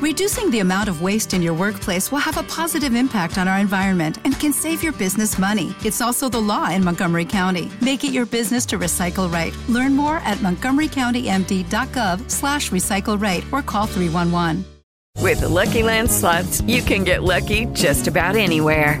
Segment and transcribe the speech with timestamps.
[0.00, 3.58] Reducing the amount of waste in your workplace will have a positive impact on our
[3.58, 5.74] environment and can save your business money.
[5.84, 7.68] It's also the law in Montgomery County.
[7.80, 9.52] Make it your business to recycle right.
[9.68, 14.64] Learn more at montgomerycountymd.gov slash recycle right or call 311.
[15.20, 19.00] With the Lucky Land slots, you can get lucky just about anywhere.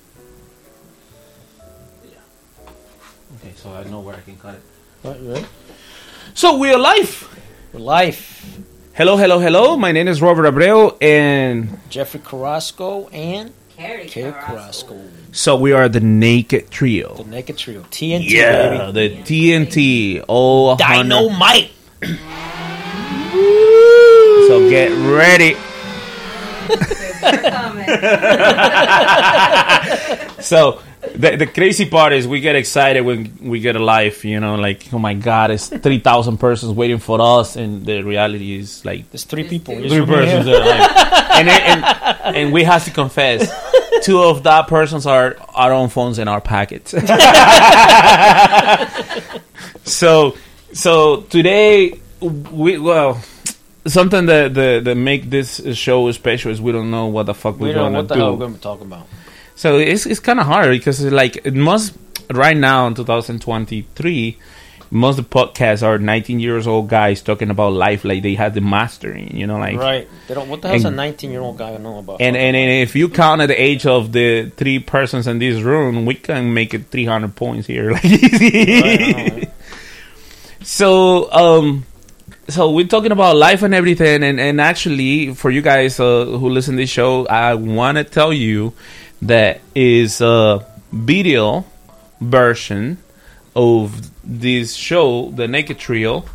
[3.43, 4.61] Okay, so I know where I can cut it.
[5.03, 5.45] Right, you ready?
[6.33, 7.27] So we're live.
[7.73, 8.59] We're live.
[8.93, 9.77] Hello, hello, hello.
[9.77, 14.93] My name is Robert Abreu, and Jeffrey Carrasco and Carrie Kerry Carrasco.
[14.93, 15.09] Carrasco.
[15.31, 17.15] so we are the Naked Trio.
[17.15, 17.81] The Naked Trio.
[17.83, 19.23] TNT, Yeah, baby.
[19.23, 20.25] the TNT.
[20.29, 21.71] Oh, Dynamite.
[24.47, 25.55] So get ready.
[30.41, 30.81] So
[31.15, 34.23] the the crazy part is we get excited when we get a live.
[34.23, 38.01] You know, like oh my god, it's three thousand persons waiting for us, and the
[38.03, 39.75] reality is like There's three people.
[39.75, 40.47] There's three persons.
[40.47, 40.91] Are like,
[41.37, 41.85] and, and
[42.35, 43.51] and we have to confess,
[44.03, 46.91] two of that persons are our own phones in our pockets.
[49.83, 50.35] so
[50.73, 53.21] so today we well
[53.87, 57.59] something that that, that make this show special is we don't know what the fuck
[57.59, 58.21] We we're don't know gonna what the do.
[58.21, 59.07] hell we're going to be talking about.
[59.55, 61.95] So it's it's kind of hard because like it must
[62.31, 64.37] right now in 2023
[64.91, 68.53] most of the podcasts are 19 years old guys talking about life like they had
[68.53, 70.07] the mastering, you know, like right.
[70.27, 70.49] They don't.
[70.49, 72.19] What the hell's a 19 year old guy know about?
[72.19, 75.61] and, and and if you count at the age of the three persons in this
[75.61, 78.81] room, we can make it 300 points here, like easy.
[78.81, 79.51] Right, right?
[80.63, 81.85] So, um,
[82.47, 86.49] so we're talking about life and everything, and, and actually, for you guys uh, who
[86.49, 88.73] listen to this show, I want to tell you
[89.21, 91.65] that is a video
[92.19, 92.97] version
[93.55, 96.25] of this show, the Naked Trio,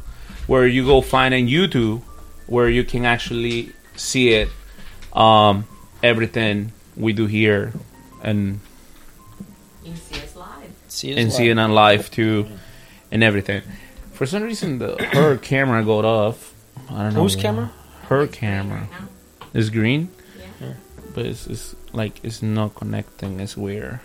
[0.47, 2.03] where you go find on YouTube,
[2.47, 4.49] where you can actually see it,
[5.13, 5.67] um,
[6.03, 7.73] everything we do here,
[8.23, 8.61] and
[9.83, 10.71] You can see us live.
[10.89, 11.33] See us and live.
[11.37, 12.47] see it on live too,
[13.11, 13.63] and everything.
[14.13, 16.55] For some reason, the her camera got off.
[16.89, 17.23] I don't know.
[17.23, 17.73] Whose camera?
[18.09, 18.89] Her camera
[19.53, 20.09] is green,
[20.61, 20.75] Yeah.
[21.15, 23.41] but it's, it's like it's not connecting.
[23.41, 24.01] It's weird.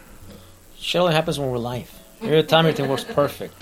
[0.77, 1.91] Shit only happens when we're live.
[2.21, 3.53] Every time everything works perfect.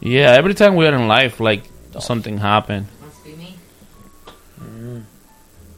[0.00, 1.64] Yeah, every time we are in live, like
[1.98, 2.86] something happened.
[3.02, 3.56] Must be me.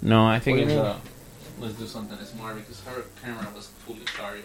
[0.02, 0.72] No, I think it's.
[0.72, 0.78] you?
[0.78, 0.98] Uh,
[1.60, 4.44] let's do something smart because her camera was fully charged.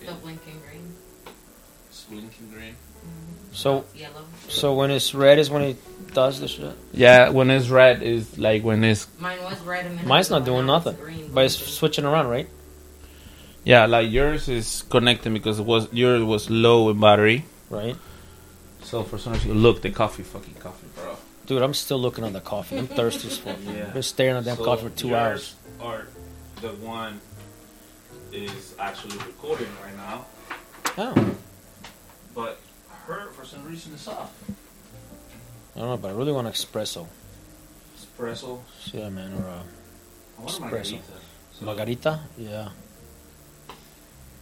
[0.00, 0.75] Still blinking green.
[2.08, 2.74] It's blinking green.
[3.52, 4.24] So, yellow.
[4.48, 6.76] so when it's red is when it does the shit.
[6.92, 10.38] Yeah, when it's red is like when it's Mine was red a minute Mine's ago,
[10.38, 12.48] not doing now it's nothing, green but it's switching around, right?
[13.64, 17.44] yeah, like yours is connecting because it was yours was low in battery.
[17.70, 17.96] Right.
[18.82, 21.16] So for some reason, look, the coffee, fucking coffee, bro.
[21.46, 22.76] Dude, I'm still looking at the coffee.
[22.78, 23.56] I'm thirsty as fuck.
[23.66, 23.90] Yeah.
[23.90, 25.54] Been staring at that coffee for two hours.
[25.80, 26.06] Or
[26.60, 27.20] the one
[28.32, 30.26] is actually recording right now,
[30.98, 31.36] Oh,
[32.36, 32.60] but
[33.08, 34.32] her for some reason is off.
[35.74, 37.06] I don't know, but I really want espresso.
[37.98, 38.60] Espresso.
[38.92, 39.62] Yeah, man, or uh,
[40.38, 40.60] want Espresso.
[40.60, 41.02] margarita.
[41.58, 42.20] So- margarita.
[42.38, 42.68] Yeah.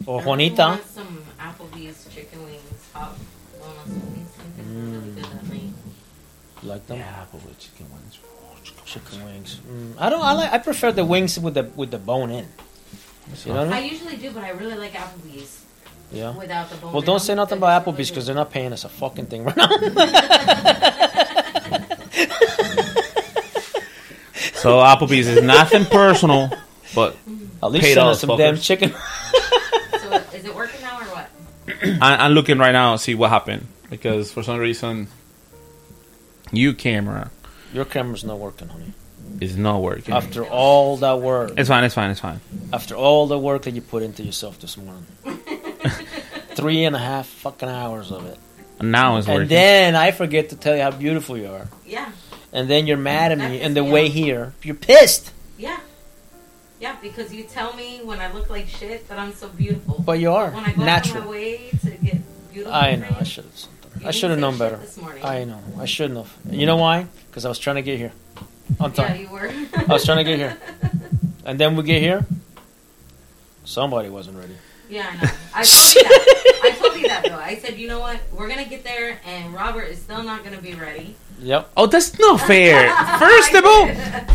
[0.05, 0.61] Or I Juanita.
[0.61, 3.15] want some Applebee's chicken wings, hot
[3.59, 4.29] boneless wings.
[4.37, 5.73] I think they're really night.
[6.63, 6.97] Like them?
[6.99, 8.19] Yeah, but with chicken wings.
[8.85, 9.61] Chicken wings.
[9.67, 10.21] Mm, I don't.
[10.21, 10.51] I like.
[10.53, 12.45] I prefer the wings with the with the bone in.
[13.45, 15.64] You know what I I usually do, but I really like Applebee's
[16.15, 16.31] Yeah.
[16.35, 16.93] without the bone.
[16.93, 19.57] Well, don't say nothing about Applebee's because they're not paying us a fucking thing right
[19.57, 19.69] now.
[24.55, 26.49] So Applebee's is nothing personal,
[26.95, 27.15] but
[27.61, 28.91] At least Paid send us some damn chicken.
[28.91, 31.29] So is it working now or what?
[32.01, 35.07] I, I'm looking right now to see what happened because for some reason,
[36.51, 37.29] you camera
[37.73, 38.93] Your camera's not working, honey.
[39.39, 40.15] is not working.
[40.15, 41.83] After all that work, It's fine.
[41.83, 42.09] It's fine.
[42.09, 42.39] It's fine.
[42.73, 45.05] after all the work that you put into yourself this morning,
[46.55, 48.37] three and a half fucking hours of it,
[48.81, 49.41] Now it's working.
[49.43, 52.11] and then I forget to tell you how beautiful you are, Yeah,
[52.53, 54.13] and then you're mad at me, That and the me way off.
[54.13, 55.79] here, you're pissed, yeah,
[56.79, 56.95] yeah.
[57.01, 60.01] Because you tell me when I look like shit that I'm so beautiful.
[60.05, 61.29] but you are when I go out of my natural.
[61.29, 62.17] way to get
[62.51, 62.73] beautiful.
[62.73, 63.07] I know.
[63.07, 63.67] for I should have.
[64.01, 64.77] you I should have known better.
[64.77, 65.23] This morning.
[65.23, 65.61] I know.
[65.79, 66.33] I shouldn't have.
[66.49, 67.07] And you know why?
[67.29, 68.11] Because I was trying to get here
[68.79, 69.49] on Yeah, you were.
[69.75, 70.57] I was trying to get here.
[71.47, 72.25] And then we get here.
[73.65, 74.55] Somebody wasn't ready.
[74.89, 75.31] Yeah, I know.
[75.53, 76.59] I told you that.
[76.63, 77.35] I told you that though.
[77.37, 78.19] I said, you know what?
[78.33, 81.15] We're gonna get there, and Robert is still not gonna be ready.
[81.41, 81.69] Yep.
[81.75, 82.93] Oh, that's not fair.
[83.19, 83.87] First of all,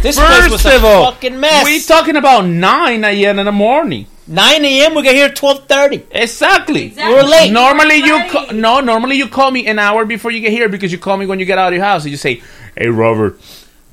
[0.02, 1.64] This place first was of a all, fucking mess.
[1.64, 3.38] we talking about nine a.m.
[3.38, 4.06] in the morning.
[4.26, 4.94] 9 a.m.
[4.94, 6.04] We get here 12:30.
[6.12, 6.84] Exactly.
[6.86, 7.14] Exactly.
[7.14, 7.50] We're late.
[7.50, 8.30] Normally you Right.
[8.30, 8.78] ca- no.
[8.80, 11.38] Normally you call me an hour before you get here because you call me when
[11.40, 12.40] you get out of your house and you say,
[12.76, 13.40] "Hey Robert,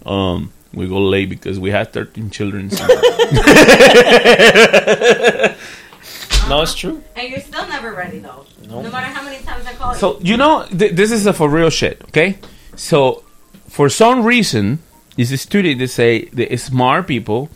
[0.06, 2.70] um, we go late because we had thirteen children."
[6.50, 7.04] No, it's true.
[7.16, 8.46] And you're still never ready though.
[8.70, 8.82] No.
[8.82, 10.00] No matter how many times I call you.
[10.00, 12.02] so you know th- this is a for real shit.
[12.10, 12.40] Okay,
[12.76, 13.24] so
[13.68, 14.80] for some reason,
[15.18, 17.50] this is study to say the smart people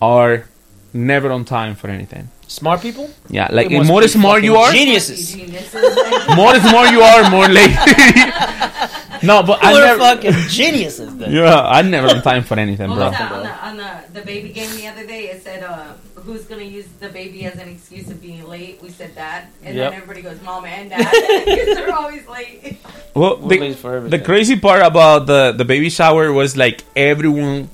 [0.00, 0.46] are
[0.92, 2.28] never on time for anything.
[2.52, 3.08] Smart people.
[3.30, 5.32] Yeah, like They the more smart you are, Geniuses.
[5.32, 5.74] Geniuses.
[6.40, 7.72] more smart you are, more late.
[9.22, 9.98] no, but I We're never.
[9.98, 11.16] fucking geniuses.
[11.16, 11.32] Then.
[11.32, 13.08] Yeah, I never on time for anything, What bro.
[13.08, 13.76] was that on the, on
[14.12, 15.30] the, the baby game the other day?
[15.30, 18.82] It said, uh, who's going to use the baby as an excuse of being late?
[18.82, 19.90] We said that, And Yep.
[19.90, 20.98] then everybody goes, mom and dad.
[21.46, 22.76] Because they're always late.
[23.14, 27.68] Well, the, late the crazy part about the the baby shower was like everyone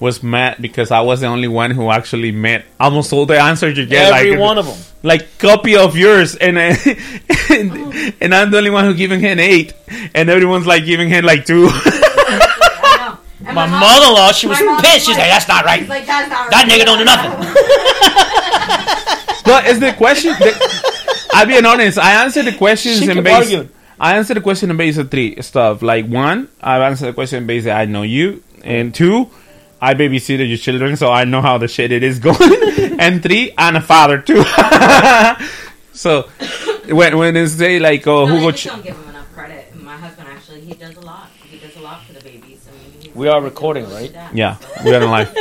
[0.00, 3.76] was mad because I was the only one who actually met almost all the answers
[3.76, 4.12] you get.
[4.12, 4.78] Every like, one of them.
[5.02, 6.74] like copy of yours, and uh,
[7.50, 9.74] and, and I'm the only one who giving him eight,
[10.14, 11.68] and everyone's like giving him like two.
[11.72, 13.12] I
[13.42, 13.52] know.
[13.52, 15.06] My mother-in-law, she was my mom's pissed.
[15.06, 15.86] She's like, "That's not right.
[15.86, 16.80] Like, that's not That right.
[16.80, 17.30] nigga don't do nothing."
[19.44, 20.32] but it's the question.
[20.38, 21.98] The, I'll be honest.
[21.98, 23.34] I answered the questions She in base.
[23.34, 23.68] arguing.
[23.98, 25.82] I answered the question in base of three stuff.
[25.82, 29.30] Like one, I answered the question in base of I know you, and two,
[29.80, 32.36] I babysitted your children, so I know how the shit it is going.
[33.00, 34.42] and three, I'm a father too.
[35.92, 36.22] so
[36.88, 39.74] when when they say like, oh, No, who they Ch- don't give him enough credit.
[39.76, 41.30] My husband actually, he does a lot.
[41.50, 42.66] He does a lot for the babies.
[42.68, 44.12] I mean, We are recording, right?
[44.12, 45.34] dad, yeah, so we are in life.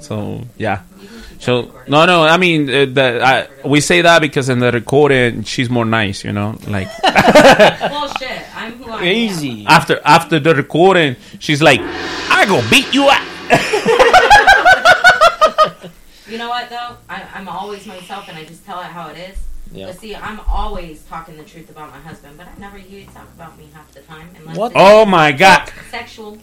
[0.00, 0.82] So yeah.
[1.00, 2.22] you can keep So no, no.
[2.22, 6.24] I mean, uh, the, I, we say that because in the recording, she's more nice.
[6.24, 8.40] You know, like Bullshit.
[8.56, 9.04] I'm who I am.
[9.04, 9.66] Easy.
[9.66, 13.22] after after the recording, she's like, "I go beat you up."
[16.28, 16.96] You know what though?
[17.08, 19.38] I, I'm always myself, and I just tell it how it is.
[19.70, 19.86] Yeah.
[19.86, 23.06] But see, I'm always talking the truth about my husband, but I never hear you
[23.06, 24.28] talk about me half the time.
[24.36, 24.72] Unless What?
[24.74, 25.70] Oh my god!
[25.90, 26.38] Sexual.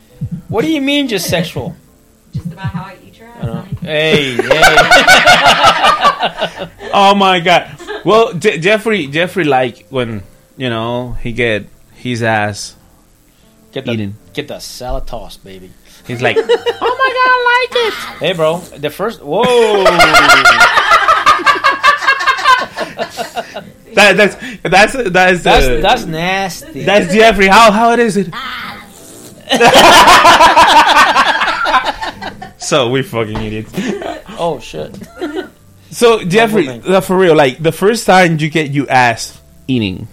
[0.47, 1.75] What do you mean, just sexual?
[2.33, 3.71] Just about how I eat your ass, don't honey.
[3.73, 3.79] know.
[3.81, 4.47] Hey, hey.
[6.91, 7.77] Oh my god!
[8.05, 10.23] Well, Je- Jeffrey, Jeffrey, like when
[10.57, 12.75] you know he get his ass
[13.71, 14.15] Get the Eating.
[14.33, 15.69] get the salad toss, baby.
[16.05, 17.93] He's like, oh my god, I like it.
[18.19, 18.59] Hey, bro.
[18.59, 19.21] The first.
[19.21, 19.83] Whoa.
[23.93, 26.83] That, that's that's that's That's uh, that's nasty.
[26.83, 27.47] that's Jeffrey.
[27.47, 28.25] How how it is it?
[32.57, 33.71] so we fucking idiots.
[34.39, 34.97] oh shit.
[35.91, 40.07] So Jeffrey, uh, for real, like the first time you get you ass eating,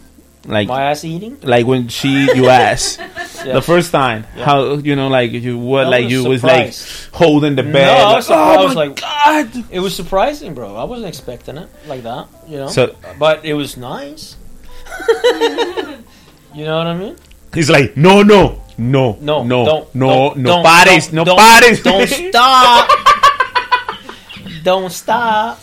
[0.46, 1.38] like My ass eating.
[1.42, 2.98] like when she you ass
[3.44, 3.52] Yeah.
[3.54, 6.74] the first time, how you know like you what like was you was like
[7.12, 7.88] holding the No, bed.
[7.88, 8.30] I like, was.
[8.30, 9.64] Oh I oh was my like- god!
[9.70, 10.76] It was surprising, bro.
[10.76, 12.28] I wasn't expecting it like that.
[12.48, 12.68] You know.
[12.68, 14.36] So but it was nice.
[16.54, 17.16] you know what I mean?
[17.54, 21.24] he's like, no, no, no, No, no, don't, no, don't, no don't, pares, don't, no
[21.24, 21.82] don't, pares.
[21.82, 22.90] Don't stop.
[24.62, 25.60] don't stop.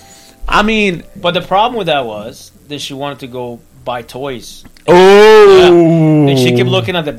[0.47, 4.65] I mean, But the problem with that was that she wanted to go buy toys,
[4.87, 7.17] oh, and she kept looking at the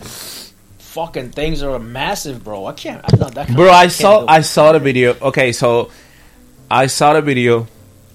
[0.99, 2.67] fucking things are massive, bro.
[2.67, 3.01] I can't.
[3.05, 3.47] I'm not that.
[3.47, 4.27] Kind Bro, of, I saw.
[4.27, 5.17] I saw the video.
[5.21, 5.91] Okay, so
[6.71, 7.67] I saw the video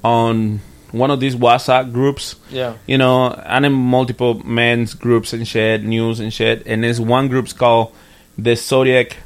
[0.03, 0.59] on
[0.91, 2.35] one of these WhatsApp groups.
[2.49, 2.75] Yeah.
[2.85, 6.67] You know, and in multiple men's groups and shit, news and shit.
[6.67, 7.95] And there's one group's called
[8.37, 9.17] the Zodiac,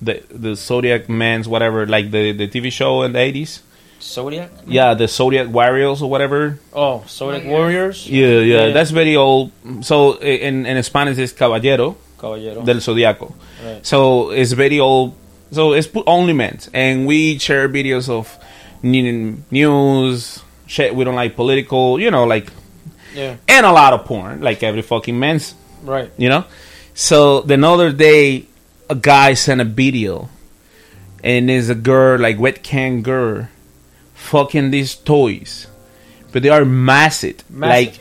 [0.00, 3.62] the the Zodiac Men's whatever, like the the TV show in the eighties.
[4.02, 4.50] Zodiac.
[4.66, 6.58] Yeah, the Zodiac Warriors or whatever.
[6.72, 8.06] Oh, Zodiac Warriors.
[8.06, 8.08] Warriors.
[8.08, 8.72] Yeah, yeah, Yeah.
[8.72, 9.52] that's very old.
[9.82, 12.62] So in in Spanish it's Caballero Caballero.
[12.64, 13.32] del Zodiaco.
[13.64, 13.84] Right.
[13.86, 15.14] So it's very old.
[15.52, 18.38] So it's only men's, and we share videos of
[19.50, 20.40] news.
[20.66, 22.46] Shit, we don't like political, you know, like,
[23.14, 23.34] Yeah.
[23.48, 26.10] and a lot of porn, like every fucking men's, Right.
[26.16, 26.44] you know.
[26.94, 28.44] So the other day,
[28.88, 30.28] a guy sent a video,
[31.24, 33.48] and there's a girl, like wet can girl,
[34.20, 35.66] fucking these toys,
[36.32, 37.98] but they are massive, Massive.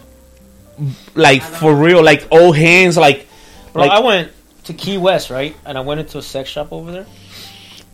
[1.16, 3.28] like, like for real, like all hands, like,
[3.74, 4.32] Bro, like I went
[4.66, 5.56] to Key West, right?
[5.66, 7.06] And I went into a sex shop over there.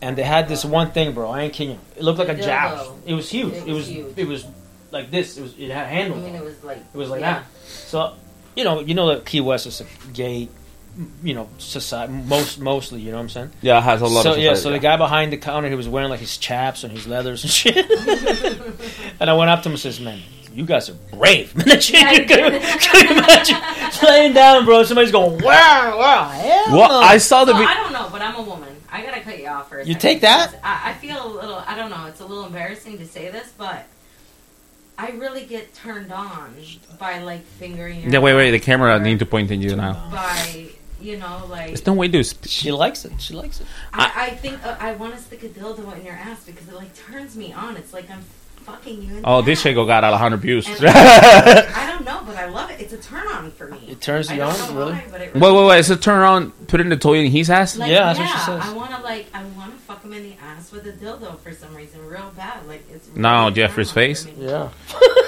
[0.01, 1.29] And they had this one thing, bro.
[1.31, 1.79] I ain't kidding.
[1.95, 2.45] It looked like a Dildo.
[2.45, 2.91] joust.
[3.07, 3.53] It was huge.
[3.53, 3.87] It It was.
[3.89, 4.45] was It was,
[4.91, 5.37] like this.
[5.37, 5.53] It was.
[5.57, 6.23] It had handles.
[6.23, 6.33] I handles.
[6.33, 6.43] mean, it it.
[6.43, 7.33] was like It was like yeah.
[7.39, 7.45] that.
[7.65, 8.13] So,
[8.55, 10.49] you know, you know that Key West is a gay
[11.23, 13.01] you know, society most mostly.
[13.01, 13.51] You know what I'm saying?
[13.61, 15.69] Yeah, it has a lot so of yeah, society, so the guy behind the counter,
[15.69, 17.75] he was wearing like his chaps and his leathers and shit.
[19.19, 20.21] and I went up to him and says, "Man,
[20.53, 22.61] you guys are brave." Man, Yeah, you you can, did.
[22.81, 23.57] can you imagine
[24.03, 24.83] laying down, bro?
[24.83, 27.51] Somebody's going, "Wow, wow, hell Well, no." I saw the.
[27.53, 28.69] So vi- I don't know, but I'm a woman.
[28.91, 30.57] I gotta cut you off for a You take that?
[30.63, 31.61] I, I feel a little.
[31.67, 32.05] I don't know.
[32.05, 33.85] It's a little embarrassing to say this, but
[34.97, 36.55] I really get turned on
[36.97, 38.01] by like fingering.
[38.03, 38.51] Your yeah, wait, wait.
[38.51, 40.09] The camera or need to point at you now.
[40.09, 40.69] By
[41.05, 42.23] you know, like There's no way to.
[42.25, 43.13] Sp- she likes it.
[43.19, 43.67] She likes it.
[43.93, 46.73] I, I think uh, I want to stick a dildo in your ass because it
[46.73, 47.77] like turns me on.
[47.77, 48.23] It's like I'm
[48.65, 49.17] fucking you.
[49.17, 49.63] In oh, the this ass.
[49.63, 50.67] shit got a hundred views.
[50.67, 52.79] And wait, I don't know, but I love it.
[52.81, 53.79] It's a turn on for me.
[53.89, 54.93] It turns you on, know really?
[54.93, 55.65] why, but it wait, wait.
[55.89, 57.77] a turn on, putting the toy in his ass.
[57.77, 58.61] Like, Yeah, that's what she says.
[58.63, 61.39] I want to like, I want to fuck him in the ass with a dildo
[61.39, 62.65] for some reason, real bad.
[62.67, 64.25] Like it's really No, a Jeffrey's turn face?
[64.37, 64.69] Yeah.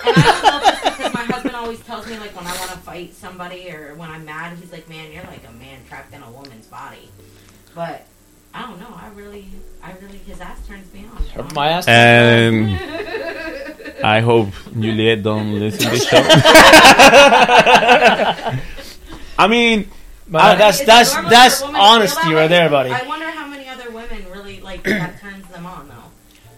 [0.06, 2.77] And I don't know because my husband always tells me like when I want to
[2.77, 6.24] fight somebody or when I'm mad, he's like, "Man, you're like a man trapped in
[6.24, 7.10] a woman's body."
[7.75, 8.06] But
[8.54, 8.88] I don't know.
[8.96, 9.46] I really,
[9.84, 11.06] I really, his ass turns me
[11.38, 11.54] on.
[11.54, 11.88] My ass.
[11.88, 12.68] And
[14.04, 14.50] I hope
[14.80, 16.18] Juliet don't listen to this show.
[19.39, 19.89] I mean,
[20.27, 22.89] Man, I- that's that's that's for a woman to feel honesty right there, buddy.
[22.92, 25.94] I wonder how many other women really like that turns them on though.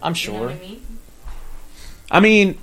[0.02, 0.40] I'm You know sure.
[0.48, 0.82] what I mean?
[2.10, 2.58] I mean,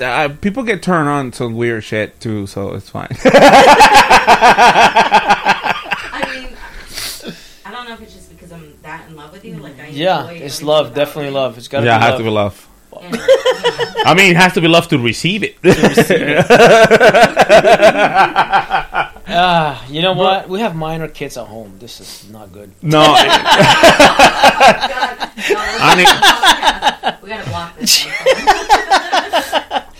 [0.00, 3.08] uh, people get turned on to weird shit too, so it's fine.
[6.10, 6.48] I mean,
[7.64, 9.56] I don't know if it's just because I'm that in love with you.
[9.56, 10.94] Like I Yeah, it's love.
[10.94, 11.58] Definitely love.
[11.58, 12.18] It's got to yeah, be it has love.
[12.20, 12.64] to be love.
[13.00, 13.20] And, you
[14.10, 15.56] I mean, it has to be love to receive it.
[19.30, 20.48] Ah, you know what?
[20.48, 21.74] We have minor kids at home.
[21.78, 22.72] This is not good.
[22.80, 23.26] no, God, God,
[25.80, 26.06] I mean-
[27.22, 28.04] we gotta block this.
[28.06, 28.14] one.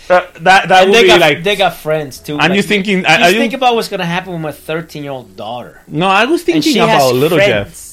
[0.07, 1.43] that that, that And would they be got like.
[1.43, 2.33] they got friends too.
[2.39, 2.99] I'm like, just thinking.
[2.99, 5.79] You I, I think about what's gonna happen with my 13 year old daughter.
[5.87, 7.88] no, I was thinking about has little Jeff.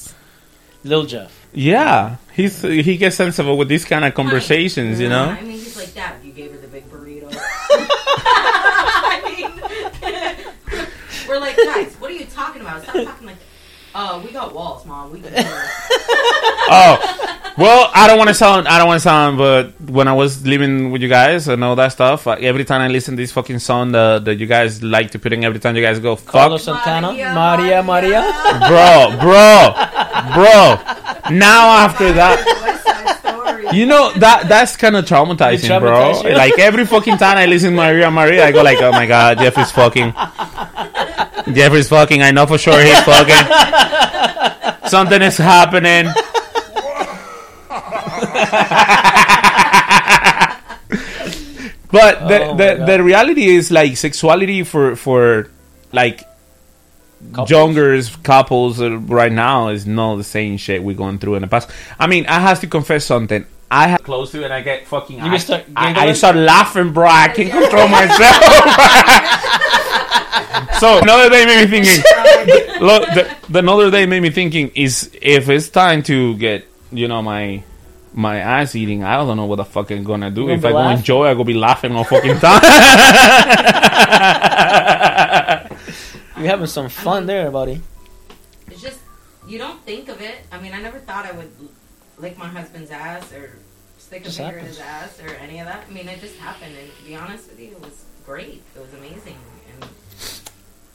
[0.87, 0.89] Friends.
[0.89, 1.47] Little Jeff.
[1.53, 5.25] Yeah, he's he gets sensible with these kind of conversations, you know.
[5.25, 7.29] I mean, he's like, Dad, you gave her the big burrito.
[7.33, 9.21] I
[10.03, 10.87] mean,
[11.27, 12.83] we're like, guys, what are you talking about?
[12.83, 13.37] Stop talking like.
[13.95, 15.11] Oh, we got walls, mom.
[15.11, 15.45] We can do it.
[16.69, 20.13] Oh, well, I don't want to sound, I don't want to sound, but when I
[20.13, 23.31] was living with you guys and all that stuff, every time I listen to this
[23.31, 26.15] fucking song that, that you guys like to put in, every time you guys go,
[26.15, 27.11] fuck, Carlos Santana.
[27.13, 28.21] Maria, Maria.
[28.67, 29.73] bro, bro,
[30.33, 30.77] bro.
[31.35, 33.77] Now after that, West Side Story.
[33.77, 36.21] you know that that's kind of traumatizing, It bro.
[36.21, 36.35] you?
[36.37, 39.39] Like every fucking time I listen to Maria, Maria, I go like, oh my god,
[39.39, 40.13] Jeff is fucking.
[41.53, 42.21] Jeffrey's fucking.
[42.21, 44.89] I know for sure he's fucking.
[44.89, 46.07] Something is happening.
[51.91, 55.49] but the Oh the, the reality is like sexuality for for
[55.91, 56.23] like
[57.33, 57.49] Couples.
[57.49, 61.47] younger couples uh, right now is not the same shit we're going through in the
[61.47, 61.71] past.
[61.99, 63.43] I mean, I have to confess something.
[63.69, 65.19] I have close to it and I get fucking.
[65.19, 67.07] I, start I, I start laughing, bro.
[67.07, 68.43] I can't control myself.
[70.79, 72.85] so another day made me thinking.
[72.85, 77.07] Look, the, the another day made me thinking is if it's time to get you
[77.07, 77.63] know my
[78.17, 80.41] my ass eating, I don't know what the fuck I'm gonna do.
[80.43, 80.97] You if I be go laughing?
[80.97, 82.61] enjoy, I go be laughing all fucking time.
[86.37, 87.81] You're having some fun there, buddy.
[88.69, 88.99] It's just
[89.47, 90.35] you don't think of it.
[90.51, 91.51] I mean, I never thought I would
[92.17, 93.51] lick my husband's ass or
[93.97, 95.85] stick a Just finger in his ass or any of that.
[95.89, 98.61] I mean, it just happened, and to be honest with you, it was great.
[98.75, 99.37] It was amazing,
[99.79, 99.89] and,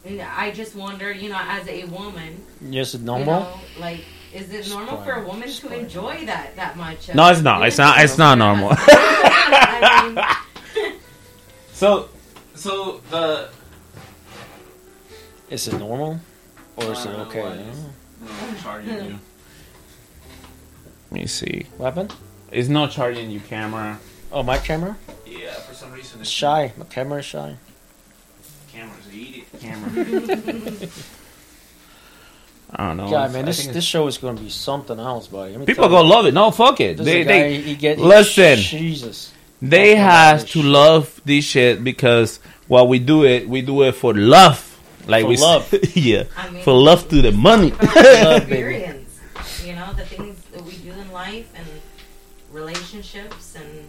[0.05, 3.41] and I just wonder, you know, as a woman, Yes, you normal.
[3.43, 4.01] know, like.
[4.33, 5.81] Is it normal for a woman to Sprite.
[5.81, 7.15] enjoy that that much?
[7.15, 7.67] No, it's not.
[7.67, 8.71] It's not- it's not normal.
[8.79, 10.13] I
[10.75, 10.93] mean,
[11.73, 12.09] so,
[12.55, 13.49] so the
[15.51, 16.19] Is it normal,
[16.77, 17.41] or is it I don't know okay?
[17.43, 18.63] why I don't it's- know.
[18.63, 19.19] charging you.
[21.11, 21.67] Let me see.
[21.77, 22.15] What happened?
[22.51, 23.99] It's not charging you, camera.
[24.31, 24.97] Oh, my camera.
[25.27, 26.73] Yeah, for some reason It's shy.
[26.79, 27.57] My camera is shy.
[28.73, 29.61] Cameras eat idiot.
[29.61, 30.89] Camera.
[32.75, 33.11] I don't know.
[33.11, 35.53] God, man, I this this show is going to be something else, buddy.
[35.59, 36.33] People tell gonna love it.
[36.35, 36.97] No, fuck it.
[36.97, 38.57] This They, guy, they, he get, he- listen.
[38.57, 39.33] Jesus.
[39.61, 42.39] they Fucking has to love this shit because
[42.69, 44.69] while we do it, we do it for love.
[45.07, 45.75] Like For we love.
[45.95, 47.73] yeah, I mean, for love to the money.
[47.73, 48.77] about Love, baby.
[48.77, 49.21] experience.
[49.67, 51.67] You know, the things that we do in life and
[52.53, 53.89] relationships and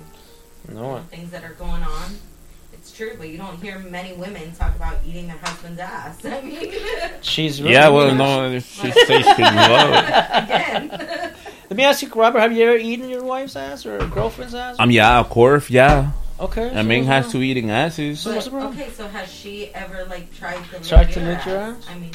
[0.70, 2.18] you know, things that are going on.
[2.94, 6.24] It's true, but you don't hear many women talk about eating their husband's ass.
[6.26, 6.72] I mean,
[7.22, 10.90] she's really yeah, well, no, she says she love again.
[11.72, 12.38] Let me ask you, Robert.
[12.40, 14.76] Have you ever eaten your wife's ass or a girlfriend's ass?
[14.78, 16.12] Um, yeah, of course, yeah.
[16.40, 16.70] okay.
[16.70, 18.20] I mean, has to eating asses.
[18.20, 18.80] So what's the But, problem?
[18.80, 21.88] okay, so has she ever like tried to Tried lick to your lick your ass?
[21.90, 22.12] I mean,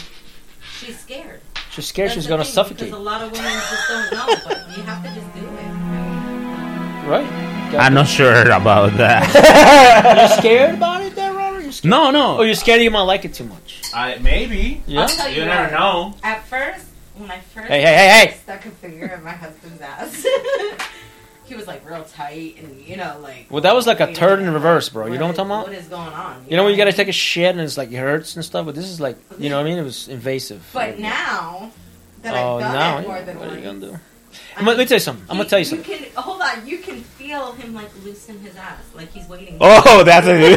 [0.79, 1.41] she's scared.
[1.73, 2.79] She's scared That's she's gonna thing, suffocate.
[2.91, 7.09] Because a lot of women just don't know, but you have to just do it.
[7.11, 7.58] Right?
[7.77, 10.05] I'm not sure about that.
[10.05, 11.65] Are you scared about it, there, Robert?
[11.65, 11.91] You scared?
[11.91, 12.39] no, no.
[12.39, 13.83] Oh, you're scared you might like it too much.
[13.95, 14.83] I, maybe.
[14.87, 15.03] Yeah.
[15.03, 16.15] I'll tell you, You never what, know.
[16.23, 18.37] At first, when I first Hey, hey, hey, hey!
[18.43, 20.27] stuck a finger in my husband's ass,
[21.45, 23.47] he was like real tight and you know like.
[23.51, 25.07] Well, that was like a wait turn in reverse, bro.
[25.07, 25.67] You know what I'm talking about?
[25.69, 26.45] What is going on?
[26.49, 28.67] You know when you gotta take a shit and it's like it hurts and stuff,
[28.67, 29.79] but this is like, you know what I mean?
[29.79, 30.69] It was invasive.
[30.73, 31.73] But now
[32.23, 33.99] that oh, I've done now it more than what are you gonna do?
[34.57, 35.25] I I'm gonna, let me tell you something.
[35.29, 35.85] I'm gonna tell you something.
[35.99, 36.67] can hold on.
[36.67, 39.57] You can feel him like loosen his ass, like he's waiting.
[39.61, 40.33] Oh, that's a.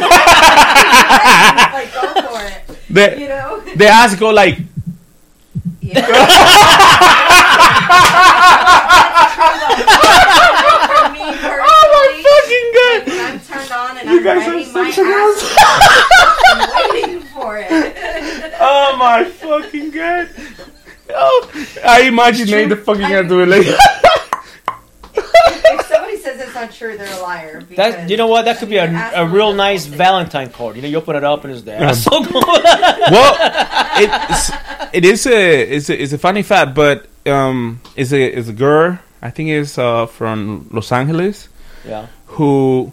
[1.72, 2.66] like go for it.
[2.90, 3.60] the, You know.
[3.76, 4.58] the ass go like.
[5.80, 6.06] Yeah.
[9.82, 12.68] For me personally, oh, fucking
[13.08, 15.54] like, I'm turned on and I'm guys ready, are my such an ass
[16.46, 16.60] I'm
[16.92, 17.72] waiting for it.
[18.60, 20.28] Oh my fucking god.
[21.14, 23.66] Oh, I imagine they the fucking gonna do it like.
[25.14, 27.62] if somebody says it's not true, they're a liar.
[27.76, 28.44] That you know what?
[28.44, 29.86] That could be a, a real nice.
[29.86, 30.76] Valentine card.
[30.76, 31.90] You know, you open it up and it's the Yeah.
[31.90, 32.22] asshole.
[33.10, 33.36] well,
[33.96, 34.50] it's
[34.92, 38.52] it is a it's a, it's a funny fact, but um, it's a it's a
[38.52, 38.98] girl.
[39.20, 41.48] I think it's uh from Los Angeles
[41.86, 42.06] yeah.
[42.26, 42.92] who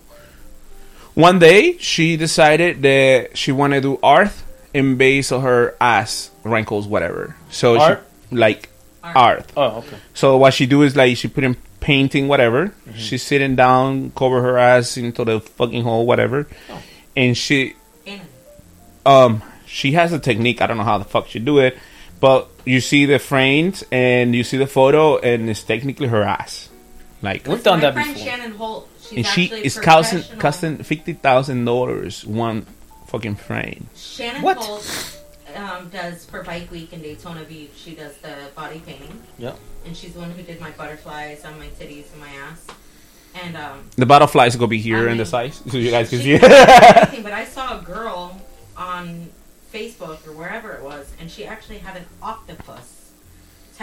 [1.15, 4.31] one day she decided that she wanted to do art
[4.73, 7.35] in base of her ass wrinkles, whatever.
[7.49, 8.05] So Art?
[8.29, 8.69] She like
[9.03, 9.15] Art.
[9.15, 9.51] art.
[9.55, 9.97] Oh, okay.
[10.13, 12.73] So what she do is like she put in painting whatever.
[12.95, 16.81] She's sitting down, cover her ass into the fucking hole, whatever, Oh.
[17.15, 17.75] and she
[19.05, 20.61] um she has a technique.
[20.61, 21.77] I don't know how the fuck she do it,
[22.19, 26.69] but you see the frames and you see the photo, and it's technically her ass.
[27.21, 28.15] Like, We've done my that before.
[28.15, 28.89] Shannon Holt.
[29.01, 32.65] She's and she is costing costing fifty thousand dollars one
[33.07, 33.87] fucking frame.
[33.95, 34.57] Shannon What?
[34.57, 35.18] Holt
[35.55, 37.71] um, does for Bike Week in Daytona Beach.
[37.75, 39.21] She does the body painting.
[39.37, 39.53] Yeah.
[39.85, 42.65] And she's the one who did my butterflies on my titties and my ass.
[43.43, 46.19] And um, The butterflies gonna be here I in the size, so you guys can
[46.19, 46.41] see it.
[47.23, 48.41] but I saw a girl
[48.75, 49.29] on
[49.73, 53.11] Facebook or wherever it was, and she actually had an octopus.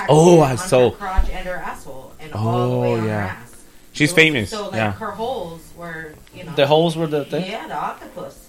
[0.09, 3.21] Oh, I saw- her crotch and her asshole, and all the way Oh, on yeah.
[3.29, 3.65] her ass.
[3.93, 4.51] She's was- famous.
[4.51, 4.93] So like yeah.
[4.93, 7.49] her holes were, you know, The holes were the thing.
[7.51, 8.46] Yeah, the octopus.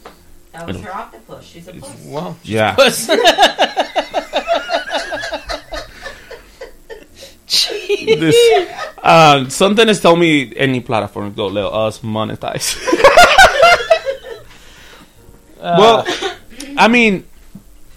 [0.57, 1.45] That was her octopus.
[1.45, 2.03] She's a puss.
[2.05, 2.35] Wow.
[2.41, 2.75] Yeah.
[8.17, 8.35] this,
[9.03, 12.75] uh, something is telling me any platform go let us monetize.
[15.61, 16.07] well,
[16.75, 17.27] I mean,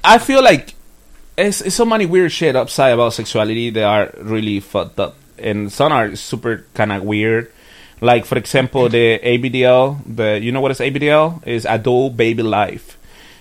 [0.05, 0.75] I feel like
[1.39, 5.73] it's, it's so many weird shit upside about sexuality that are really fucked up, and
[5.73, 7.51] some are super kind of weird.
[8.01, 10.01] Like for example, the ABDL.
[10.17, 11.47] The you know what is ABDL?
[11.47, 12.97] Is adult baby life.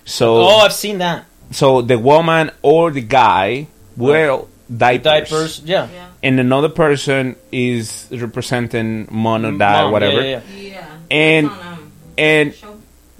[0.05, 1.25] So oh, I've seen that.
[1.51, 4.39] so the woman or the guy wear
[4.75, 5.61] diapers, Diapers.
[5.65, 5.87] Yeah.
[5.93, 6.07] Yeah.
[6.23, 10.21] and another person is representing mom or Mom, dad, whatever.
[10.21, 10.61] Yeah, yeah.
[10.61, 10.85] Yeah.
[11.11, 12.53] And- on, um, And.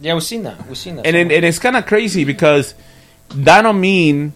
[0.01, 0.65] Yeah, we've seen that.
[0.67, 1.05] We've seen that.
[1.05, 2.73] and it, and it's kind of crazy because
[3.35, 4.31] that don't mean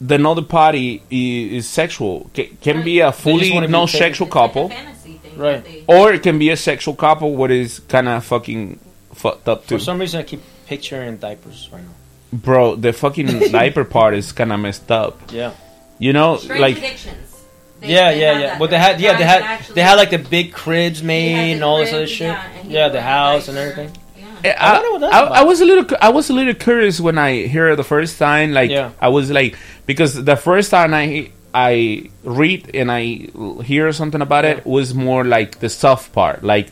[0.00, 2.28] the another party i- is sexual.
[2.34, 4.97] Ca- can be a fully non-sexual It's like
[5.40, 5.86] a couple, fantasy thing Right.
[5.86, 8.78] that they- or it can be a sexual couple what is kind of fucking
[9.14, 9.76] fucked up too.
[9.78, 11.88] For some reason, I keep picturing diapers right now.
[12.32, 15.18] Bro, the fucking diaper part is kind of messed up.
[15.32, 15.52] Yeah.
[15.98, 17.34] You know, Strange like addictions.
[17.80, 18.58] They- yeah, they yeah, yeah.
[18.58, 21.62] But they had, yeah, they had, actually- they had like the big cribs made and
[21.62, 22.28] the all this other shit.
[22.28, 23.90] Yeah, Yeah, the a house and everything.
[24.16, 24.50] Yeah.
[24.50, 25.20] Eh, I, wonder I.
[25.20, 28.18] I was a little, I was a little curious when I hear it the first
[28.18, 28.52] time.
[28.52, 28.90] Like, Yeah.
[29.00, 33.28] I was like, because the first time I I read and I
[33.64, 36.68] hear something about it was more like the soft part, like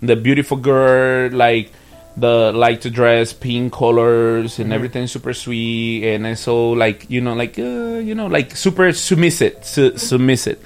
[0.00, 1.72] the beautiful girl, like
[2.16, 4.62] the like to dress pink colors Mm-hmm.
[4.62, 8.56] and everything super sweet, and then so like you know like uh, you know like
[8.56, 10.58] super submissive, su- submissive.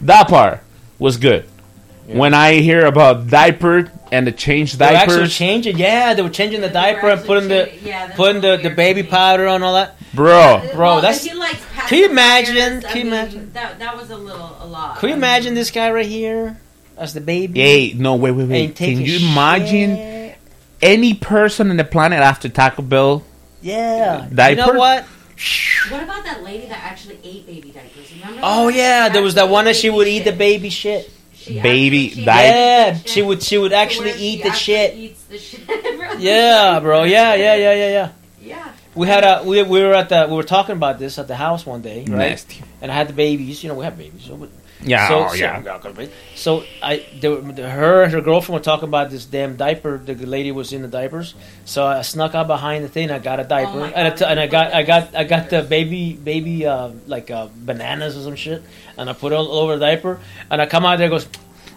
[0.00, 0.60] That part
[0.98, 1.44] was good.
[2.06, 5.78] When I hear about diaper and the change They were actually changing.
[5.78, 9.08] Yeah, they were changing the diaper and putting the yeah, putting the, the baby to
[9.08, 9.96] powder on all that.
[10.14, 10.60] bro.
[10.74, 12.82] Bro, Well, that's- if he likes Can you imagine?
[12.82, 13.52] Can you imagine?
[13.52, 14.98] That that was a little a lot.
[14.98, 16.58] Can you imagine this guy right here
[16.96, 17.60] as the baby?
[17.60, 18.66] Hey, no, wait, wait, wait.
[18.66, 20.38] Can taking you imagine shit?
[20.82, 23.22] any person on the planet after Taco Bell?
[23.62, 24.28] Yeah.
[24.28, 25.04] You know what?
[25.88, 28.12] What about that lady that actually ate baby diapers?
[28.12, 28.40] Remember?
[28.42, 31.10] Oh yeah, there was that one that she baby would eat the baby shit.
[31.40, 34.58] She Baby actually- she Yeah, she would she would actually where she eat the actually
[34.74, 34.94] shit.
[34.96, 35.60] Eats the shit.
[36.20, 37.04] Yeah, bro.
[37.04, 38.08] Yeah, yeah, yeah, yeah, yeah.
[38.42, 38.72] Yeah.
[38.94, 41.36] We had a we, we were at the we were talking about this at the
[41.36, 42.30] house one day, right?
[42.30, 42.62] Nasty.
[42.82, 43.62] And I had the babies.
[43.62, 44.24] You know, we have babies.
[44.24, 44.48] So we,
[44.82, 45.60] Yeah, So, oh, so- yeah.
[46.36, 49.98] So I, they, her and her girlfriend were talking about this damn diaper.
[49.98, 51.34] The lady was in the diapers.
[51.66, 53.10] So I snuck out behind the thing.
[53.10, 55.14] I got a diaper, Oh and, I and I got, I got.
[55.14, 58.62] I got the baby, baby, uh, like uh, bananas or some shit,
[58.96, 60.18] and I put it all over the diaper.
[60.50, 61.28] And I come out there, and goes,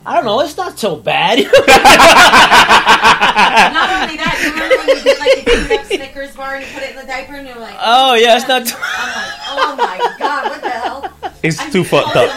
[0.06, 1.40] I don't know, it's not so bad.
[2.54, 6.66] Not only that, you remember when you did like you picked up Snickers bar and
[6.66, 8.66] you put it in the diaper and you're like, oh yeah, it's not.
[8.66, 11.13] Too- I'm like, oh my god, what the hell?
[11.44, 12.30] It's I'm too fucked up.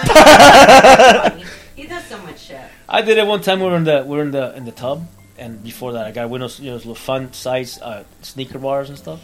[1.77, 2.61] He does so much shit.
[2.89, 3.61] I did it one time.
[3.61, 5.07] We were in the we were in the in the tub,
[5.39, 8.05] and before that, I got one of those, you know, those little fun size uh,
[8.23, 9.21] sneaker bars and stuff.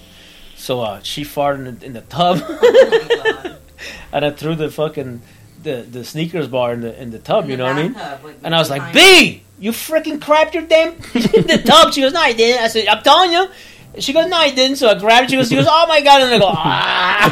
[0.54, 3.56] So uh, she farted in the, in the tub, Oh
[4.12, 5.22] and I threw the fucking
[5.62, 7.46] the, the Snickers bar in the in the tub.
[7.46, 7.92] You In know what I mean?
[7.94, 11.94] bathtub with- And I was like, B, you freaking crapped your damn in the tub.
[11.94, 12.62] She goes, No, I didn't.
[12.62, 13.48] I said, I'm telling you.
[13.98, 14.76] She goes, No, I didn't.
[14.76, 15.30] So I grabbed it.
[15.30, 16.22] She goes, she goes Oh my god!
[16.22, 17.28] And I go, Ah.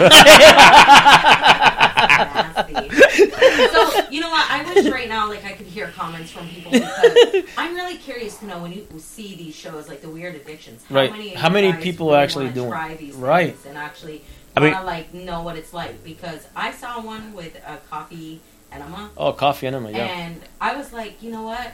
[3.73, 4.51] so you know what?
[4.51, 8.39] I wish right now, like I could hear comments from people because I'm really curious
[8.39, 10.83] to know when you see these shows, like the weird addictions.
[10.89, 11.11] How Right.
[11.13, 13.57] Many How many people are actually wanna doing- try these Right.
[13.67, 14.23] and actually
[14.57, 16.03] I want mean- like know what it's like?
[16.05, 18.41] Because I saw one with a coffee
[18.73, 19.91] enema, oh, coffee enema.
[19.91, 20.05] Yeah.
[20.07, 21.73] and I was like, you know what?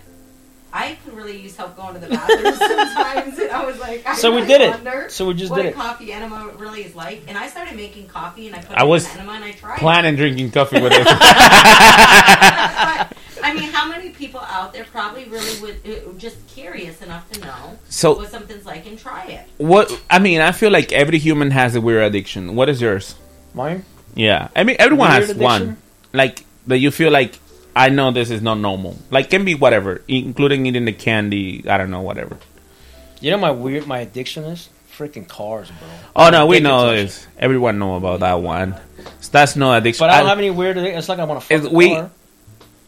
[0.72, 3.38] I could really use help going to the bathroom sometimes.
[3.38, 4.70] And I was like, I So we did it.
[4.70, 5.74] wonder So we just what did a it.
[5.74, 7.22] coffee enema really is like.
[7.28, 9.52] And I started making coffee, and I put I it was in enema, and I
[9.52, 9.78] tried.
[9.78, 11.06] Planning drinking coffee with it.
[13.42, 17.40] I mean, how many people out there probably really would uh, just curious enough to
[17.40, 19.46] know So what something's like and try it?
[19.58, 19.90] what?
[20.10, 22.56] I mean, I feel like every human has a weird addiction.
[22.56, 23.14] What is yours?
[23.54, 23.84] Mine.
[24.14, 25.76] Yeah, I mean, everyone Weird has one.
[26.12, 27.38] Like that you feel like
[27.76, 28.96] I know this is not normal.
[29.10, 31.68] Like can be whatever, including eating the candy.
[31.68, 32.38] I don't know, whatever.
[33.20, 35.88] You know my weird my addiction is freaking cars, bro.
[36.16, 37.26] Oh no, we know to this.
[37.38, 38.74] Everyone know about that one.
[39.20, 40.02] So that's no addiction.
[40.06, 40.78] But I don't have any weird.
[40.78, 42.10] It's like I want to fuck a we- car.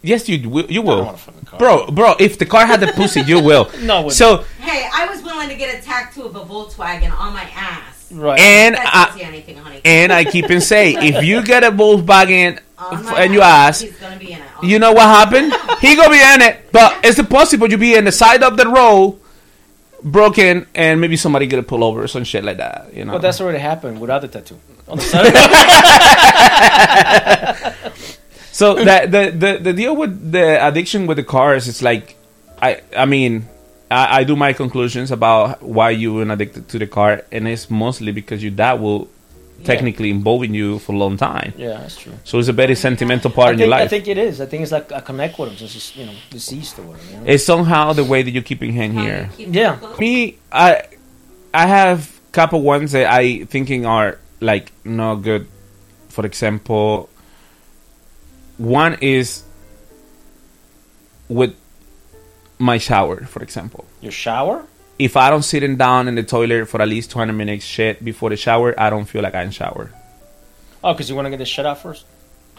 [0.00, 0.70] Yes, you will.
[0.70, 1.86] You I don't will, want to car, bro.
[1.88, 3.68] Bro, if the car had the pussy, you will.
[3.82, 4.08] No, I.
[4.10, 8.10] So Hey, I was willing to get a tattoo of a Volkswagen on my ass.
[8.12, 8.38] Right.
[8.40, 9.82] and I, anything, honey.
[9.84, 13.82] and I keep and say, if you get a Volkswagen On my and you ass,
[13.82, 13.98] ask, he's
[14.60, 14.70] gonna it.
[14.70, 15.52] you know what happened?
[15.80, 18.68] He gonna be in it, but it's possible you be in the side of the
[18.68, 19.18] road,
[20.02, 22.92] broken, and maybe somebody get a pull over or some shit like that.
[22.92, 23.12] You know.
[23.12, 24.58] but that's already happened without the tattoo.
[24.88, 25.24] On the side.
[28.52, 32.16] so that the, the the deal with the addiction with the cars is like,
[32.60, 33.48] I I mean.
[33.90, 37.70] I, I do my conclusions about why you were addicted to the car, and it's
[37.70, 39.08] mostly because your dad will
[39.64, 41.52] technically involving you for a long time.
[41.56, 42.12] yeah, that's true.
[42.24, 43.84] So it's a very sentimental part I in think, your life.
[43.84, 44.40] I think it is.
[44.40, 47.10] I think it's like I connect with him since he's you know deceased or whatever.
[47.10, 47.24] You know?
[47.26, 49.30] it's somehow the way that you're keeping him here.
[49.36, 49.78] keep Yeah.
[49.98, 50.82] Me, I
[51.52, 55.48] I have couple ones that I thinking are like not good.
[56.08, 57.08] For example,
[58.58, 59.42] one is
[61.28, 61.54] with
[62.58, 63.24] my shower.
[63.24, 64.66] For example, Your shower?
[64.98, 68.30] If I don't sitting down in the toilet for at least twenty minutes shit before
[68.30, 69.92] the shower, I don't feel like I'm shower.
[70.82, 72.04] Oh, because you want to get the shit out first.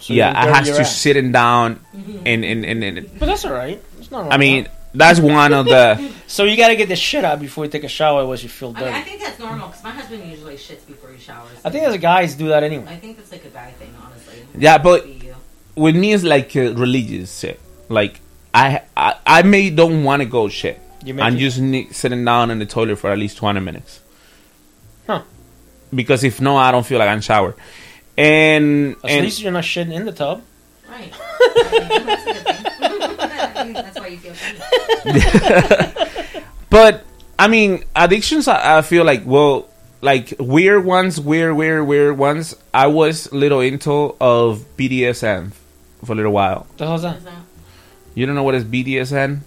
[0.01, 0.95] So yeah, I dirty have to ass.
[0.97, 1.79] sitting down
[2.25, 3.81] and and, and, and But that's all right.
[3.99, 4.31] It's not.
[4.31, 7.65] I mean that's one of the so you got to get the shit out before
[7.65, 8.85] you take a shower, otherwise you feel I dirty.
[8.85, 11.51] mean, I I think, think that's normal because my husband usually shits before he showers.
[11.63, 12.85] there's guys do that anyway.
[12.87, 14.39] I think that's like a guy thing, honestly.
[14.57, 15.05] yeah, but
[15.75, 17.59] with me it's like uh, religious shit.
[17.89, 18.19] Like
[18.53, 20.79] I I, I may don't want to go shit.
[21.03, 23.59] You make I'm it- just need, sitting down in the toilet for at least 20
[23.59, 24.01] minutes.
[25.07, 25.23] Huh.
[25.93, 27.55] Because if no, I don't feel like I'm shower.
[28.17, 30.41] And, At and least you're not shitting in the tub.
[30.89, 31.13] Right.
[31.55, 33.29] that's a good thing.
[33.55, 34.33] I mean, that's why you feel
[35.03, 36.43] clean.
[36.69, 37.05] but
[37.37, 38.47] I mean, addictions.
[38.47, 39.69] I, I feel like well,
[40.01, 42.55] like weird ones, weird, weird, weird ones.
[42.73, 45.51] I was little into of BDSM
[46.03, 46.59] for a little while.
[46.67, 47.17] What the hell's that?
[47.17, 47.33] Is that-
[48.15, 49.39] You don't know what is BDSM?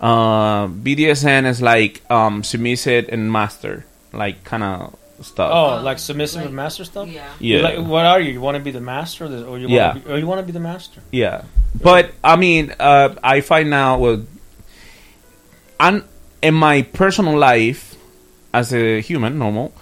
[0.00, 5.50] Uh, BDSM is like um, submissive and master, like kind of stuff.
[5.52, 7.08] Oh, Uh, like submissive like- and master stuff.
[7.08, 7.26] Yeah.
[7.40, 8.32] yeah, Like, what are you?
[8.32, 9.88] You want to be the master, or, the, or you Yeah.
[9.92, 11.00] want to be, or you want to be the master?
[11.10, 11.42] Yeah,
[11.82, 14.22] but I mean, uh, I find now, well,
[15.80, 16.04] I'm
[16.42, 17.96] in my personal life
[18.54, 19.72] as a human, normal,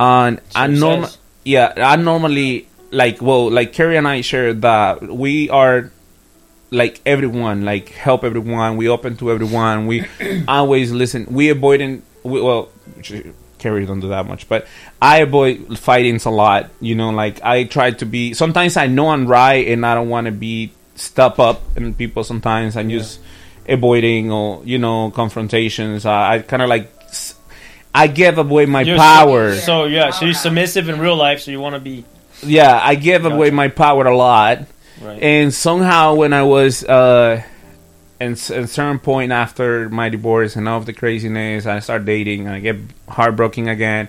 [0.00, 1.18] and So I it normal, says.
[1.44, 5.90] yeah, I normally like, well, like Carrie and I share that we are
[6.76, 10.04] like everyone, like help everyone, we open to everyone, we
[10.48, 12.68] always listen, we avoiding, we, well,
[13.58, 14.66] Carrie don't do that much, but
[15.00, 16.68] I avoid fightings a lot.
[16.80, 18.34] You know, like I try to be.
[18.34, 22.22] Sometimes I know I'm right, and I don't want to be step up and people.
[22.22, 23.18] Sometimes I'm just
[23.68, 26.04] avoiding or you know confrontations.
[26.04, 26.92] I, I kind of like
[27.94, 29.54] I give away my You're power.
[29.54, 32.04] so- So yeah, so you're submissive in real life, so you want to be.
[32.44, 34.66] yeah, I give away my power a lot.
[35.00, 35.22] Right.
[35.22, 37.42] And somehow, when I was uh,
[38.20, 42.46] s- a certain point after my divorce and all of the craziness, I start dating
[42.46, 42.76] and I get
[43.08, 44.08] heartbroken again.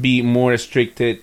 [0.00, 1.20] be more restricted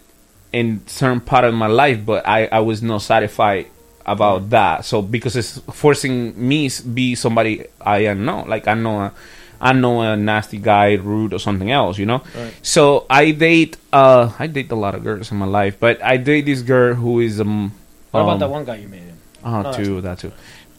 [0.51, 2.05] in certain part of my life.
[2.05, 3.67] But I, I was not satisfied
[4.05, 4.85] about that.
[4.85, 8.49] So because it's forcing me be somebody I am not.
[8.49, 8.99] Like I know.
[9.01, 9.13] A,
[9.61, 12.23] I know a nasty guy, rude, or something else, you know.
[12.33, 12.53] Right.
[12.61, 16.15] So I date, uh, I date a lot of girls in my life, but I
[16.15, 17.73] date this girl who is um.
[18.11, 19.03] What about um, that one guy you made?
[19.43, 20.31] Oh, No, too, that too.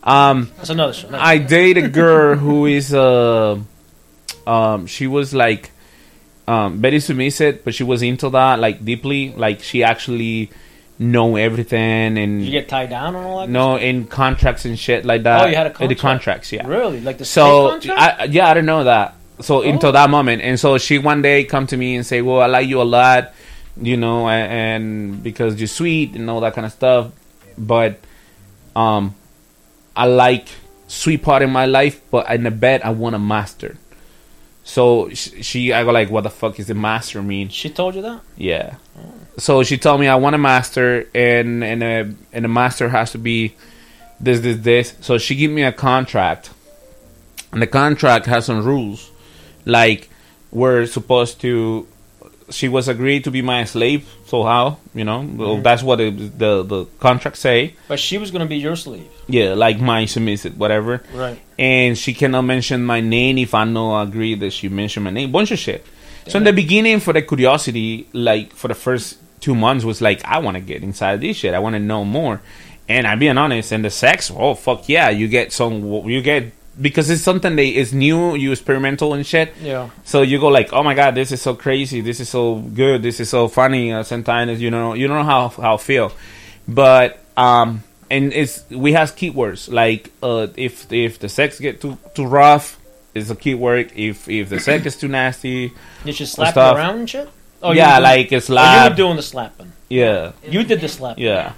[0.02, 1.08] Um, That's another show.
[1.12, 3.58] I date a girl who is uh,
[4.46, 5.70] um, she was like
[6.52, 9.22] um very submissive, but she was into that like deeply.
[9.44, 10.50] Like she actually
[10.98, 13.48] know everything and you get tied down and all that.
[13.48, 15.44] no in contracts and shit like that.
[15.44, 16.66] Oh, you had a Uh, The contracts, yeah.
[16.66, 17.00] Really?
[17.08, 18.00] Like the so contract?
[18.20, 19.14] I, yeah, I didn't know that.
[19.40, 19.92] So into Oh.
[19.92, 22.68] that moment, and so she one day come to me and say, "Well, I like
[22.68, 23.32] you a lot,
[23.90, 24.32] you know, a-
[24.64, 27.04] and because you're sweet and all that kind of stuff,
[27.56, 27.92] but
[28.76, 29.14] um,
[29.96, 30.48] I like
[30.88, 33.78] sweet part in my life, but in the bed I want a master."
[34.70, 37.96] So sh- she, I go like, "What the fuck is the master mean?" She told
[37.96, 38.20] you that?
[38.36, 38.76] Yeah.
[38.96, 39.12] Oh.
[39.36, 43.10] So she told me I want a master, and and a and a master has
[43.10, 43.56] to be
[44.20, 44.94] this this this.
[45.00, 46.50] So she gave me a contract,
[47.50, 49.10] and the contract has some rules,
[49.64, 50.08] like
[50.52, 51.88] we're supposed to.
[52.50, 54.08] She was agreed to be my slave.
[54.26, 55.20] So how you know?
[55.20, 55.62] Well, Mhm.
[55.62, 57.74] that's what it, the the contract say.
[57.88, 59.06] But she was gonna be your slave.
[59.28, 61.02] Yeah, like my submissive, whatever.
[61.14, 61.38] Right.
[61.58, 65.30] And she cannot mention my name if I no agree that she mentioned my name.
[65.32, 65.84] Bunch of shit.
[66.26, 70.20] So in the beginning, for the curiosity, like for the first two months, was like
[70.24, 71.54] I want to get inside this shit.
[71.54, 72.40] I want to know more.
[72.88, 76.52] And I'm being honest, and the sex, oh fuck yeah, you get some, you get
[76.80, 79.54] because it's something that is new, you experimental and shit.
[79.62, 79.88] Yeah.
[80.04, 83.02] So you go like, oh my god, this is so crazy, this is so good,
[83.02, 83.92] this is so funny.
[83.92, 86.12] Uh, sometimes you know, you don't know how how I feel,
[86.68, 91.96] but um, and it's we have keywords like uh, if if the sex get too
[92.14, 92.78] too rough,
[93.14, 93.92] it's a keyword.
[93.94, 95.72] If if the sex is too nasty,
[96.04, 97.28] you just slap around and shit?
[97.62, 98.90] Oh yeah, doing- like it's Oh, you slap.
[98.92, 99.72] were doing the slapping.
[99.88, 101.22] yeah, You did the slapping.
[101.24, 101.52] yeah,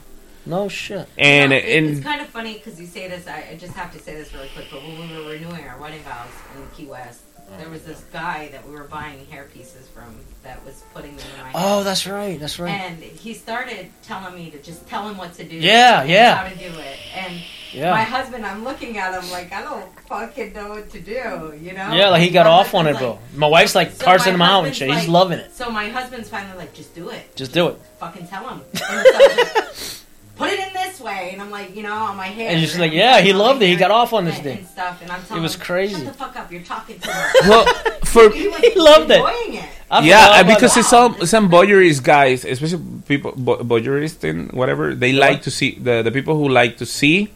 [0.46, 1.08] No shit.
[1.18, 3.26] and No, it- it's kind of funny because you say this.
[3.26, 4.66] I, I just have to say this really quick.
[4.70, 7.20] But when we were renewing our wedding vows in Key West,
[7.58, 11.26] there was this guy that we were buying hair pieces from that was putting them
[11.36, 11.52] in my hair.
[11.54, 12.40] Oh, that's right.
[12.40, 12.70] That's right.
[12.70, 15.56] And he started telling me to just tell him what to do.
[15.56, 16.34] Yeah, and yeah.
[16.36, 16.96] How to do it.
[17.14, 17.34] And
[17.72, 17.90] Yeah.
[17.90, 21.12] my husband, I'm looking at him like I don't fucking know what to do.
[21.60, 21.92] You know?
[21.92, 23.38] Yeah, like he got My off on it, husband's bro.
[23.38, 25.00] My wife's like so parsing my him out and husband's shit.
[25.02, 25.54] He's loving it.
[25.54, 27.36] So my husband's finally like, just do it.
[27.36, 27.78] Just do it.
[27.98, 28.62] Fucking tell him.
[30.38, 32.26] And so just, Put it in this way, and I'm like, you know, on my
[32.26, 32.48] hair.
[32.50, 33.66] And you're just like, yeah, he loved it.
[33.68, 34.58] He got off on this and, thing.
[34.58, 35.00] and stuff.
[35.02, 35.94] And I'm telling it was him, crazy.
[35.94, 36.50] Shut the fuck up!
[36.52, 37.34] You're talking to much.
[37.48, 37.64] well
[38.04, 39.16] for he, He loved it.
[39.20, 39.68] enjoying it.
[39.90, 40.80] I forgot yeah, about because that.
[40.80, 44.94] it's some some voyeurist guys, especially people vo- voyeurist and whatever.
[44.94, 47.30] They like to see the the people who like to see,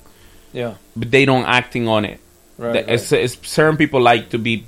[0.53, 0.75] Yeah.
[0.97, 2.19] but they don't acting on it.
[2.59, 2.73] Right.
[2.73, 2.89] The- right.
[2.89, 4.65] it's, it's certain people like to be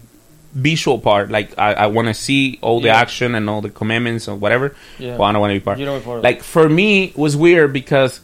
[0.54, 1.30] visual part.
[1.30, 2.96] Like I, I want to see all the Yeah.
[3.00, 4.74] action and all the commandments or whatever.
[4.98, 5.16] Yeah.
[5.16, 5.78] But I don't want to be part.
[5.78, 8.20] You don't be part like for me, it was weird because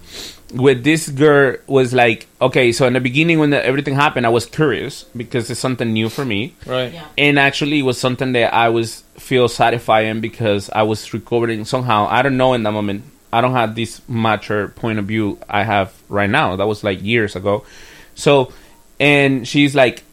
[0.53, 2.71] with this girl was like okay.
[2.73, 6.09] So in the beginning when the, everything happened, I was curious because it's something new
[6.09, 6.55] for me.
[6.67, 6.93] Right.
[6.93, 7.05] Yeah.
[7.19, 12.07] And actually, it was something that I was feel satisfying because I was recovering somehow.
[12.11, 13.05] I don't know in that moment.
[13.33, 16.55] I don't have this mature point of view I have right now.
[16.57, 17.65] That was like years ago.
[18.15, 18.53] So,
[19.01, 20.05] and she's like,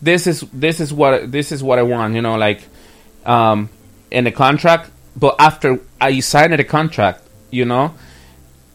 [0.00, 2.62] "This is this is what this is what I want." You know, like,
[3.24, 3.68] um,
[4.10, 4.90] in the contract.
[5.18, 7.94] But after I signed the contract, you know,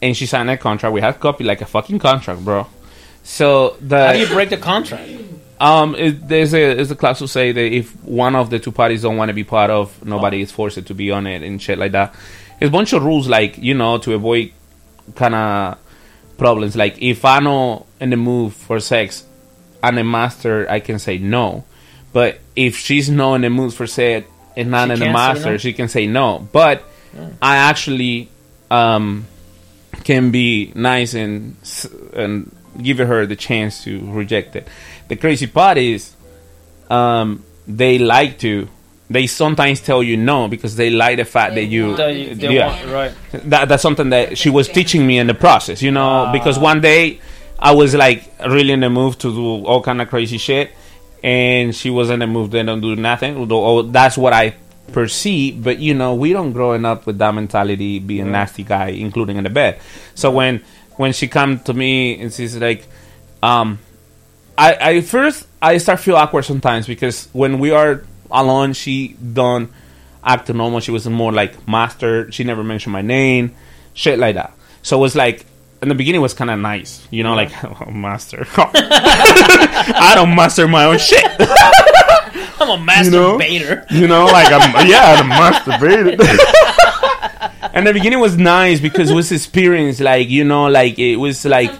[0.00, 2.66] and she signed a contract, we have copy like a fucking contract, bro.
[3.22, 5.08] So the How do you break the contract?
[5.60, 8.72] Um, it, there's a there's a clause to say that if one of the two
[8.72, 11.62] parties don't want to be part of, nobody is forced to be on it and
[11.62, 12.14] shit like that.
[12.58, 14.52] There's a bunch of rules like you know to avoid
[15.14, 15.78] kind of
[16.36, 16.74] problems.
[16.74, 19.24] Like if I know in the move for sex,
[19.82, 21.64] and a master, I can say no.
[22.12, 25.52] But if she's not in the mood for sex and not She in the master,
[25.52, 25.56] no?
[25.56, 26.46] she can say no.
[26.52, 26.84] But
[27.40, 28.28] I actually
[28.70, 29.26] um,
[30.04, 31.56] can be nice and
[32.14, 34.68] and give her the chance to reject it.
[35.08, 36.14] The crazy part is,
[36.90, 38.68] um, they like to.
[39.10, 42.54] They sometimes tell you no because they like the fact that you, That you- they
[42.54, 42.68] yeah.
[42.68, 43.12] want- right.
[43.50, 46.08] That, that's something that she was teaching me in the process, you know.
[46.28, 46.32] Ah.
[46.32, 47.20] because one day
[47.62, 50.72] I was like really in the mood to do all kind of crazy shit,
[51.22, 53.36] and she was in the mood to don't do nothing.
[53.36, 54.56] Although oh, that's what I
[54.90, 58.32] perceive, but you know, we don't growing up with that mentality, being Right.
[58.32, 59.80] nasty guy, including in the bed.
[60.16, 60.60] So when
[60.96, 62.84] when she come to me and she's like,
[63.42, 63.78] um,
[64.58, 69.70] I, I first I start feel awkward sometimes because when we are alone, she don't
[70.24, 70.80] act normal.
[70.80, 72.30] She was more like master.
[72.32, 73.54] She never mentioned my name,
[73.94, 74.52] shit like that.
[74.82, 75.46] So it was like
[75.82, 78.46] in the beginning it was kind of nice, you know, like oh, master.
[78.56, 81.24] I don't master my own shit.
[82.60, 83.90] I'm a masturbator.
[83.90, 86.20] You know, like I'm yeah, I'm masturbated.
[87.74, 91.44] and the beginning was nice because it was experience, like you know, like it was
[91.44, 91.70] like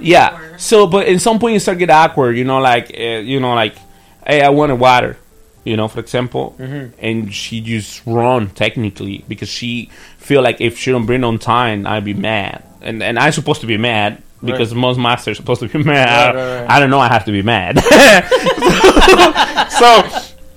[0.00, 0.56] yeah.
[0.56, 3.54] So, but in some point you start get awkward, you know, like uh, you know,
[3.54, 3.74] like
[4.26, 5.16] hey, I wanted water,
[5.64, 6.92] you know, for example, Mhm.
[7.00, 11.86] and she just run technically because she feel like if she don't bring on time,
[11.88, 14.22] I'd be mad, and and I'm supposed to be mad.
[14.44, 14.80] Because Right.
[14.80, 16.34] most masters are supposed to be mad.
[16.34, 16.70] Right, right.
[16.70, 17.00] I don't know.
[17.00, 17.78] I have to be mad.
[19.70, 20.02] so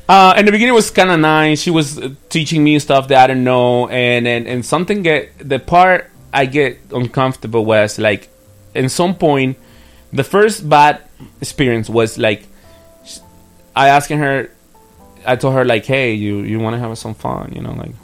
[0.10, 1.62] uh, in the beginning it was kind of nice.
[1.62, 5.32] She was uh, teaching me stuff that I didn't know, and, and and something get
[5.40, 8.30] the part I get uncomfortable was like,
[8.76, 9.58] in some point,
[10.12, 11.02] the first bad
[11.42, 12.46] experience was like,
[13.76, 14.50] I asking her,
[15.26, 17.96] I told her like, hey, you you want to have some fun, you know, like,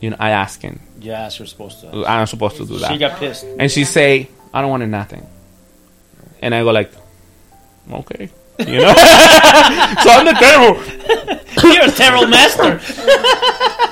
[0.00, 0.80] you know, I asking.
[1.00, 2.04] Yes, you're supposed to.
[2.06, 2.90] I'm supposed to do that.
[2.92, 3.44] She got pissed.
[3.44, 5.26] and she say, I don't want nothing,
[6.42, 6.90] and I go like,
[7.92, 8.30] okay.
[8.58, 8.88] You know,
[10.02, 10.82] so I'm the terrible.
[11.72, 12.80] You're a terrible master.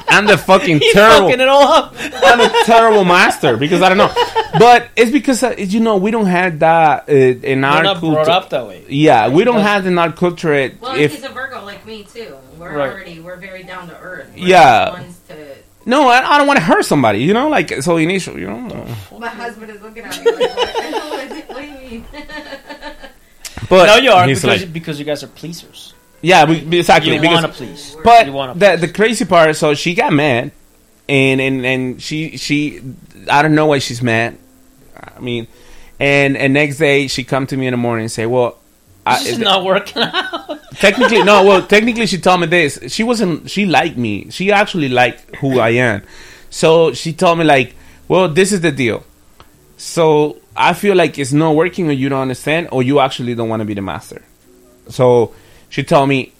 [0.08, 1.28] I'm the fucking He's terrible.
[1.28, 1.94] fucking it all up.
[2.00, 4.12] I'm a terrible master because I don't know.
[4.58, 8.00] But it's because uh, you know we don't have that uh, in We're our culture.
[8.10, 8.84] brought up that way.
[8.88, 10.52] Yeah, we don't have in our culture.
[10.52, 12.36] It, Well, if he's a Virgo like me too.
[12.58, 12.90] We're Right.
[12.90, 14.30] already we're very down to earth.
[14.34, 15.00] We're Yeah.
[15.86, 17.20] The ones to- no, I, I don't want to hurt somebody.
[17.20, 18.38] You know, like so initial.
[18.38, 18.86] You know,
[19.18, 22.04] My husband is looking at me like, what, what, is what do you mean?
[23.68, 25.94] but no, you are because, like- because you guys are pleasers.
[26.22, 27.14] Yeah, we, exactly.
[27.14, 27.96] You because, wanna please.
[28.02, 30.50] But You wanna the the crazy part, so she got mad,
[31.08, 32.80] and and and she she,
[33.30, 34.36] I don't know why she's mad.
[34.96, 35.46] I mean,
[36.00, 38.58] and and next day she come to me in the morning and say, well.
[39.06, 40.60] I, This is not working out.
[40.72, 42.78] technically no well technically she told me this.
[42.88, 44.30] She wasn't she liked me.
[44.30, 46.02] She actually liked who i am.
[46.50, 47.74] So she told me like
[48.08, 49.04] well this is the deal.
[49.76, 53.48] So i feel like it's not working or you don't understand or you actually don't
[53.48, 54.22] want to be the master.
[54.88, 55.32] So
[55.68, 56.32] she told me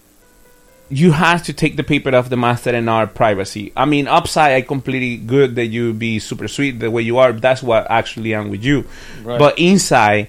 [0.89, 3.71] you have to take the paper off the master in our privacy.
[3.77, 7.31] I mean upside i completely good that you be super sweet the way you are.
[7.31, 8.85] That's what actually i'm with you.
[9.23, 9.39] Right.
[9.39, 10.27] but inside In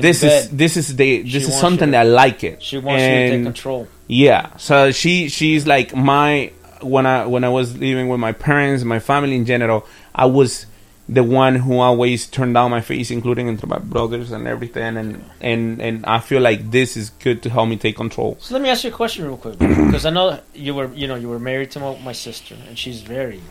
[0.00, 0.44] this bed.
[0.44, 2.62] is this is the She this is something that I like it.
[2.62, 3.88] She wants you to take control.
[4.08, 6.52] Yeah, so she she's like my
[6.82, 10.66] when I when I was living with my parents, my family in general, I was
[11.06, 15.24] the one who always turned down my face, including into my brothers and everything, and
[15.40, 18.36] and and I feel like this is good to help me take control.
[18.40, 21.06] So let me ask you a question real quick, because I know you were, you
[21.06, 23.42] know, you were married to my, my sister, and she's very,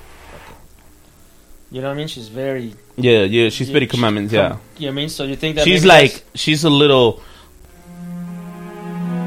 [1.73, 2.07] you know what I mean?
[2.07, 2.73] She's very.
[2.95, 4.31] Yeah, yeah, she's Yeah, very she- commandments.
[4.31, 5.09] com- Yeah, You know what I mean?
[5.09, 7.21] So you think that she's like she's a little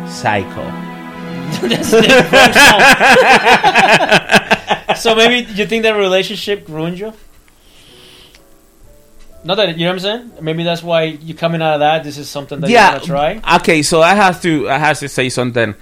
[0.08, 0.64] psycho.
[1.66, 1.90] That's
[5.02, 7.12] so maybe you think that relationship ruined you?
[9.44, 10.32] Not that you know what I'm saying.
[10.40, 12.02] Maybe that's why you coming out of that.
[12.02, 12.92] This is something that you yeah.
[12.92, 13.40] want to try.
[13.56, 15.74] Okay, so I have to I have to say something,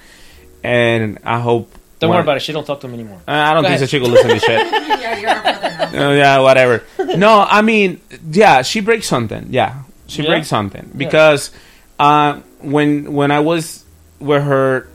[0.62, 1.70] and I hope.
[2.00, 2.40] Don't when- worry about it.
[2.40, 3.20] She don't talk to him anymore.
[3.26, 3.84] Uh, I don't Go think so.
[3.84, 3.90] ahead.
[3.90, 4.66] She will listen to shit.
[4.72, 6.08] yeah, you're our brother now.
[6.08, 6.82] Oh, yeah, whatever.
[7.16, 9.46] No, I mean, yeah, she breaks something.
[9.50, 10.28] Yeah, she Yeah?
[10.30, 10.98] breaks something Yeah.
[10.98, 11.50] because
[11.98, 13.84] uh, when when I was
[14.18, 14.88] with her,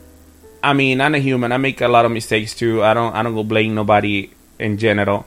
[0.62, 1.52] I mean, I'm a human.
[1.52, 2.82] I make a lot of mistakes too.
[2.84, 5.24] I don't I don't go blame nobody in general,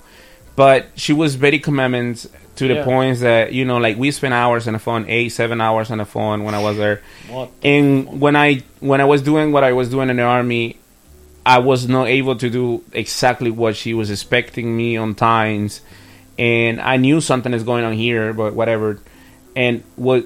[0.55, 2.83] but she was very commandments to the Yeah.
[2.85, 5.97] points that you know, like we spent hours on the phone, eight seven hours on
[5.97, 7.01] the phone when I was there.
[7.29, 7.49] What?
[7.63, 10.77] And when I when I was doing what I was doing in the army,
[11.45, 15.81] I was not able to do exactly what she was expecting me on times,
[16.39, 18.99] and I knew something is going on here, but whatever.
[19.55, 20.25] And what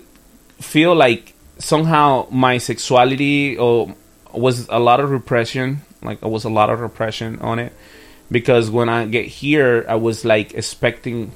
[0.61, 3.95] feel like somehow my sexuality or
[4.33, 5.81] was a lot of repression.
[6.01, 7.73] Like it was a lot of repression on it
[8.29, 11.31] because when I get here, I was like expecting.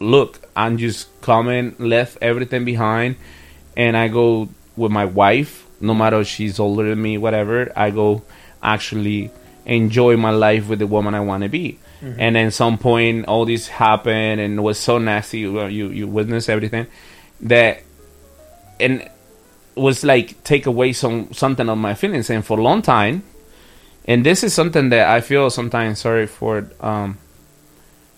[0.00, 3.16] Look, I'm just coming, left everything behind,
[3.76, 5.66] and I go with my wife.
[5.80, 7.72] No matter she's older than me, whatever.
[7.76, 8.22] I go
[8.64, 9.30] actually
[9.66, 11.78] enjoy my life with the woman I want to be.
[12.02, 12.16] Mhm.
[12.18, 15.38] And then some point, all this happened, and was so nasty.
[15.40, 16.86] You you, you witness everything
[17.42, 17.82] that,
[18.80, 19.08] and
[19.74, 22.30] was like take away some something of my feelings.
[22.30, 23.22] And for a long time,
[24.06, 27.18] and this is something that I feel sometimes sorry for um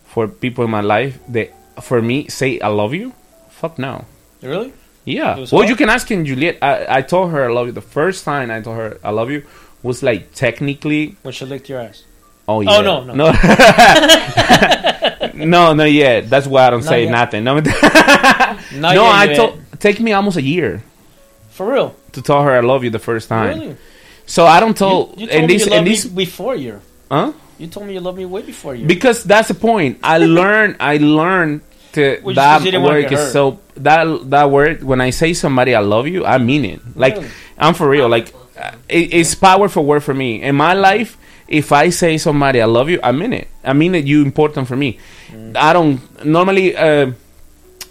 [0.05, 3.13] for people in my life that for me say I love you.
[3.51, 4.05] Fuck no.
[4.43, 4.73] Really?
[5.05, 5.37] Yeah.
[5.37, 5.69] Well, hard?
[5.69, 6.59] you can ask in Juliet.
[6.61, 7.73] I, I told her I love you.
[7.73, 9.45] The first time I told her I love you
[9.87, 11.17] was like technically.
[11.23, 12.05] When she licked your ass.
[12.49, 12.77] Oh, oh yeah.
[12.79, 13.15] Oh, no, no.
[13.15, 13.33] no.
[15.35, 16.21] no, no, yeah.
[16.21, 17.11] That's why I don't Not say yet.
[17.11, 17.45] nothing.
[17.45, 17.63] No, no.
[17.63, 19.37] yet, I yet.
[19.37, 19.61] told.
[19.81, 20.83] Take me almost a year
[21.51, 21.95] For real?
[22.13, 23.59] to tell her I love you the first time.
[23.59, 23.77] Really?
[24.27, 25.15] So I don't tell.
[25.17, 26.81] You, you told and me these you loved and me before you.
[27.11, 27.33] huh?
[27.59, 28.87] You told me you love me way before you.
[28.87, 29.99] Because that's the point.
[30.03, 30.77] I learned.
[30.81, 31.61] I learned
[31.93, 34.83] to Well, that you didn't wanna word is so that that word.
[34.83, 36.81] When I say somebody I love you, I mean it.
[36.97, 37.29] Like Really?
[37.59, 38.09] I'm for real.
[38.09, 38.33] Like
[38.89, 41.17] it, it's powerful word for me in my life.
[41.49, 43.49] If I say somebody I love you, I mean it.
[43.63, 44.05] I mean it.
[44.05, 44.99] You important for me.
[45.31, 45.57] Mm.
[45.57, 47.13] I don't normally uh,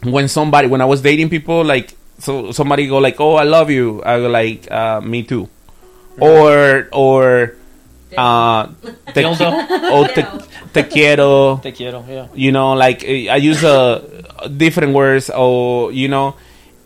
[0.03, 3.70] when somebody when I was dating people like so somebody go like oh I love
[3.70, 5.49] you I go like uh, me too
[6.20, 7.55] or or
[8.18, 8.68] uh
[9.13, 9.68] te, Dildo?
[9.91, 10.24] oh te,
[10.74, 12.28] te quiero Te quiero, yeah.
[12.34, 13.99] you know like i use uh,
[14.55, 16.36] different words or you know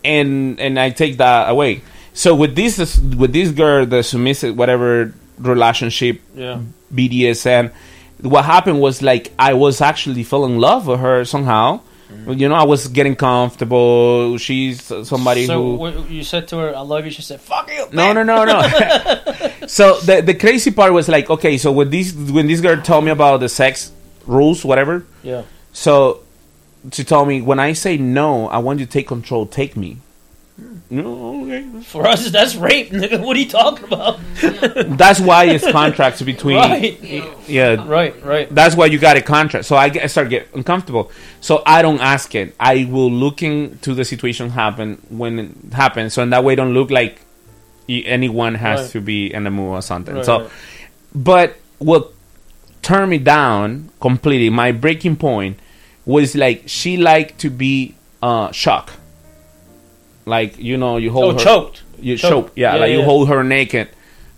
[0.04, 1.82] and and i take that away
[2.20, 2.76] so with this
[3.22, 6.60] with this girl the submissive whatever relationship Yeah.
[6.94, 7.72] bdsm
[8.20, 11.80] what happened was like i was actually fell in love with her somehow
[12.12, 12.32] mm-hmm.
[12.32, 16.80] you know i was getting comfortable she's somebody so who you said to her, "I
[16.80, 18.60] love you." She said, "Fuck you." no, no, no, no.
[19.66, 23.04] so the the crazy part was like, okay, so when this when this girl told
[23.04, 23.92] me about the sex
[24.26, 25.04] rules, whatever.
[25.22, 25.42] Yeah.
[25.72, 26.22] So
[26.92, 29.46] she told me when I say no, I want you to take control.
[29.46, 29.98] Take me.
[30.92, 31.82] No, okay.
[31.82, 33.24] For us, that's rape, nigga.
[33.24, 34.18] What are you talking about?
[34.98, 36.56] That's why it's contracts between.
[36.56, 37.00] Right.
[37.46, 37.86] Yeah.
[37.86, 38.52] Right, right.
[38.52, 39.66] That's why you got a contract.
[39.66, 41.12] So I, get, I start get uncomfortable.
[41.40, 42.56] So I don't ask it.
[42.58, 46.14] I will look into the situation happen when it happens.
[46.14, 47.20] So in that way, don't look like
[47.88, 48.90] anyone has Right.
[48.90, 50.16] to be in the mood or something.
[50.16, 50.50] Right, so, right.
[51.14, 52.12] but what
[52.82, 55.58] turned me down completely, my breaking point
[56.04, 58.96] was like she liked to be uh, shocked.
[60.26, 61.82] Like you know, you hold Oh, her choked.
[62.00, 62.48] You Choked.
[62.48, 63.88] choke, yeah, Yeah, like you hold her naked,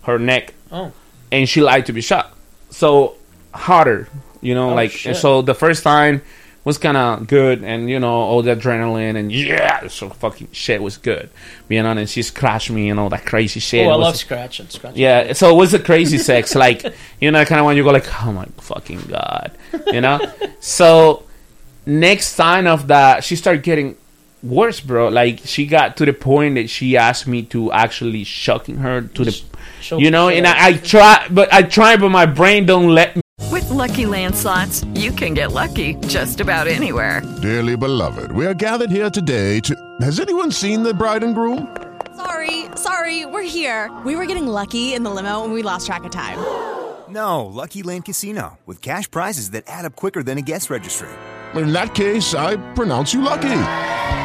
[0.03, 0.91] her neck, Oh.
[1.31, 2.33] and she liked to be shot.
[2.71, 3.15] So
[3.53, 4.07] harder,
[4.41, 5.15] you know, Oh, like shit.
[5.15, 6.21] so the first time
[6.65, 10.81] was kind of good, and you know all the adrenaline and yeah, so fucking shit
[10.81, 11.29] was good,
[11.69, 11.91] you know.
[11.91, 13.85] And she scratched me and all that crazy shit.
[13.85, 14.67] Oh, I was- love scratching.
[14.69, 15.01] Scratching.
[15.01, 16.83] yeah, so it was a crazy sex, like
[17.21, 19.51] you know, kind of when you go like, oh my fucking god,
[19.87, 20.19] you know.
[20.59, 21.23] so
[21.85, 23.95] next sign of that, she started getting
[24.43, 25.07] worse, bro.
[25.07, 29.23] Like she got to the point that she asked me to actually shocking her to
[29.23, 29.41] the,
[29.81, 33.15] choke you know, and I, I try, but I try, but my brain don't let
[33.15, 33.21] me.
[33.51, 37.21] With Lucky Land slots, you can get lucky just about anywhere.
[37.41, 39.75] Dearly beloved, we are gathered here today to.
[40.01, 41.75] Has anyone seen the bride and groom?
[42.15, 43.91] Sorry, sorry, we're here.
[44.05, 46.37] We were getting lucky in the limo and we lost track of time.
[47.09, 51.09] No, Lucky Land Casino, with cash prizes that add up quicker than a guest registry.
[51.53, 54.22] In that case, I pronounce you lucky.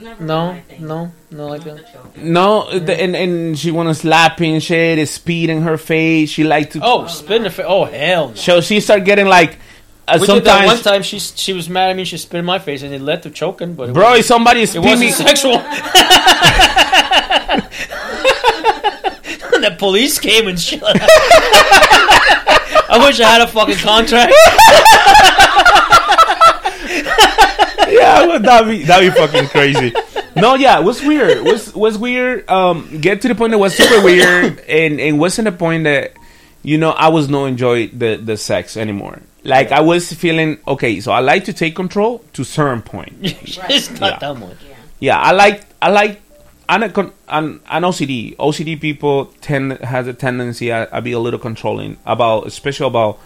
[0.00, 2.16] No, no, no, like that.
[2.16, 6.30] No, the, and and she wanna slap and shit, spit in her face.
[6.30, 6.80] She like to.
[6.82, 7.66] Oh, spit in the face.
[7.68, 8.28] Oh, hell.
[8.28, 8.34] No.
[8.34, 9.58] So she started getting like.
[10.06, 11.02] Uh, we did that one sometimes, time.
[11.02, 12.04] She she was mad at me.
[12.04, 13.74] She spit in my face, and it led to choking.
[13.74, 15.52] But it bro, wasn't- if somebody it spit wasn't me, sexual.
[19.60, 20.80] the police came and shit.
[22.90, 24.32] I wish I had a fucking contract.
[27.88, 29.92] yeah, well, that'd be that'd be fucking crazy.
[30.36, 31.30] no, yeah, it was weird.
[31.38, 32.48] It was was weird.
[32.48, 36.12] Um, get to the point that was super weird, and it wasn't the point that
[36.62, 39.20] you know I was no enjoy the the sex anymore.
[39.44, 43.14] Like I was feeling okay, so I like to take control to certain point.
[43.22, 44.18] it's not Yeah.
[44.18, 44.56] that much.
[44.68, 46.20] Yeah, yeah, I like I like
[46.68, 48.36] I'm a con- I'm an OCD.
[48.36, 53.18] OCD people tend has a tendency I, I be a little controlling about especially about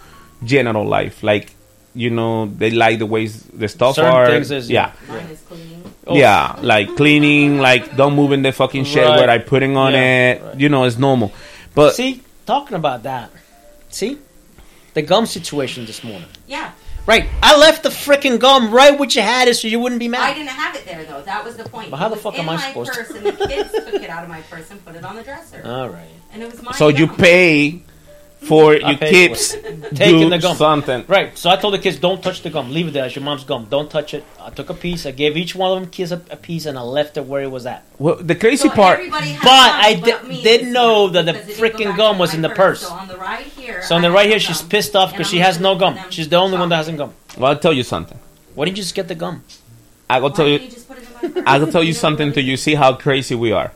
[0.45, 1.23] general life.
[1.23, 1.51] Like
[1.95, 4.27] you know they like the ways the stuff Certain are.
[4.27, 4.91] things is- yeah.
[5.07, 5.83] Mine is cleaning.
[6.05, 6.15] Oh.
[6.17, 9.19] Yeah, like cleaning, like don't move in the fucking shit Right.
[9.19, 10.59] what I putting on Yeah, it.
[10.59, 11.31] You know, it's normal.
[11.75, 13.31] But see, talking about that,
[13.89, 14.17] see,
[14.93, 16.27] the gum situation this morning.
[16.47, 16.71] Yeah.
[17.05, 20.07] Right, I left the freaking gum right where you had it, so you wouldn't be
[20.07, 20.21] mad.
[20.21, 21.21] I didn't have it there though.
[21.21, 21.91] That was the point.
[21.91, 24.09] But how the fuck am I my supposed to- purse, And the kids took it
[24.09, 25.61] out of my purse and put it on the dresser.
[25.65, 26.07] All right.
[26.31, 27.81] And it was my so you pay
[28.45, 29.51] for I your kids
[29.95, 30.55] taking do the gum.
[30.55, 31.05] something.
[31.07, 31.37] Right.
[31.37, 32.71] So I told the kids, don't touch the gum.
[32.71, 33.05] Leave it there.
[33.05, 33.67] It's your mom's gum.
[33.69, 34.23] Don't touch it.
[34.39, 35.05] I took a piece.
[35.05, 37.41] I gave each one of them kids a, a piece, and I left it where
[37.41, 37.83] it was at.
[37.99, 38.99] Well, the crazy So part.
[39.09, 42.17] But I gum di- but didn't know that the because it didn't go freaking gum
[42.17, 42.81] was in the purse.
[42.81, 42.87] purse.
[42.87, 43.81] So on the right here.
[43.81, 44.55] So on the right have here, gum.
[44.55, 45.97] she's pissed off because she has no gum.
[46.09, 47.13] She's the only one that hasn't gum.
[47.37, 48.19] Well, I'll tell you something.
[48.55, 49.43] Why didn't you just get the gum?
[50.09, 50.59] I will tell you.
[50.59, 51.43] you just put it in my purse?
[51.47, 52.57] I will tell you something to you.
[52.57, 53.71] See how crazy we are.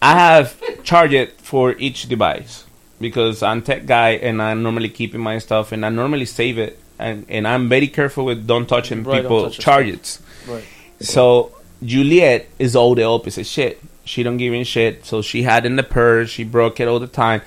[0.00, 2.64] I have charged it for each device
[3.00, 6.58] because I'm tech guy and I normally keep in my stuff and I normally save
[6.58, 10.20] it and, and I'm very careful with don't touching Right, don't people touch your charges.
[10.48, 10.64] Right.
[11.00, 13.80] So Juliet is all the opposite shit.
[14.04, 15.04] She don't give in shit.
[15.04, 16.30] So she had in the purse.
[16.30, 17.42] She broke it all the time.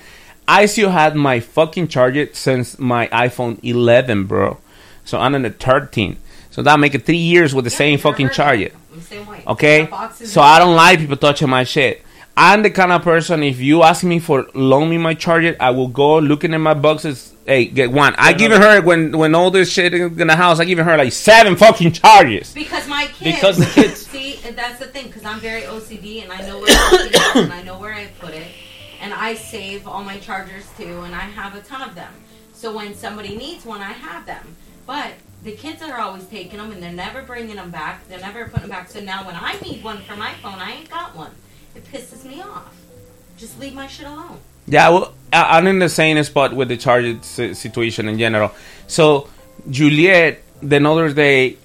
[0.46, 4.58] I still had my fucking charger since my iPhone 11, bro.
[5.04, 6.16] So I'm on the 13.
[6.50, 8.70] So that make it three years with the same fucking charger.
[8.92, 9.42] I'm the same way.
[9.46, 12.02] Okay, That box is so I don't like people touching my shit.
[12.36, 13.42] I'm the kind of person.
[13.42, 16.74] If you ask me for loan me my charger, I will go looking in my
[16.74, 17.34] boxes.
[17.44, 18.14] Hey, get one.
[18.16, 20.58] I given her when when all this shit in the house.
[20.60, 22.54] I give her like seven fucking chargers.
[22.54, 23.36] Because my kids.
[23.36, 25.06] Because the kids- See, that's the thing.
[25.08, 28.06] Because I'm very OCD, and I know where everything is, and I know where I
[28.18, 28.46] put it,
[29.00, 32.12] and I save all my chargers too, and I have a ton of them.
[32.54, 34.56] So when somebody needs one, I have them.
[34.86, 35.12] But
[35.42, 38.08] the kids are always taking them, and they're never bringing them back.
[38.08, 38.88] They're never putting them back.
[38.88, 41.30] So now when I need one for my phone, I ain't got one.
[41.74, 42.74] It pisses me off.
[43.36, 44.38] Just leave my shit alone.
[44.66, 48.52] Yeah, well, I- I'm in the same spot with the charger si- situation in general.
[48.86, 49.28] So
[49.70, 51.56] Juliet, the other day,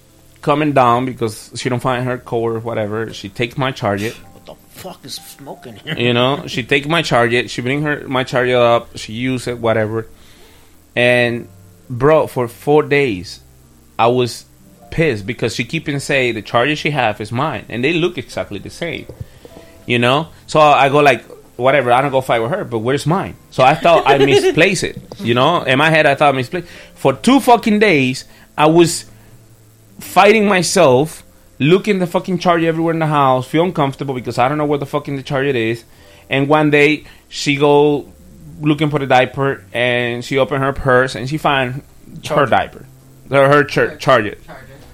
[0.42, 3.14] coming down because she don't find her cord or whatever.
[3.14, 4.12] She takes my charger.
[4.12, 5.96] What the fuck is smoking here?
[5.98, 9.58] you know she take my charger she bring her my charger up she use it
[9.58, 10.08] whatever
[10.96, 11.48] and
[11.90, 13.40] bro for four days
[13.98, 14.46] i was
[14.92, 18.18] pissed because she keep and say the charger she have is mine and they look
[18.20, 19.06] exactly the same
[19.88, 20.28] you know?
[20.46, 21.24] So i go like
[21.58, 23.36] whatever i don't go fight with her but where's mine?
[23.50, 25.64] So i thought i misplaced it you know?
[25.64, 28.26] In my head i thought I misplaced for two fucking days
[28.56, 29.06] i was
[30.00, 31.24] fighting myself,
[31.60, 34.78] looking the fucking charger everywhere in the house, feel uncomfortable because I don't know where
[34.78, 35.84] the fucking the charger is.
[36.30, 38.12] And one day she go
[38.62, 41.82] looking for the diaper and she open her purse and she find
[42.30, 42.86] her diaper,
[43.30, 44.38] her, her char- charger.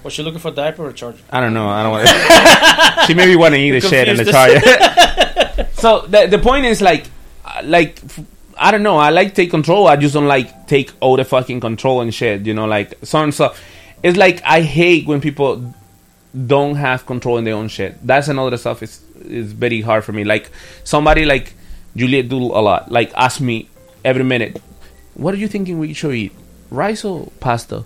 [0.04, 1.22] Was she looking for a diaper or a charger?
[1.30, 1.66] I don't know.
[1.66, 3.06] I don't want.
[3.06, 5.68] she maybe want to eat the shit in the Confused charger.
[5.80, 7.06] so the the point is like,
[7.44, 8.20] uh, like f-
[8.58, 8.98] I don't know.
[8.98, 9.88] I like take control.
[9.88, 12.44] I just don't like take all the fucking control and shit.
[12.44, 13.54] You know, like so and so.
[14.02, 15.74] It's like I hate when people
[16.46, 18.06] don't have control in their own shit.
[18.06, 18.82] That's another stuff.
[18.82, 20.24] is is very hard for me.
[20.24, 20.50] Like
[20.84, 21.54] somebody like
[21.96, 22.92] Juliet do a lot.
[22.92, 23.70] Like ask me
[24.04, 24.60] every minute,
[25.14, 26.32] what are you thinking we should eat?
[26.70, 27.84] Rice or pasta?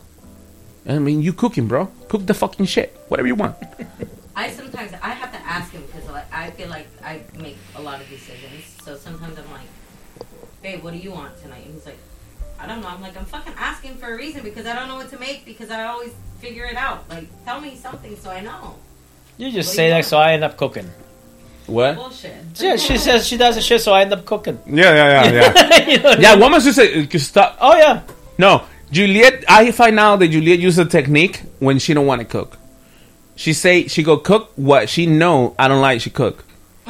[0.89, 1.87] I mean, you cooking, bro.
[2.09, 2.97] Cook the fucking shit.
[3.09, 3.57] Whatever you want.
[4.35, 7.83] I sometimes I have to ask him because like I feel like I make a
[7.83, 8.65] lot of decisions.
[8.85, 9.69] So sometimes I'm like,
[10.63, 11.99] "Babe, what do you want tonight?" And he's like,
[12.59, 14.95] "I don't know." I'm like, "I'm fucking asking for a reason because I don't know
[14.97, 17.09] what to make because I always figure it out.
[17.11, 18.77] Like, tell me something so I know."
[19.37, 20.07] You just What do say you that, want?
[20.07, 20.89] so I end up cooking.
[21.67, 21.97] What?
[21.97, 22.35] Bullshit.
[22.57, 24.59] Yeah, she says she does the shit, so I end up cooking.
[24.67, 25.87] Yeah, yeah, yeah, yeah.
[25.89, 26.41] You know what I yeah, mean?
[26.41, 27.59] woman should say uh, stop.
[27.61, 28.03] Oh yeah.
[28.39, 29.45] No, Juliet.
[29.49, 32.59] I find out that Juliet uses a technique when she don't want to cook.
[33.37, 36.01] She say she go cook what she know I don't like.
[36.01, 36.45] She cook.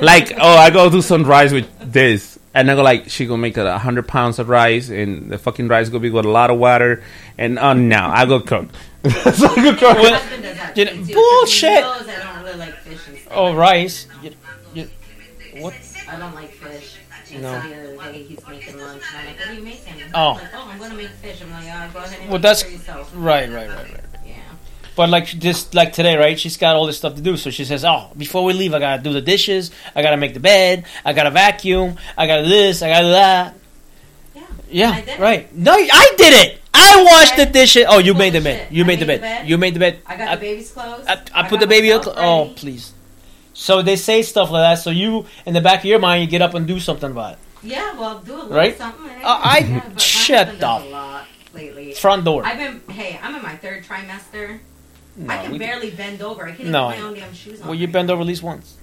[0.00, 3.36] like oh, I go do some rice with this, and I go like she go
[3.36, 6.50] make a hundred pounds of rice, and the fucking rice go be with a lot
[6.50, 7.02] of water,
[7.38, 8.66] and oh no, I go cook.
[9.04, 9.98] so I go cook.
[9.98, 11.70] My husband does that You know, bullshit.
[11.70, 13.32] He knows I don't really like fish and stuff.
[13.36, 14.08] Oh, rice.
[14.22, 14.32] You,
[14.74, 14.90] you,
[15.58, 15.74] what?
[16.08, 16.50] I don't like
[17.42, 17.52] No.
[17.52, 17.58] the
[18.02, 20.32] other day he's making lunch, and I'm like, "What are you making?" Oh.
[20.32, 22.62] Like, "Oh, I'm gonna make fish." I'm like, "Ah, go ahead and Well, make that's
[22.62, 24.00] it for yourself." right, right, right, right.
[24.26, 24.34] Yeah.
[24.94, 26.38] But like just like today, right?
[26.38, 28.78] She's got all this stuff to do, so she says, "Oh, before we leave, I
[28.78, 29.70] gotta do the dishes.
[29.94, 30.84] I gotta make the bed.
[31.04, 31.96] I gotta vacuum.
[32.16, 32.82] I gotta this.
[32.82, 33.54] I gotta that."
[34.34, 34.42] Yeah.
[34.70, 35.54] Yeah, I right.
[35.54, 36.60] No, I did it.
[36.72, 37.86] I washed the dishes.
[37.88, 38.68] Oh, you made the bed.
[38.70, 39.38] You I made the made the bed.
[39.40, 39.48] bed.
[39.48, 39.98] You made the bed.
[40.06, 41.04] I got the baby's clothes.
[41.06, 41.88] I, I I put the baby.
[41.94, 42.92] myself Oh, please.
[43.58, 44.82] So they say stuff like that.
[44.82, 47.32] So you, in the back of your mind, you get up and do something about
[47.34, 47.38] it.
[47.62, 48.76] Yeah, well, do a little Right?
[48.76, 49.08] something.
[49.10, 49.22] eh?
[49.24, 50.82] Uh, I- Yeah, but shut up.
[50.82, 51.94] A lot lately.
[51.94, 52.44] Front door.
[52.44, 52.82] I've been.
[52.94, 54.58] Hey, I'm in my third trimester.
[55.16, 56.46] No, I can we- barely bend over.
[56.46, 56.88] I can't No.
[56.92, 57.68] even put my own damn shoes on.
[57.68, 58.74] Well, you bend over at least once.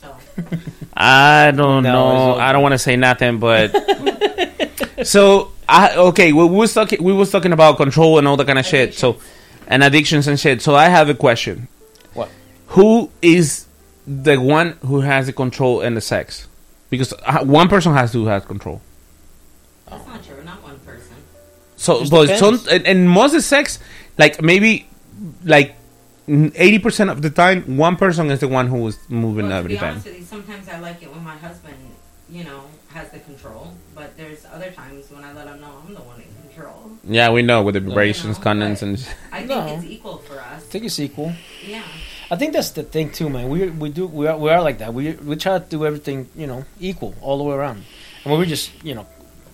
[0.00, 0.14] So
[0.96, 2.30] I don't No, know.
[2.32, 3.74] it's I don't want to say nothing, but
[5.02, 6.32] so I okay.
[6.32, 7.02] We, we was talking.
[7.02, 8.94] We was talking about control and all that kind of shit.
[8.94, 9.18] So
[9.66, 10.62] and addictions and shit.
[10.62, 11.66] So I have a question.
[12.14, 12.28] What?
[12.68, 13.66] Who is
[14.10, 16.48] the one who has the control and the sex?
[16.90, 18.80] Because uh, one person has to have control.
[19.88, 20.42] that's not true.
[20.44, 21.14] Not one person.
[21.76, 22.64] So, Just but depends.
[22.64, 23.78] some and, and most of sex,
[24.18, 24.88] like maybe,
[25.44, 25.76] like
[26.28, 29.68] eighty percent of the time, one person is the one who is moving Well, to
[29.68, 31.76] be honest with you, sometimes I like it when my husband,
[32.28, 33.72] you know, has the control.
[33.94, 36.90] But there's other times when I let him know I'm the one in control.
[37.04, 39.74] Yeah, we know with the vibrations, know, condoms, but- and I think No.
[39.76, 40.56] it's equal for us.
[40.56, 41.32] I think it's equal.
[41.64, 41.82] Yeah.
[42.30, 43.48] I think that's the thing too, man.
[43.48, 44.94] We we do we are, we are like that.
[44.94, 47.82] We we try to do everything you know equal all the way around,
[48.24, 49.06] and we're just you know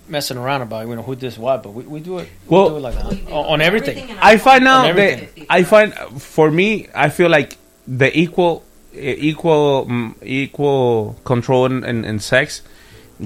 [0.08, 2.28] messing around about you know who does what, but we, we do it.
[2.48, 4.16] Well- we do it like that on, on everything.
[4.20, 5.28] I find On out that.
[5.48, 7.56] I find for me, I feel like
[7.88, 8.62] the equal,
[8.94, 12.62] equal, mm, equal control in, in, in sex,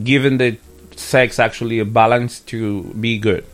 [0.04, 0.58] given the
[0.96, 3.44] sex actually a balance to be good.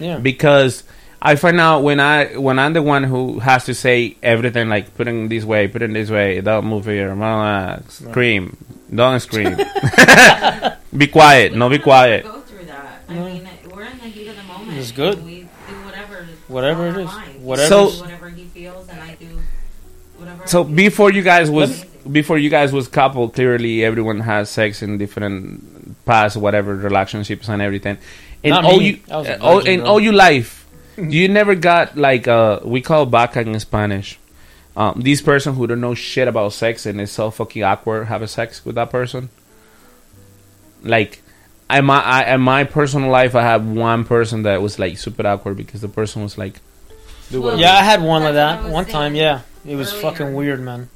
[0.00, 0.18] Yeah.
[0.18, 0.82] Because
[1.20, 4.94] I find out when I when I'm the one who has to say everything like
[4.96, 8.56] put it this way, put it this way, don't move here, blah, blah, scream,
[8.94, 9.56] don't scream,
[10.96, 12.24] be quiet, no be quiet.
[12.24, 13.00] Go through that.
[13.08, 14.78] I mean, we're in the heat of the moment.
[14.78, 15.18] It's good.
[15.18, 16.18] and We do whatever.
[16.20, 17.06] is Whatever on it our is.
[17.06, 17.42] mind.
[17.44, 19.26] Whatever So- whatever he feels, and I do
[20.18, 20.46] whatever.
[20.46, 24.82] So I before you guys was before you guys was couple, clearly everyone has sex
[24.82, 27.98] in different past whatever relationships and everything.
[28.44, 28.86] In Not all me.
[28.86, 30.55] you I was a all, in all your life,
[30.96, 34.18] you never got like uh we call baca in Spanish.
[34.76, 38.20] Um, this person who don't know shit about sex and is so fucking awkward have
[38.20, 39.30] a sex with that person.
[40.82, 41.22] Like,
[41.70, 45.26] in my I, in my personal life, I had one person that was like super
[45.26, 46.60] awkward because the person was like,
[47.30, 49.14] do what yeah, I had one like That's what I that one time.
[49.14, 50.02] Yeah, it was earlier.
[50.02, 50.90] fucking weird, man.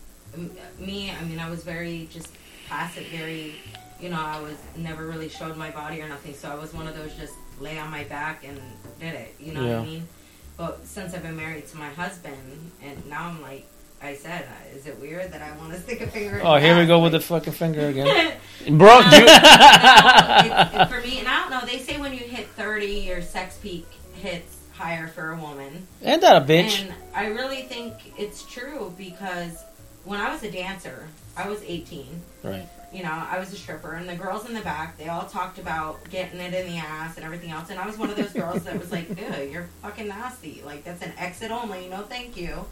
[0.78, 2.28] Me, I mean, I was very just
[2.68, 3.54] passive, very,
[4.00, 6.34] you know, I was never really showed my body or nothing.
[6.34, 8.58] So I was one of those just lay on my back and
[8.98, 9.34] did it.
[9.38, 10.08] You know what I mean?
[10.56, 13.66] But since I've been married to my husband, and now I'm like,
[14.02, 16.40] I said, uh, is it weird that I want to stick a finger?
[16.42, 18.34] Oh, his here we go Like, with the fucking finger again.
[18.78, 21.60] Bro, No, you- no, it's- it's for me, and I don't know.
[21.66, 25.86] They say when you hit 30, your sex peak hits higher for a woman.
[26.02, 26.80] Ain't that a bitch?
[26.82, 29.62] And I really think it's true because
[30.04, 31.06] when I was a dancer,
[31.36, 32.06] I was 18.
[32.42, 32.66] Right.
[32.92, 35.58] You know, I was a stripper, and the girls in the back, they all talked
[35.60, 37.70] about getting it in the ass and everything else.
[37.70, 40.60] And I was one of those girls that was like, ew, you're fucking nasty.
[40.66, 41.86] Like, that's an exit only.
[41.88, 42.64] No, thank you.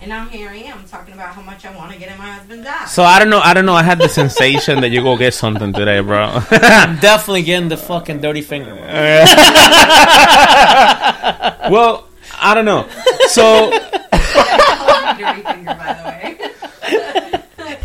[0.00, 2.30] And now here I am talking about how much I want to get in my
[2.32, 2.92] husband's ass.
[2.94, 3.38] So I don't know.
[3.40, 3.74] I don't know.
[3.74, 6.40] I had the sensation that you go get something today, bro.
[6.50, 8.74] I'm definitely getting the fucking dirty finger.
[11.70, 12.08] well,
[12.40, 12.88] I don't know.
[13.28, 16.19] So, Dirty finger, by the way.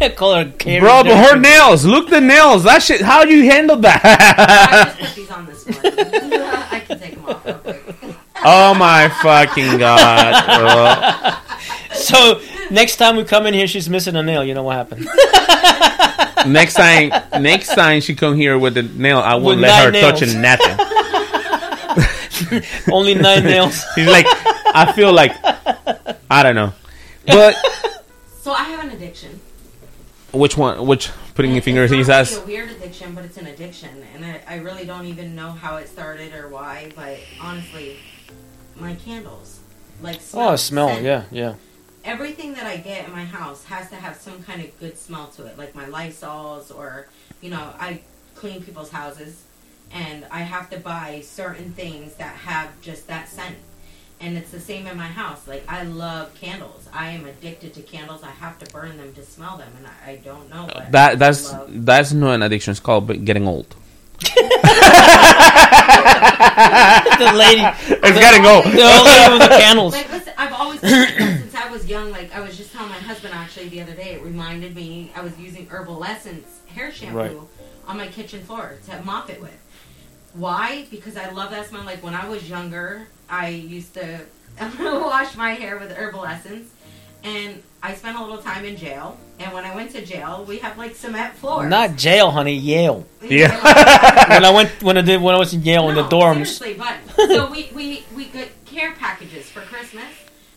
[0.09, 1.85] Call her Karen bro, but her nails.
[1.85, 2.63] Look the nails.
[2.63, 3.01] That shit.
[3.01, 4.95] How you handle I that?
[4.99, 5.75] just put these on this one.
[6.71, 7.81] I can take them off real quick.
[8.43, 11.41] oh my fucking god.
[11.93, 14.43] So next time we come in here, she's missing a nail.
[14.43, 15.07] You know what happened?
[16.45, 17.09] Next time,
[17.41, 20.21] next time she come here with the nail, I won't With let her nine touch
[20.21, 20.35] nails.
[20.35, 20.77] nothing.
[22.91, 23.83] Only nine nails.
[23.95, 25.31] He's like, I feel like,
[26.29, 26.71] I don't know,
[27.25, 27.55] but
[28.41, 29.39] So I have an addiction.
[30.35, 30.85] Which one?
[30.85, 32.31] Which putting your fingers in his not ass?
[32.31, 35.51] really a weird addiction, but it's an addiction, and I, I really don't even know
[35.51, 36.91] how it started or why.
[36.95, 37.97] But honestly,
[38.79, 39.59] my candles,
[40.01, 40.87] like oh, smell, Oh, smell.
[40.89, 41.03] scent.
[41.03, 41.55] Yeah, yeah.
[42.03, 45.27] Everything that I get in my house has to have some kind of good smell
[45.37, 47.07] to it, like my Lysols or
[47.41, 48.01] you know I
[48.35, 49.43] clean people's houses,
[49.91, 53.55] and I have to buy certain things that have just that scent.
[54.21, 55.47] And it's the same in my house.
[55.47, 56.87] Like I love candles.
[56.93, 58.23] I am addicted to candles.
[58.23, 60.67] I have to burn them to smell them, and I, I don't know.
[60.73, 62.71] But That that's love that's not an addiction.
[62.71, 63.75] It's called getting old.
[67.19, 67.61] the lady.
[67.87, 68.65] It's getting old.
[68.65, 69.93] The old lady with the candles.
[69.93, 72.11] Like, listen, I've always since I was young.
[72.11, 74.13] Like I was just telling my husband actually the other day.
[74.13, 77.37] It reminded me I was using Herbal Essence hair shampoo Right.
[77.87, 79.57] on my kitchen floor to mop it with.
[80.35, 80.85] Why?
[80.91, 81.83] Because I love that smell.
[81.83, 84.21] Like when I was younger, I used to
[84.79, 86.71] wash my hair with Herbal Essence,
[87.23, 89.17] and I spent a little time in jail.
[89.37, 91.69] And when I went to jail, we have like cement floors.
[91.69, 92.55] Not jail, honey.
[92.55, 93.05] Yale.
[93.21, 93.53] Yeah.
[94.29, 96.47] when I went when I did when I was in Yale in the dorms.
[96.47, 98.29] Seriously, but so we, we, we
[98.65, 100.05] care packages for Christmas.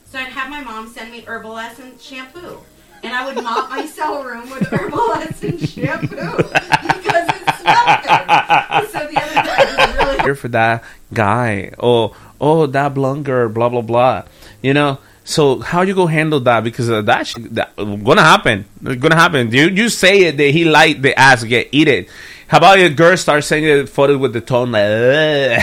[0.06, 2.58] So I'd have my mom send me Herbal Essence shampoo.
[3.02, 8.90] And I would mop my cell room with Herbal Essence shampoo because it smelled good.
[8.90, 11.72] So the other day I was really here for that guy.
[11.78, 14.24] Or oh that blonde girl blah blah blah.
[14.62, 14.98] You know?
[15.24, 16.64] So how you go handle that?
[16.64, 18.64] Because uh, that, sh- that gonna happen.
[18.84, 19.50] It's gonna happen.
[19.52, 22.08] You you say it that he like the ass get eat it
[22.48, 25.62] how about your girl start sending a photo with the tone like well,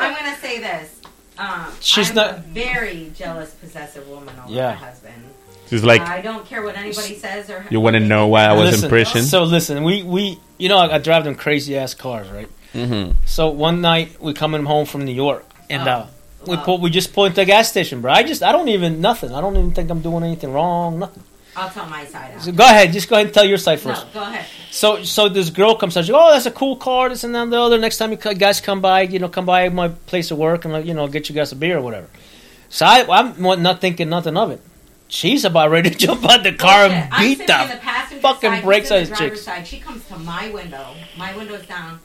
[0.00, 0.88] I'm gonna say this.
[1.36, 4.68] Um, She's I'm not- a very jealous, possessive woman over Yeah.
[4.70, 5.12] my husband.
[5.72, 7.64] She's like, I don't care what anybody says or.
[7.70, 10.68] you want to know why I was Listen, in prison So listen, we we you
[10.68, 12.46] know I, I drive them crazy ass cars, right?
[12.74, 13.12] mm-hmm.
[13.24, 16.08] So one night we coming home from New York, and uh,
[16.46, 18.12] we pull we just pull into the gas station, bro.
[18.12, 19.32] I just I don't even nothing.
[19.32, 20.98] I don't even think I'm doing anything wrong.
[20.98, 21.22] Nothing.
[21.56, 22.42] I'll tell my side out.
[22.42, 24.04] So go ahead, just go ahead and tell your side first.
[24.08, 24.44] No, go ahead.
[24.70, 26.04] So so this girl comes out.
[26.04, 27.08] She goes, oh, that's a cool car.
[27.08, 27.78] This and that and the other.
[27.78, 30.74] Next time you guys come by, you know, come by my place of work and
[30.74, 32.08] like, you know get you guys a beer or whatever.
[32.68, 34.60] So I, I'm not thinking nothing of it.
[35.12, 37.04] She's about ready to jump out the car Bullshit.
[37.04, 39.42] and beat in the the fucking brakes on his chicks.
[39.42, 39.66] side.
[39.66, 40.94] She comes to my window.
[41.18, 42.00] My window's down,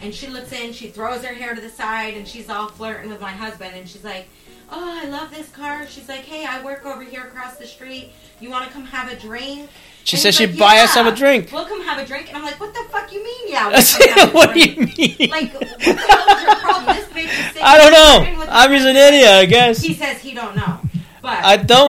[0.00, 0.72] and she looks in.
[0.72, 3.72] She throws her hair to the side, and she's all flirting with my husband.
[3.74, 4.28] And she's like,
[4.70, 8.12] "Oh, I love this car." She's like, "Hey, I work over here across the street.
[8.38, 9.68] You want to come have a drink?"
[10.04, 11.50] She And said she'd like, buy us have a drink.
[11.52, 13.70] We'll come have a drink, and I'm like, "What the fuck you mean, yeah?" I
[13.72, 15.30] we'll come have a what do you mean?
[15.30, 16.96] Like, what the hell is your problem?
[16.96, 18.46] This bitch is I don't know.
[18.48, 19.82] I'm just an idiot, I guess.
[19.82, 20.78] He says he don't know,
[21.22, 21.88] but I don't.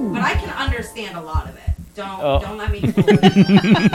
[0.00, 1.62] Spanish, but I can understand a lot of it.
[1.94, 2.38] Don't Oh.
[2.40, 3.18] don't let me fool you.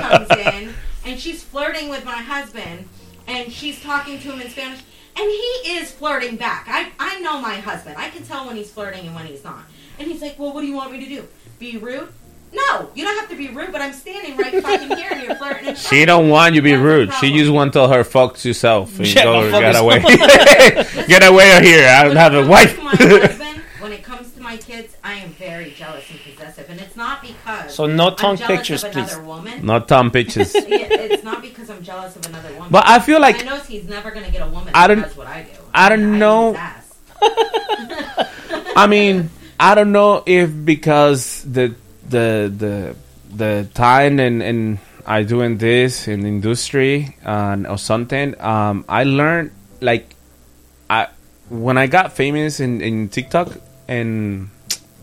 [0.00, 2.88] Comes in and she's flirting with my husband,
[3.26, 4.80] and she's talking to him in Spanish,
[5.16, 6.66] and he is flirting back.
[6.68, 7.96] I I know my husband.
[7.98, 9.64] I can tell when he's flirting and when he's not.
[9.98, 11.26] And he's like, "Well, what do you want me to do?
[11.58, 12.08] Be rude?"
[12.52, 15.34] No, you don't have to be rude, but I'm standing right fucking here and you're
[15.34, 15.68] flirting.
[15.68, 18.42] And she don't want you to be rude she just want to tell her fuck
[18.44, 19.98] yourself and Yeah, go, go get away
[21.08, 24.40] get away out here I don't have a wife my husband, when it comes to
[24.40, 28.16] my kids, I am very jealous and possessive, and it's not because So no I'm
[28.16, 29.12] tongue pictures, of please.
[29.12, 29.64] another woman.
[29.64, 32.72] not Tom bitches Yeah, it's not because I'm jealous of another woman.
[32.72, 35.02] But I feel like- I know he's never going to get a woman I don't-
[35.02, 35.50] does what I do.
[35.72, 36.56] I don't know.
[38.76, 39.30] I mean,
[39.60, 41.74] I don't know if because the
[42.08, 42.96] the the
[43.34, 48.34] the time and and I doing this in the industry and or something.
[48.40, 50.10] Um, I learned like
[50.90, 51.08] I
[51.48, 53.48] when I got famous in in TikTok
[53.88, 54.50] and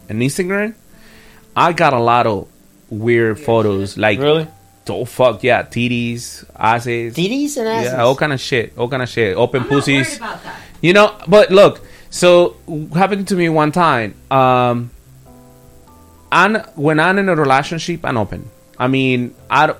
[0.09, 0.75] and Instagram,
[1.55, 2.47] I got a lot of
[2.89, 3.97] weird photos.
[3.97, 4.47] Like Really?
[4.89, 7.93] Oh fuck yeah, titties, asses, Titties and asses?
[7.93, 10.17] yeah, all kind of shit, all kind of shit, open I'm not pussies.
[10.17, 10.59] about that.
[10.81, 11.79] You know, but look,
[12.09, 12.57] so
[12.93, 14.13] happened to me one time.
[14.29, 14.91] Um,
[16.31, 18.49] I'm, when I'm in a relationship, I'm open.
[18.77, 19.79] I mean, I don't-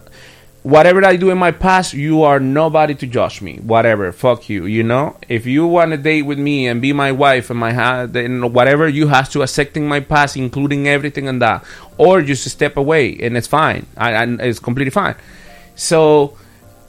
[0.64, 3.58] whatever I do in my past, you are nobody to judge me.
[3.58, 4.66] Whatever, fuck you.
[4.66, 7.74] You know, if you want to date with me and be my wife and my
[7.74, 11.64] ha- then whatever, you have to accepting my past, including everything and that,
[11.98, 13.86] or just step away and it's fine.
[13.98, 15.16] I, I it's completely fine.
[15.76, 16.38] So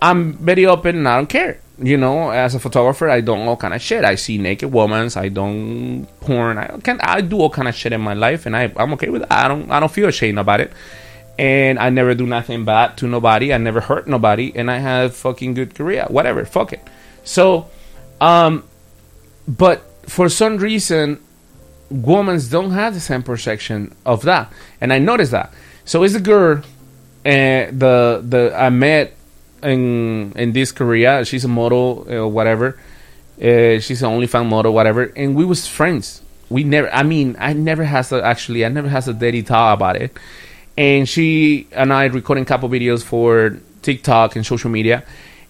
[0.01, 1.61] I'm very open and I don't care.
[1.77, 4.05] You know, as a photographer, I don't all kind of shit.
[4.05, 5.11] I see naked women.
[5.17, 6.57] I don't porn.
[6.57, 9.09] I can I do all kind of shit in my life, and I I'm okay
[9.09, 9.33] with that.
[9.33, 10.73] I don't I don't feel ashamed about it.
[11.39, 13.53] And I never do nothing bad to nobody.
[13.53, 16.07] I never hurt nobody, and I have fucking good career.
[16.09, 16.81] Whatever, fuck it.
[17.25, 17.69] So,
[18.21, 18.63] um,
[19.49, 21.21] but for some reason,
[21.91, 25.53] women don't have the same perception of that, and I noticed that.
[25.85, 26.63] So it's a girl,
[27.25, 29.17] and the the I met
[29.63, 31.25] in in this Korea.
[31.25, 32.79] She's a model or whatever.
[33.41, 35.05] Uh, she's an OnlyFans model, whatever.
[35.17, 36.23] And we was friends.
[36.49, 36.93] We never.
[36.93, 38.65] I mean, I never has a, actually.
[38.65, 40.17] I never has a dirty talk about it.
[40.77, 45.05] And she and I recording couple videos for TikTok and social media.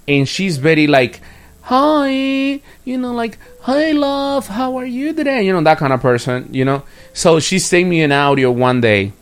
[0.07, 1.21] And she's very like,
[1.63, 5.43] hi, you know, like, hi, love, how are you today?
[5.47, 6.49] You know, that kind of person.
[6.53, 6.83] You know.
[7.15, 9.13] So she sent me an audio one day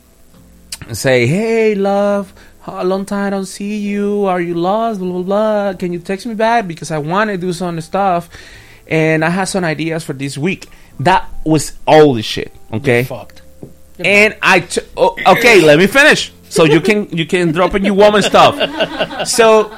[0.87, 2.33] and say, "Hey, love,
[2.67, 4.25] a long time I don't see you.
[4.25, 4.99] Are you lost?
[4.99, 5.73] Blah blah blah.
[5.73, 8.29] Can you text me back because I want to do some stuff,
[8.87, 10.67] and I have some ideas for this week."
[10.99, 12.53] That was all the shit.
[12.71, 13.03] Okay.
[13.03, 13.42] Fucked.
[13.99, 16.31] And I t- oh, okay, let me finish.
[16.49, 18.55] so you can you can drop in your woman stuff.
[19.27, 19.69] So,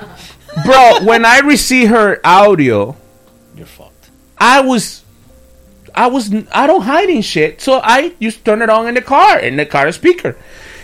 [0.65, 2.95] bro, when I receive her audio,
[3.55, 4.09] You're fucked.
[4.37, 5.03] I was,
[5.93, 7.61] I was, I don't hide in shit.
[7.61, 10.37] So I just turn it on in the car, in the car speaker.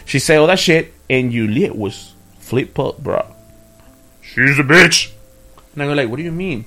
[0.06, 3.26] She say all that shit, and you lit was flip up, bro.
[4.22, 5.12] She's a bitch.
[5.74, 6.66] And I go like, what do you mean?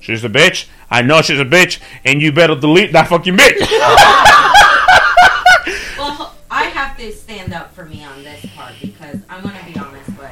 [0.00, 0.66] She's a bitch.
[0.90, 3.58] I know she's a bitch, and you better delete that fucking bitch.
[7.02, 9.64] Well, I have to stand up for me on this part because I'm going to
[9.64, 10.30] be honest, but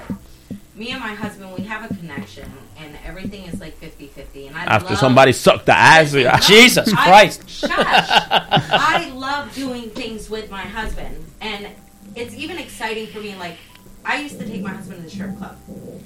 [0.77, 4.47] me and my husband, we have a connection and everything is like 50 50.
[4.47, 6.13] And I After love, somebody sucked the ass.
[6.13, 7.49] No, ah, Jesus I- Christ.
[7.49, 7.71] Shush.
[7.73, 11.25] I love doing things with my husband.
[11.41, 11.69] And
[12.15, 13.35] it's even exciting for me.
[13.35, 13.57] Like,
[14.05, 15.57] I used to take my husband to the strip club.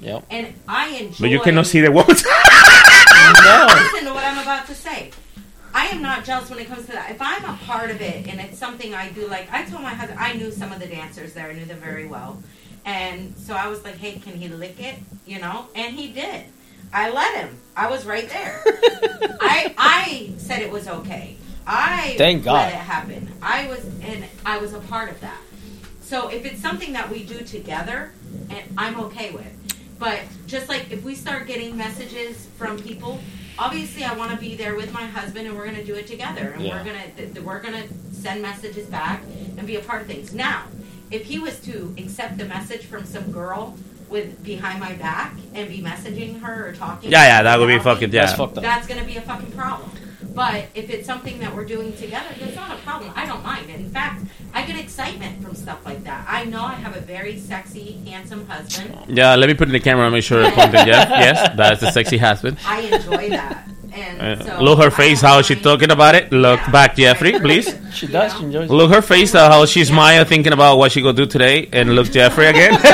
[0.01, 0.25] Yep.
[0.31, 1.15] And I enjoy.
[1.19, 2.07] But you cannot see the woman.
[2.15, 2.25] Listen
[4.05, 5.11] to what I'm about to say.
[5.75, 7.11] I am not jealous when it comes to that.
[7.11, 9.93] If I'm a part of it and it's something I do, like I told my
[9.93, 12.41] husband, I knew some of the dancers there, I knew them very well,
[12.85, 14.95] and so I was like, "Hey, can he lick it?"
[15.25, 16.45] You know, and he did.
[16.93, 17.57] I let him.
[17.75, 18.63] I was right there.
[19.41, 21.35] I I said it was okay.
[21.67, 22.53] I Thank God.
[22.53, 23.33] let it happen.
[23.41, 25.41] I was and I was a part of that.
[25.99, 28.13] So if it's something that we do together,
[28.49, 29.51] and I'm okay with.
[29.99, 33.19] But just like if we start getting messages from people,
[33.57, 36.07] obviously I want to be there with my husband, and we're going to do it
[36.07, 36.77] together, and Yeah.
[36.77, 39.21] we're gonna th- th- we're gonna send messages back
[39.57, 40.33] and be a part of things.
[40.33, 40.63] Now,
[41.11, 43.75] if he was to accept a message from some girl
[44.09, 47.79] with behind my back and be messaging her or talking, Yeah, yeah, that would be
[47.79, 48.25] fucking- yeah.
[48.25, 48.63] That's fucked up.
[48.63, 49.89] That's going to be a fucking problem.
[50.35, 53.11] But if it's something that we're doing together, that's not a problem.
[53.15, 53.69] I don't mind.
[53.69, 54.23] In fact,
[54.53, 56.25] I get excitement from stuff like that.
[56.27, 58.93] I know I have a very sexy, handsome husband.
[59.07, 60.85] yeah, let me put in the camera and make sure it's pointed.
[60.87, 62.57] Yes, yes, that's the sexy husband.
[62.65, 63.69] I enjoy that.
[63.93, 66.29] And Uh, so look her face, how she talking about it.
[66.33, 67.73] Look back, Jeffrey, please.
[67.93, 68.33] She does.
[68.37, 68.73] She enjoys it.
[68.73, 71.95] Look her face, uh, how she's Maya thinking about what she gonna do today, and
[71.95, 72.73] look Jeffrey again.
[72.83, 72.87] and I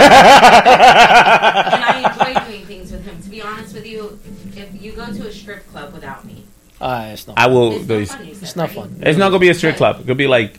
[2.05, 3.19] enjoy doing things with him.
[3.21, 4.19] To be honest with you,
[4.55, 6.40] if you go to a strip club without me,
[6.81, 7.37] Ah, it's not.
[7.37, 7.73] I will.
[7.73, 8.11] It's do not this.
[8.11, 8.75] fun, It's not right?
[8.75, 8.99] fun.
[9.05, 10.01] It's not gonna be a strip club.
[10.01, 10.55] It could be like,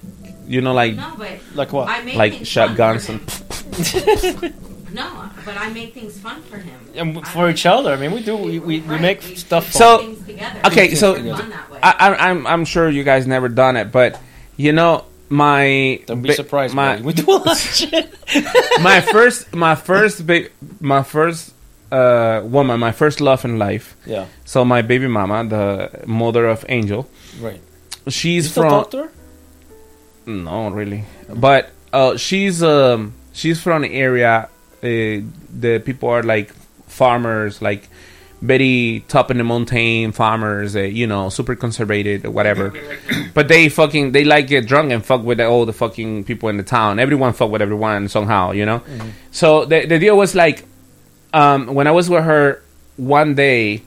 [0.47, 1.89] you know, like no, but Like what?
[1.89, 3.20] I make like shotguns and.
[4.93, 6.79] No, but I make things fun for him.
[6.95, 7.95] And for each other.
[7.95, 8.37] I mean, we do.
[8.37, 9.73] We, we, we make stuff.
[9.73, 10.61] So together.
[10.66, 11.79] okay, so fun that way.
[11.83, 14.20] I, I, I'm I'm sure you guys never done it, but
[14.59, 16.75] you know my don't be surprised.
[16.75, 17.03] My buddy.
[17.05, 18.12] We do a lot of shit.
[18.83, 21.51] my first my first big my first
[21.93, 23.97] uh woman my first love in life.
[24.07, 24.26] Yeah.
[24.45, 27.07] So my baby mama, the mother of Angel,
[27.40, 27.61] Right.
[28.09, 29.09] she's from to
[30.26, 34.49] no really, but uh she's um she's from an area
[34.82, 36.53] uh, the people are like
[36.86, 37.88] farmers like
[38.40, 42.72] very top in the mountain farmers uh, you know super conservative or whatever.
[43.34, 46.57] But they fucking they like get drunk and fuck with all the fucking people in
[46.57, 46.99] the town.
[46.99, 48.82] Everyone fuck with everyone somehow you know?
[49.30, 50.64] So the, the deal was like
[51.33, 52.62] um, when i was with her
[52.97, 53.83] one day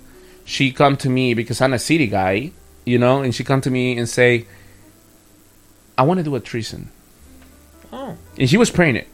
[0.46, 2.52] she come to me because i'm a city guy
[2.86, 4.46] you know and she come to me and say
[5.98, 6.89] i want to do a treason
[7.93, 8.18] Oh.
[8.38, 9.08] and she was pregnant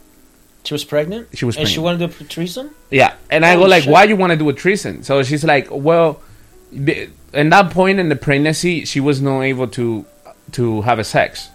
[0.64, 1.26] She was pregnant.
[1.34, 2.70] She was And she wanted to do a threesome.
[2.90, 3.92] Yeah, and I Holy go like, shit.
[3.92, 6.22] "Why you want to do a treason?" So she's like, "Well,
[6.70, 10.04] in that point in the pregnancy, she was not able to
[10.52, 11.50] to have a sex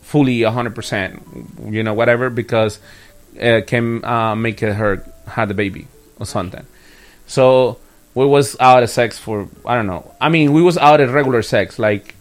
[0.00, 1.20] fully hundred percent,
[1.68, 2.78] you know, whatever, because
[3.36, 5.86] it can uh, make her have the baby
[6.18, 6.64] or something.
[7.26, 7.78] So
[8.14, 10.14] we was out of sex for I don't know.
[10.20, 12.14] I mean, we was out of regular sex, like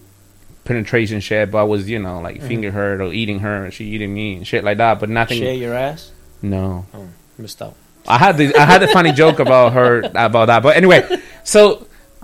[0.65, 2.47] penetration shit, but I was you know like Mhm.
[2.47, 5.39] finger her or eating her, and she eating me and shit like that, but nothing.
[5.41, 6.11] Share your ass.
[6.41, 6.85] No.
[6.93, 7.75] Oh, missed out.
[8.07, 11.07] I had the I had a funny joke about her about that, but anyway,
[11.43, 11.87] so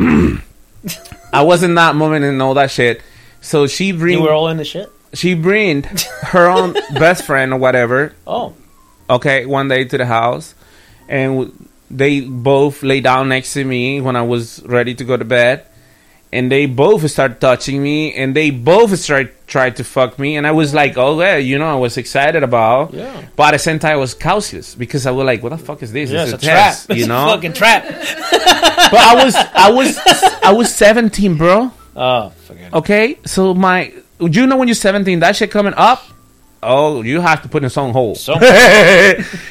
[1.34, 3.02] I was in that moment and all that shit.
[3.42, 4.90] So she bring You were all in the shit.
[5.14, 5.84] she bring
[6.24, 8.14] her own best friend or whatever.
[8.28, 8.54] Oh.
[9.10, 10.54] Okay, one day to the house,
[11.12, 11.52] and
[11.92, 15.66] they both lay down next to me when I was ready to go to bed,
[16.32, 20.48] and they both start touching me, and they both start tried to fuck me, and
[20.48, 23.12] I was like, oh yeah, you know, I was excited about, Yeah.
[23.36, 25.84] but at the same time I was cautious because I was like, what the fuck
[25.84, 26.10] is this?
[26.10, 26.58] Yeah, It's it's a trap.
[26.72, 27.28] test, It's you a know?
[27.36, 27.84] fucking trap.
[27.92, 30.00] but I was, I was,
[30.42, 31.72] I was seventeen, bro.
[31.94, 32.74] Oh, forget.
[32.74, 36.02] Okay, so my, would you know when you're 17, that shit coming up,
[36.64, 38.16] oh, you have to put in some hole.
[38.26, 38.40] So-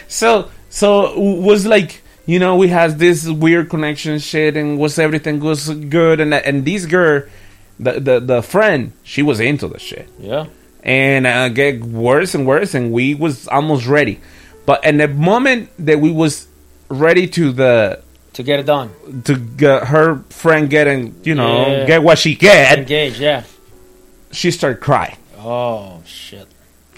[0.08, 4.98] so, so it was like, you know, we had this weird connection shit, and was
[4.98, 7.24] everything was good, and and this girl,
[7.78, 10.46] the the the friend, she was into the shit, Yeah.
[10.82, 14.20] and uh, get worse and worse, and we was almost ready,
[14.64, 16.46] but in the moment that we was
[16.88, 18.00] ready to the
[18.34, 18.90] To get it done.
[19.24, 21.86] to get her friend getting, you know, Yeah.
[21.86, 23.42] get what she get, engaged Yeah.
[24.30, 25.16] she started crying.
[25.38, 26.46] Oh shit.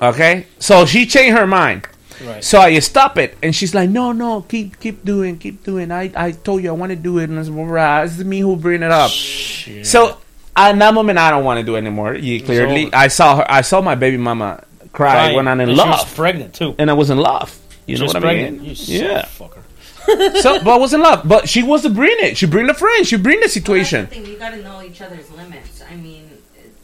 [0.00, 1.86] Okay, so she changed her mind.
[2.26, 2.44] Right.
[2.44, 5.90] So I stop it, and she's like, "No, no, keep keep doing, keep doing.
[5.90, 8.82] I I told you I want to do it, and it's, it's me who bring
[8.82, 10.18] it up." So
[10.56, 12.14] at that moment, I don't want to do it anymore.
[12.14, 12.96] You clearly, over.
[12.96, 13.46] I saw her.
[13.50, 15.36] I saw my baby mama cry Crying.
[15.36, 16.74] when I'm in And she love, was pregnant too.
[16.78, 17.58] and I was in love.
[17.86, 18.58] You know She was what I pregnant.
[18.60, 18.68] mean?
[18.70, 19.20] You son yeah.
[19.20, 20.36] of fucker.
[20.42, 21.22] so, but I was in love.
[21.26, 22.36] But she was to bring it.
[22.36, 23.06] She bring the friend.
[23.06, 24.06] She bring the situation.
[24.06, 25.82] thing you got to know each other's limits.
[25.90, 26.30] I mean,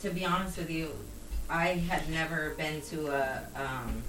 [0.03, 0.91] to be honest with you,
[1.51, 4.03] I had never been to a um,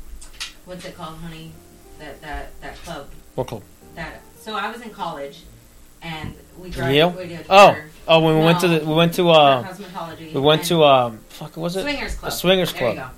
[0.69, 1.51] what's it called, honey?
[1.97, 3.09] That that that club.
[3.35, 3.63] What club?
[3.95, 5.43] That so I was in college,
[6.01, 7.09] and we Yale.
[7.09, 7.47] graduated.
[7.49, 7.75] Oh,
[8.07, 10.33] oh, when we went to the we went to uh, cosmetology.
[10.33, 11.81] we went to um, fuck, was it?
[11.81, 12.31] Swingers Club.
[12.31, 13.09] A swingers There you go.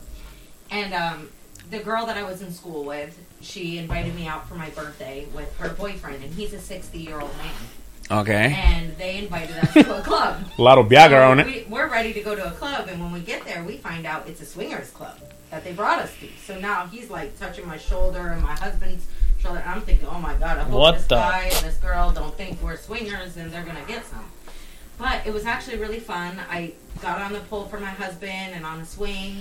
[0.72, 1.30] And um,
[1.70, 5.28] the girl that I was in school with, she invited me out for my birthday
[5.36, 8.20] with her boyfriend, and he's a sixty-year-old man.
[8.22, 8.54] Okay.
[8.58, 10.44] And they invited us to a club.
[10.58, 11.46] A lot of Viagra So on it.
[11.46, 14.06] We, we're ready to go to a club, and when we get there, we find
[14.06, 15.18] out it's a swingers club
[15.52, 16.28] that they brought us to.
[16.46, 19.06] So now he's like touching my shoulder and my husband's
[19.40, 19.60] shoulder.
[19.60, 22.12] And I'm thinking, oh my god, I hope What this the- guy and this girl
[22.12, 24.24] don't think we're swingers and they're gonna get some.
[24.98, 26.40] But it was actually really fun.
[26.50, 29.38] I got on the pole for my husband and on the swing,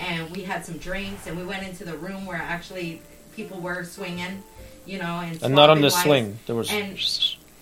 [0.00, 3.02] and we had some drinks, and we went into the room where actually
[3.34, 4.42] people were swinging,
[4.86, 6.38] you know, and And not on the swing.
[6.46, 6.92] There was And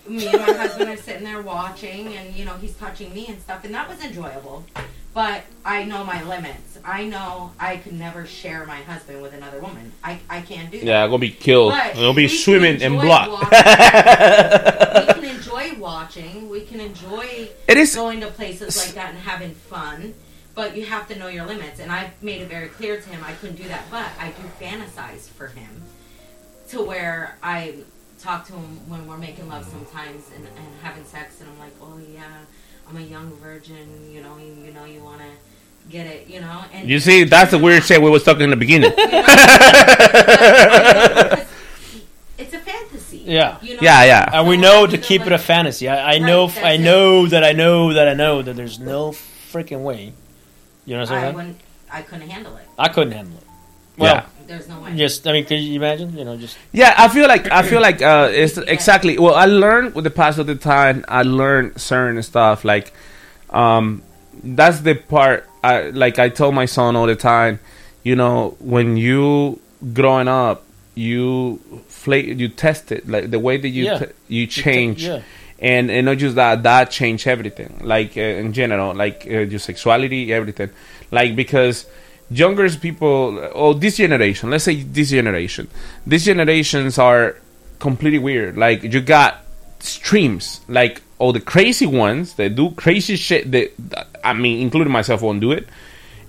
[0.07, 3.41] me and my husband are sitting there watching, and you know he's touching me and
[3.41, 4.63] stuff, and that was enjoyable.
[5.13, 6.77] But I know my limits.
[6.85, 9.91] I know I could never share my husband with another woman.
[10.03, 10.85] I, I can't do that.
[10.85, 11.73] Yeah, I'm gonna be killed.
[11.73, 13.29] But I'm gonna be swimming in blood.
[13.41, 16.49] we can enjoy watching.
[16.49, 20.13] We can enjoy It is- going to places like that and having fun.
[20.55, 23.23] But you have to know your limits, and I made it very clear to him
[23.23, 23.83] I couldn't do that.
[23.89, 25.69] But I do fantasize for him
[26.69, 27.75] to where I
[28.19, 31.71] talk to him when we're making love sometimes and, and having sex, and I'm like,
[31.81, 32.39] oh yeah,
[32.89, 35.27] I'm a young virgin, you know, you, you know, you want to
[35.89, 36.63] get it, you know.
[36.73, 38.91] And You see, that's the weird shit we was talking in the beginning.
[38.97, 39.07] it's
[42.53, 43.17] a fantasy.
[43.25, 43.57] Yeah.
[43.61, 43.79] You know?
[43.81, 44.29] Yeah, yeah.
[44.33, 45.87] And we know to keep it a fantasy.
[45.87, 48.79] I, I know, Right, I that's know that I know that I know that there's
[48.79, 50.13] no freaking way.
[50.85, 51.35] You know what I'm saying?
[51.35, 51.57] wouldn't.
[51.91, 52.67] I couldn't handle it.
[52.77, 53.43] I couldn't handle it.
[53.97, 54.25] Well, Yeah.
[54.49, 54.95] There's no way.
[54.97, 56.17] just I mean, can you imagine?
[56.17, 59.17] You know, just Yeah, I feel like I feel like uh, it's exactly.
[59.17, 61.05] Well, I learned with the pass of the time.
[61.07, 62.65] I learned certain stuff.
[62.65, 62.91] Like,
[63.51, 64.01] um,
[64.43, 65.47] that's the part.
[65.63, 66.19] I like.
[66.19, 67.59] I tell my son all the time.
[68.03, 69.59] You know, when you
[69.93, 70.63] growing up,
[70.95, 73.99] you fla- you test it like the way that you Yeah.
[73.99, 75.05] t- you te- change.
[75.05, 75.21] yeah.
[75.61, 77.81] And, and not just that, that changed everything.
[77.83, 80.69] Like uh, in general, like uh, your sexuality, everything.
[81.11, 81.85] Like because
[82.31, 85.67] younger people, or this generation, let's say this generation,
[86.05, 87.35] these generations are
[87.79, 88.57] completely weird.
[88.57, 89.43] Like you got
[89.79, 93.51] streams, like all the crazy ones that do crazy shit.
[93.51, 93.71] That
[94.23, 95.67] I mean, including myself, won't do it,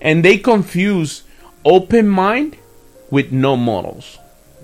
[0.01, 1.23] and they confuse
[1.65, 2.57] open mind
[3.09, 4.17] with no morals.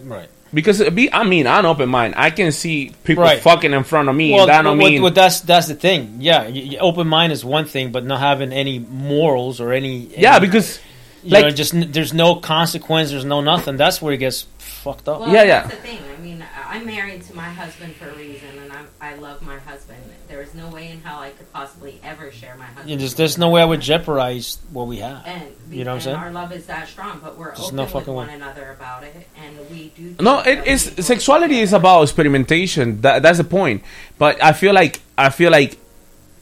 [0.03, 0.29] right.
[0.53, 2.13] Because be, I mean, I'm open mind.
[2.15, 3.37] I can see people Right.
[3.41, 4.31] fucking in front of me.
[4.33, 6.17] Well, that don't what- mean what that's that's the thing.
[6.21, 6.47] Yeah,
[6.79, 10.07] open mind is one thing, but not having any morals or any.
[10.17, 10.79] Yeah, any- because,
[11.23, 13.09] you like- know, just there's no consequence.
[13.11, 13.77] There's no nothing.
[13.77, 15.21] That's where it gets fucked up.
[15.21, 15.61] Well, yeah, yeah.
[15.63, 15.99] that's the thing.
[16.17, 19.41] I mean, I- I'm married to my husband for a reason, and I, I love
[19.41, 19.97] my husband.
[20.27, 22.89] There is no way in hell I could possibly ever share my husband.
[22.89, 25.25] You just, there's no way I would jeopardize what we have.
[25.25, 26.15] and you know what I'm saying?
[26.17, 28.33] Our love is that strong, but we're There's open no with fucking one way.
[28.33, 30.15] another about it, and we do.
[30.19, 33.01] No, things it that is we sexuality is about experimentation.
[33.01, 33.83] That, that's the point.
[34.17, 35.77] But I feel like I feel like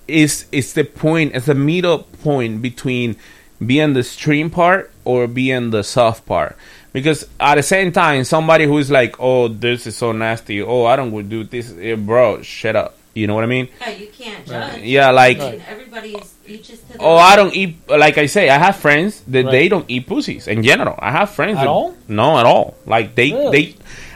[0.07, 1.35] it's it's the point.
[1.35, 3.17] It's the middle point between
[3.65, 6.55] being the stream part or be in the soft part.
[6.93, 10.61] Because at the same time, somebody who's like, "Oh, this is so nasty.
[10.61, 12.41] Oh, I don't would do this, Eh, bro.
[12.41, 13.69] Shut up." You know what I mean?
[13.79, 14.83] Yeah, you can't Right.
[14.83, 17.75] Yeah, like- I mean, everybody's each is to their Oh, I don't eat.
[17.87, 19.51] Like I say, I have friends that Right.
[19.51, 20.95] they don't eat pussies in general.
[20.99, 21.95] I have friends At that all?
[22.07, 22.75] no, at all.
[22.85, 23.51] Like they Really?
[23.51, 23.75] they.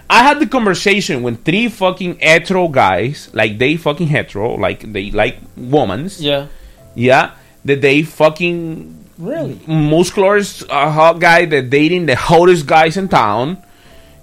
[0.09, 5.11] I had the conversation with three fucking hetero guys, like they fucking hetero, like they
[5.11, 6.19] like womans.
[6.19, 6.47] Yeah.
[6.95, 7.31] Yeah,
[7.65, 9.59] that they fucking Really?
[9.67, 10.37] muscular
[10.69, 13.61] uh, hot guy that dating the hottest guys in town.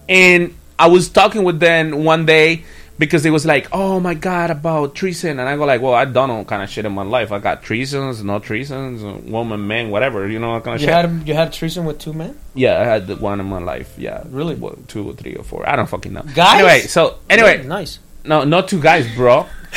[0.08, 2.64] And I was talking with them one day
[2.98, 6.14] because it was like, oh my god, about treason, and I go like, well, I've
[6.14, 7.30] done all kind of shit in my life.
[7.30, 10.94] I got treasons, no treasons, woman, man, whatever, you know, kind of You shit.
[10.94, 12.38] had you had a threesome with two men.
[12.54, 13.94] yeah, I had the one in my life.
[13.98, 14.54] Yeah, Really?
[14.54, 15.68] Well, two or three or four.
[15.68, 16.22] I don't fucking know.
[16.34, 16.54] Guys?
[16.54, 17.68] Anyway, so anyway, Really?
[17.68, 17.98] nice.
[18.24, 19.44] no, not two guys, bro.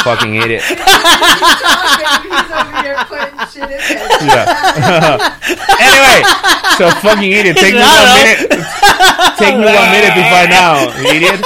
[0.00, 0.04] idiot.
[0.04, 0.62] fucking idiot.
[4.20, 4.44] Yeah.
[5.80, 6.22] anyway,
[6.76, 7.56] so fucking idiot.
[7.56, 8.50] Take me one minute.
[9.38, 11.40] Take me one minute to find out, idiot.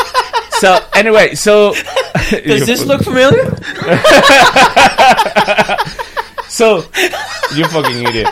[0.59, 1.75] So anyway, so
[2.31, 3.45] Does this look familiar?
[6.49, 6.79] so
[7.55, 8.29] you fucking idiot.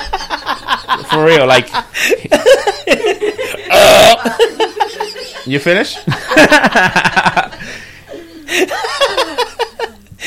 [1.10, 1.68] For real, like
[5.46, 5.96] you finish?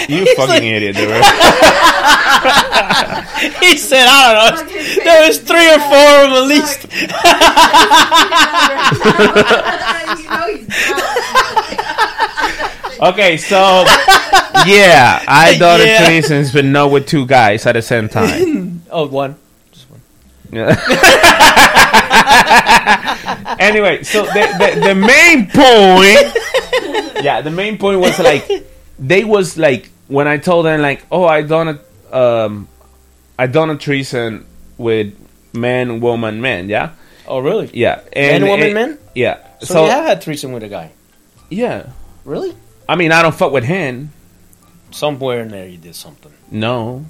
[0.10, 1.10] You fucking idiot, dude.
[3.64, 4.74] he said, I don't know.
[5.04, 6.86] There was three or four of them at least.
[13.02, 13.58] Okay, so
[14.66, 16.08] yeah, I done Yeah.
[16.08, 18.84] a threesomes, but not with two guys at the same time.
[18.90, 19.36] oh, one.
[20.52, 20.70] Yeah.
[23.60, 26.34] anyway, so the, the the main point,
[27.24, 28.48] yeah, the main point was like
[29.00, 31.80] they was like when I told them like, oh, I done
[32.12, 32.68] a um,
[33.38, 34.46] I done a threesome
[34.78, 35.14] with
[35.54, 36.92] man, woman, man, yeah.
[37.28, 37.70] Oh, really?
[37.74, 39.00] Yeah, Man, woman, men?
[39.16, 39.40] Yeah.
[39.62, 40.92] So, you have had threesome with a guy.
[41.50, 41.90] yeah.
[42.24, 42.56] Really?
[42.88, 44.12] I mean, I don't fuck with him.
[44.92, 46.32] Somewhere in there you did something.
[46.52, 47.06] No,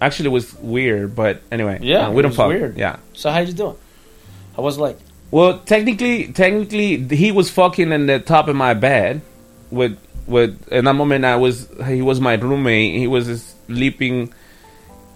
[0.00, 1.14] actually, it was weird.
[1.16, 2.48] But anyway, Yeah, uh, we it don't was fuck.
[2.48, 2.76] weird.
[2.78, 2.96] Yeah.
[3.14, 3.76] So how you doing?
[4.56, 4.96] I was like,
[5.30, 9.20] Well, technically, technically, he was fucking in the top of my bed.
[9.70, 9.98] With
[10.28, 12.98] with in that moment, I was he was my roommate.
[12.98, 14.32] He was sleeping,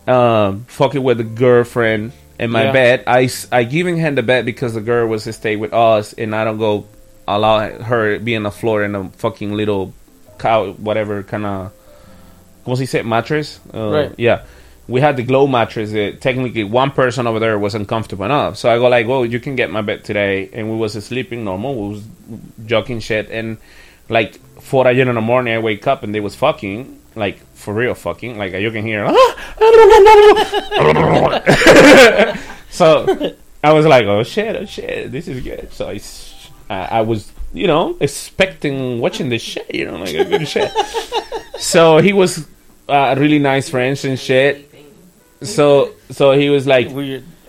[0.07, 2.73] um, fucking with a girlfriend in my Yeah.
[2.73, 3.05] bed.
[3.07, 6.45] I giving him the bed because the girl was to stay with us, and I
[6.45, 6.87] don't go
[7.29, 9.93] allow her be on the floor in a fucking little
[10.39, 11.71] cow whatever kind of
[12.65, 13.61] what's he say mattress.
[13.73, 14.13] Uh, Right.
[14.19, 14.41] Yeah.
[14.89, 15.93] We had the glow mattress.
[15.93, 18.57] That technically, one person over there was uncomfortable enough.
[18.57, 21.45] So I go like, "Well, you can get my bed today." And we was sleeping
[21.45, 21.75] normal.
[21.77, 22.03] We was
[22.67, 23.31] joking shit.
[23.31, 23.59] And
[24.09, 25.09] like four a.m.
[25.09, 28.39] in the morning, I wake up and they was fucking like for real fucking.
[28.39, 29.07] Like you can hear.
[32.71, 34.57] so I was like, "Oh shit!
[34.57, 35.13] Oh shit!
[35.13, 35.95] This is good." So
[36.71, 39.75] I was, you know, expecting watching this shit.
[39.75, 40.71] You know, like a good shit.
[41.59, 42.47] So he was
[42.89, 44.71] uh, really nice friends and shit.
[45.43, 46.89] So so he was like,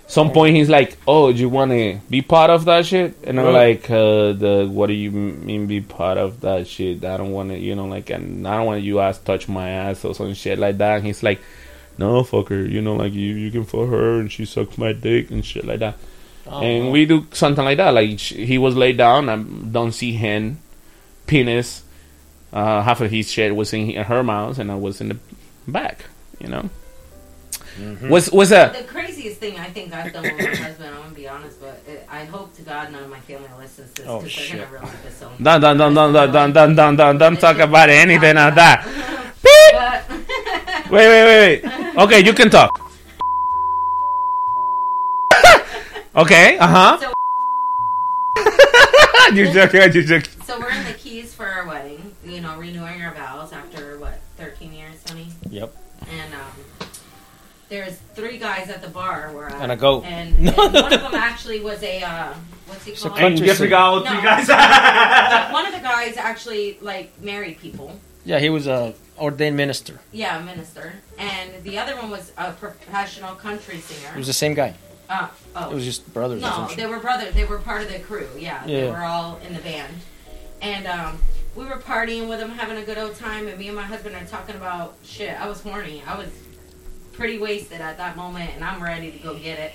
[0.07, 3.39] some point he's like, "Oh, do you want to be part of that shit?" And
[3.39, 3.81] I'm Right.
[3.81, 7.03] like, uh, "The what do you mean be part of that shit?
[7.03, 9.69] I don't want to, you know, like, and I don't want you ass touch my
[9.69, 11.39] ass or some shit like that." And he's like,
[11.97, 15.31] "No, fucker, you know, like you you can fuck her and she sucks my dick
[15.31, 15.95] and shit like that."
[16.45, 16.91] Oh, and wow.
[16.91, 17.93] we do something like that.
[17.93, 20.59] Like he was laid down, I don't see him,
[21.27, 21.83] penis.
[22.51, 25.17] Uh, half of his shit was in her mouth, and I was in the
[25.67, 26.05] back.
[26.39, 26.69] You know.
[27.77, 28.09] Mm-hmm.
[28.09, 30.89] Was was a the craziest thing I think I've done with my husband.
[30.93, 33.91] I'm gonna be honest, but it, I hope to God none of my family listens
[33.93, 35.43] to this Oh, because they're gonna really disown me.
[35.43, 38.85] Don't don't don't don't don't don't don't don't don't, don't talk about anything like that.
[39.73, 41.95] But Wait wait wait wait.
[41.97, 42.69] Okay, you can talk.
[46.15, 46.57] okay.
[46.59, 46.97] Uh huh.
[46.99, 47.13] So-
[49.33, 49.81] you joking?
[49.93, 50.31] You joking?
[50.45, 52.15] So we're in the keys for our wedding.
[52.25, 53.32] You know, renewing our vows
[57.73, 60.03] there's three guys at the bar where I, And a goat.
[60.05, 60.55] And, and
[60.85, 62.33] one of them actually was a uh,
[62.67, 63.19] what's he It's a called?
[63.19, 63.65] country You singer.
[63.65, 67.99] forgot what no, three guys- one of the guys actually like married people.
[68.25, 69.99] yeah, he was a ordained minister.
[70.11, 70.93] Yeah, a minister.
[71.17, 74.13] And the other one was a professional country singer.
[74.13, 74.75] It was the same guy.
[75.09, 75.71] Uh, oh.
[75.71, 77.33] It was just brothers No, they were brothers.
[77.33, 78.27] They were part of the crew.
[78.37, 78.81] Yeah, yeah.
[78.85, 79.93] they were all in the band,
[80.61, 81.17] and um,
[81.55, 83.47] we were partying with them, having a good old time.
[83.47, 85.39] And me and my husband are talking about shit.
[85.39, 86.01] I was horny.
[86.07, 86.29] I was
[87.13, 89.71] pretty wasted at that moment, and I'm ready to go get it.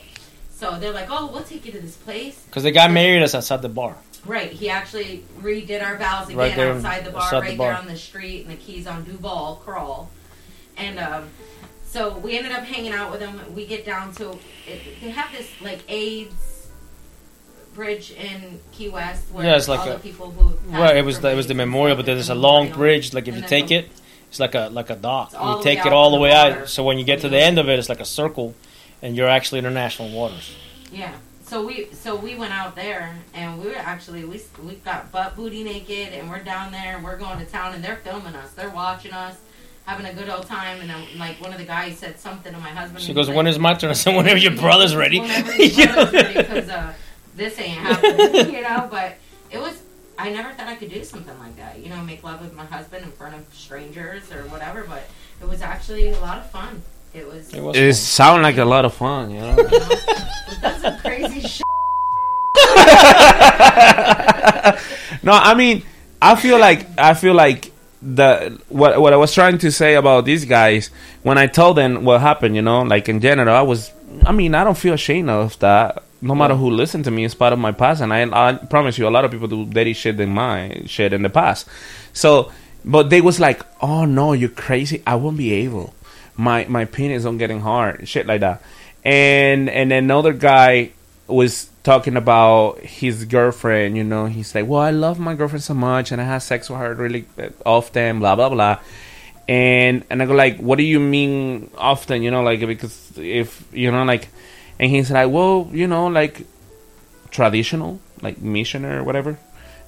[0.50, 3.34] So they're like, "Oh, we'll take you to this place." Because the guy married us
[3.34, 3.96] outside the bar.
[4.26, 4.50] Right.
[4.52, 7.68] He actually redid our vows again Right there outside the bar, outside the right bar.
[7.72, 10.10] there on the street, and the keys on Duval Crawl.
[10.76, 11.28] And um,
[11.86, 13.40] so we ended up hanging out with them.
[13.54, 14.30] We get down to
[14.66, 16.68] it, they have this like AIDS
[17.74, 20.96] bridge in Key West where Yeah, it's like all a the people who right.
[20.96, 22.76] It was the, it was the memorial, but there's a a long memorial.
[22.78, 23.14] bridge.
[23.14, 23.88] Like if And you take it,
[24.28, 25.32] it's like a like a dock.
[25.32, 26.68] You take it all the way out.
[26.68, 28.54] So when you get to the end of it, it's like a circle,
[29.02, 30.54] and you're actually international waters.
[30.92, 31.14] Yeah.
[31.44, 35.34] So we so we went out there and we were actually we we got butt
[35.34, 38.52] booty naked and we're down there and we're going to town and they're filming us.
[38.52, 39.38] They're watching us
[39.86, 42.58] having a good old time and then like one of the guys said something to
[42.58, 43.02] my husband.
[43.02, 45.52] She goes, he's "When like, is my turn?" I said, "Whenever your brother's ready." Whenever
[45.62, 46.92] your brother's ready because uh,
[47.34, 48.86] this ain't happening, you know.
[48.90, 49.16] But
[49.50, 49.80] it was.
[50.18, 51.78] I never thought I could do something like that.
[51.78, 54.84] You know, make love with my husband in front of strangers or whatever.
[54.88, 55.04] But
[55.40, 56.82] it was actually a lot of fun.
[57.14, 57.54] It was.
[57.54, 59.54] It was It sound like a lot of fun, you know.
[59.56, 61.62] We've done some crazy shit.
[65.22, 65.84] no, I mean,
[66.20, 67.70] I feel like I feel like
[68.02, 70.90] the what what I was trying to say about these guys
[71.22, 73.92] when I told them what happened, you know, like in general, I was.
[74.26, 76.02] I mean, I don't feel ashamed of that.
[76.20, 78.98] No matter who listened to me, it's part of my past, and I, I promise
[78.98, 81.68] you, a lot of people do dirty shit than my shit in the past.
[82.12, 82.50] So,
[82.84, 85.02] but they was like, "Oh no, you're crazy!
[85.06, 85.94] I won't be able.
[86.36, 88.62] My my penis on getting hard, shit like that."
[89.04, 90.90] And and another guy
[91.28, 93.96] was talking about his girlfriend.
[93.96, 96.68] You know, he's like, "Well, I love my girlfriend so much, and I have sex
[96.68, 98.78] with her really uh, often." Blah blah blah.
[99.48, 103.64] And and I go like, "What do you mean often?" You know, like because if
[103.72, 104.28] you know, like,
[104.78, 106.46] and he's like, "Well, you know, like
[107.30, 109.38] traditional, like missionary or whatever."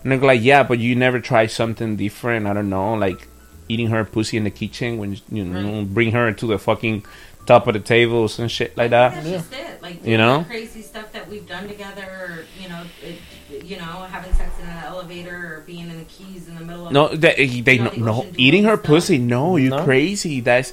[0.05, 2.47] And I go like, "Yeah, but you never try something different.
[2.47, 3.27] I don't know, like."
[3.71, 7.05] Eating her pussy in the kitchen when you know bring her to the fucking
[7.47, 9.15] top of the tables and shit like that.
[9.15, 9.81] That's just it.
[9.81, 10.43] Like You know?
[10.43, 14.69] crazy stuff that we've done together, or you know, it, you know, having sex in
[14.69, 17.83] an elevator, or being in the keys in the middle of No, they, they you
[17.85, 18.87] know, no, the no eating her stuff.
[18.87, 19.19] pussy.
[19.19, 19.85] No, you No?
[19.85, 20.41] crazy.
[20.41, 20.73] That's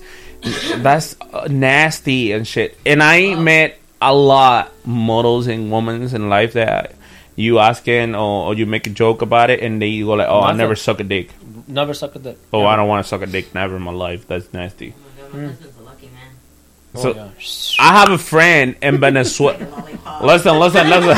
[0.77, 2.79] that's uh, nasty and shit.
[2.83, 6.93] And I met a lot models and women in life that
[7.35, 10.41] you asking or, or you make a joke about it and they go like, "Oh,
[10.41, 11.29] I never suck a dick."
[11.67, 12.37] Never suck a dick.
[12.53, 14.27] Oh, I don't want to suck a dick never in my life.
[14.27, 14.93] That's nasty.
[15.33, 16.31] My husband's a lucky man.
[16.95, 17.29] So Oh, yeah.
[17.79, 19.57] I have a friend in Venezuela.
[20.23, 21.11] listen, listen, listen.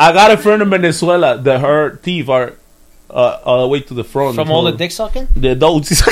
[0.00, 2.54] I got a friend in Venezuela that her teeth are
[3.10, 4.36] uh, all the way to the front.
[4.36, 5.28] From all the dick sucking?
[5.36, 5.90] The adults.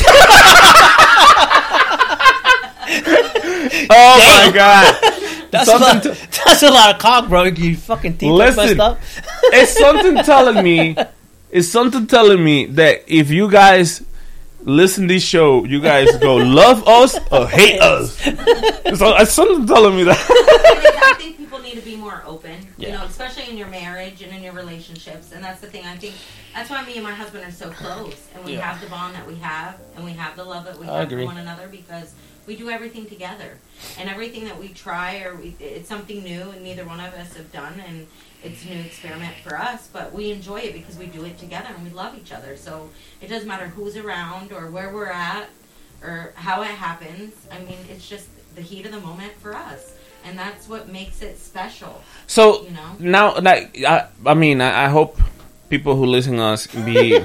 [3.90, 5.12] oh my god.
[5.50, 6.12] That's a, lot, Something
[6.44, 7.44] that's a lot of cock, bro.
[7.44, 8.76] You fucking teeth Listen.
[8.76, 8.98] messed up.
[9.44, 10.96] it's something telling me
[11.50, 14.02] it's something telling me that if you guys
[14.62, 18.18] listen to this show, you guys go love us or hate us.
[18.20, 20.18] So it's something telling me that.
[20.18, 22.88] I think people need to be more open, yeah.
[22.88, 25.30] you know, especially in your marriage and in your relationships.
[25.32, 25.84] And that's the thing.
[25.86, 26.14] I think
[26.54, 28.62] that's why me and my husband are so close, and we Yeah.
[28.72, 31.10] have the bond that we have, and we have the love that we I have
[31.12, 31.22] agree.
[31.22, 32.12] for one another because
[32.46, 33.58] we do everything together,
[33.98, 37.34] and everything that we try or we, it's something new, and neither one of us
[37.34, 38.06] have done, and
[38.42, 39.88] it's a new experiment for us.
[39.92, 42.56] But we enjoy it because we do it together, and we love each other.
[42.56, 42.90] So
[43.20, 45.48] it doesn't matter who's around or where we're at
[46.02, 47.34] or how it happens.
[47.50, 49.94] I mean, it's just the heat of the moment for us.
[50.24, 52.02] And that's what makes it special.
[52.26, 55.20] So you know, now, like, I, I mean, I, I hope
[55.68, 57.24] people who listen to us be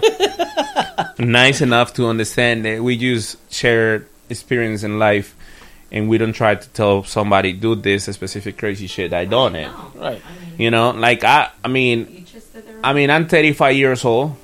[1.19, 5.35] nice enough to understand that we just share experience in life,
[5.91, 9.13] and we don't try to tell somebody do this specific crazy shit.
[9.13, 9.71] I done it.
[9.95, 10.21] Right.
[10.57, 12.25] You know, like I, I mean,
[12.83, 14.35] I mean, I'm 35 years old,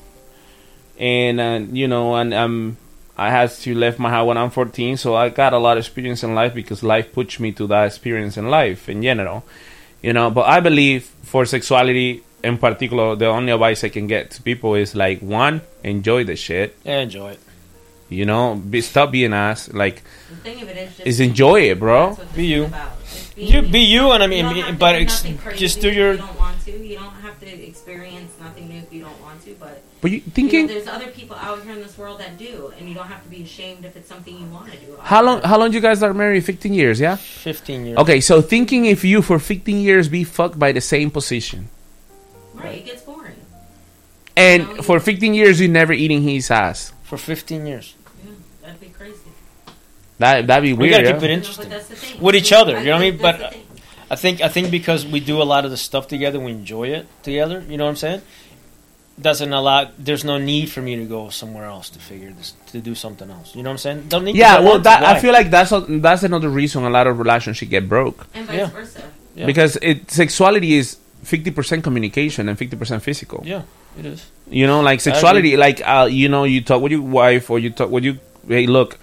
[0.98, 2.78] and uh, you know, and I'm
[3.18, 5.82] I had to left my house when I'm 14, so I got a lot of
[5.82, 9.44] experience in life because life pushed me to that experience in life in general.
[10.02, 14.32] You know, but I believe for sexuality in particular, the only advice I can get
[14.32, 16.78] to people is like one, enjoy the shit.
[16.84, 17.40] Yeah, enjoy it.
[18.10, 19.72] You know, be, stop being ass.
[19.74, 22.18] Like, the thing of it is just is enjoy it, bro.
[22.36, 22.66] Be you.
[22.66, 22.92] about.
[23.36, 25.22] You be you, and I mean, You don't but do ex-
[25.56, 26.12] just do if your.
[26.14, 26.72] You don't want to.
[26.72, 29.54] You don't have to experience nothing new if you don't want to.
[29.60, 32.38] But But you you know, thinking there's other people out here in this world that
[32.40, 34.98] do, and you don't have to be ashamed if it's something you want to do.
[35.02, 35.42] how long?
[35.44, 36.46] How long you guys are married?
[36.46, 37.16] 15 years, yeah.
[37.18, 37.98] 15 years.
[38.00, 41.68] Okay, so thinking if you for 15 years be fucked by the same position,
[42.56, 43.36] Right, it gets boring.
[44.36, 47.94] and for 15 years you never eating his ass, For 15 years.
[50.20, 50.92] That that'd be We weird.
[50.94, 51.14] gotta yeah?
[51.14, 52.22] keep it interesting but that's the thing.
[52.22, 52.80] with each I other.
[52.80, 53.18] You know what I mean?
[53.22, 53.58] But the.
[54.10, 56.88] I think I think because we do a lot of the stuff together, we enjoy
[56.90, 57.64] it together.
[57.68, 58.22] You know what I'm saying?
[59.20, 59.90] Doesn't allow.
[59.98, 63.30] There's no need for me to go somewhere else to figure this to do something
[63.32, 63.56] else.
[63.56, 64.08] You know what I'm saying?
[64.10, 64.36] Don't need.
[64.36, 67.18] Yeah, I well, that I feel like that's a, that's another reason a lot of
[67.18, 68.70] relationships get broke And vice Yeah.
[68.70, 69.02] versa.
[69.36, 69.46] Yeah.
[69.48, 73.42] because it sexuality is 50% communication and 50% physical.
[73.46, 73.64] Yeah,
[74.00, 74.26] it is.
[74.50, 77.72] You know, like sexuality, like uh, you know, you talk with your wife or you
[77.72, 78.20] talk with you.
[78.48, 79.00] Hey, look,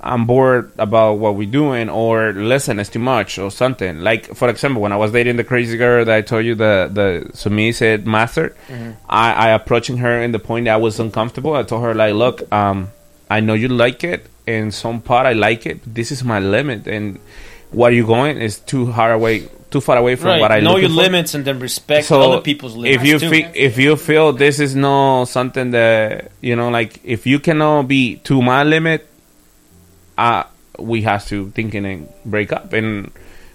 [0.00, 4.00] I'm bored about what we're doing, or listen, it's too much, or something.
[4.00, 6.90] Like for example, when I was dating the crazy girl that I told you, the
[6.92, 8.96] the submissive master, Mhm.
[9.08, 11.54] I, I approaching her in the point that I was uncomfortable.
[11.54, 12.88] I told her like, look, um,
[13.30, 15.80] I know you like it, and some part I like it.
[15.86, 17.18] This is my limit, and
[17.72, 20.40] what you going is too far away, too far away from right.
[20.40, 20.94] what I know your for.
[21.02, 23.02] limits and then respect So other people's limits.
[23.02, 27.26] if you feel if you feel this is no something that you know, like if
[27.26, 29.08] you cannot be to my limit,
[30.18, 30.44] uh
[30.78, 33.10] we have to thinking and break up, and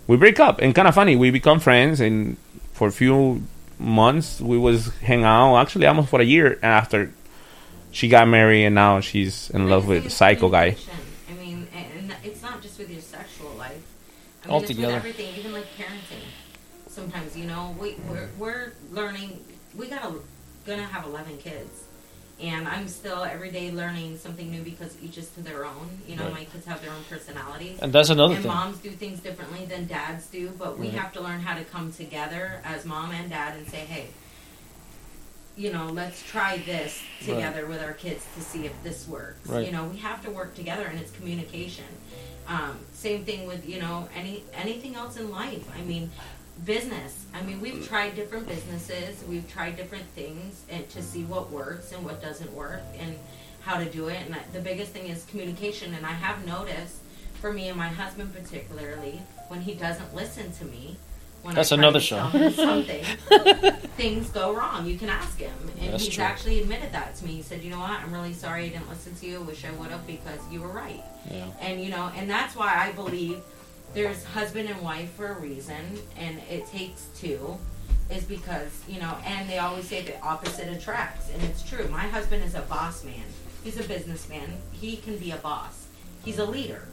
[0.07, 2.37] we break up, and kind of funny, we become friends, and
[2.73, 3.43] for a few
[3.77, 7.11] months we was hang out, actually almost for a year after
[7.91, 10.75] she got married, and now she's in love with the psycho guy.
[11.29, 13.83] I mean, and and it's not just with your sexual life.
[14.43, 14.97] I mean, Altogether.
[14.97, 16.23] It's with everything, even like parenting.
[16.87, 19.43] Sometimes, you know, we, we're, we're learning.
[19.75, 20.13] We got a,
[20.65, 21.80] gonna have 11 kids.
[22.41, 25.89] And I'm still every day learning something new because each is to their own.
[26.07, 26.33] You know, Right.
[26.33, 27.77] my kids have their own personalities.
[27.81, 28.51] And that's another and thing.
[28.51, 30.97] moms do things differently than dads do, but we Right.
[30.97, 34.07] have to learn how to come together as mom and dad and say, hey,
[35.55, 37.35] you know, let's try this Right.
[37.35, 39.47] together with our kids to see if this works.
[39.47, 39.65] Right.
[39.65, 41.85] You know, we have to work together, and it's communication.
[42.47, 45.63] Um, same thing with you know any anything else in life.
[45.77, 46.09] I mean,
[46.65, 47.25] business.
[47.33, 47.87] I mean, we've mm.
[47.87, 52.51] tried different businesses, we've tried different things, and to see what works and what doesn't
[52.53, 53.17] work, and
[53.61, 54.17] how to do it.
[54.25, 55.93] And the biggest thing is communication.
[55.93, 56.97] And I have noticed,
[57.39, 60.97] for me and my husband particularly, when he doesn't listen to me.
[61.41, 62.51] When That's I try another to show.
[62.51, 63.03] something,
[63.97, 64.85] things go wrong.
[64.85, 66.23] You can ask him, and That's he's true.
[66.23, 67.31] actually admitted that to me.
[67.31, 67.99] He said, "You know what?
[67.99, 69.41] I'm really sorry I didn't listen to you.
[69.41, 71.47] Wish I would have because you were right." Yeah.
[71.59, 73.41] And you know, and that's why I believe
[73.93, 77.57] there's husband and wife for a reason, and it takes two,
[78.09, 81.87] is because you know, and they always say the opposite attracts, and it's true.
[81.89, 83.23] My husband is a boss man.
[83.63, 84.53] He's a businessman.
[84.71, 85.87] He can be a boss.
[86.25, 86.83] He's a leader.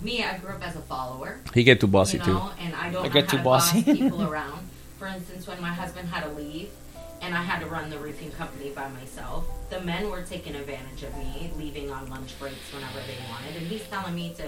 [0.00, 1.38] Me, I grew up as a follower.
[1.54, 2.40] He get too bossy you too.
[2.60, 3.82] and I don't I know get too to bossy.
[3.82, 4.68] boss people around.
[4.98, 6.70] For instance, when my husband had to leave,
[7.20, 11.02] and I had to run the roofing company by myself, the men were taking advantage
[11.02, 14.44] of me, leaving on lunch breaks whenever they wanted, and he's telling me to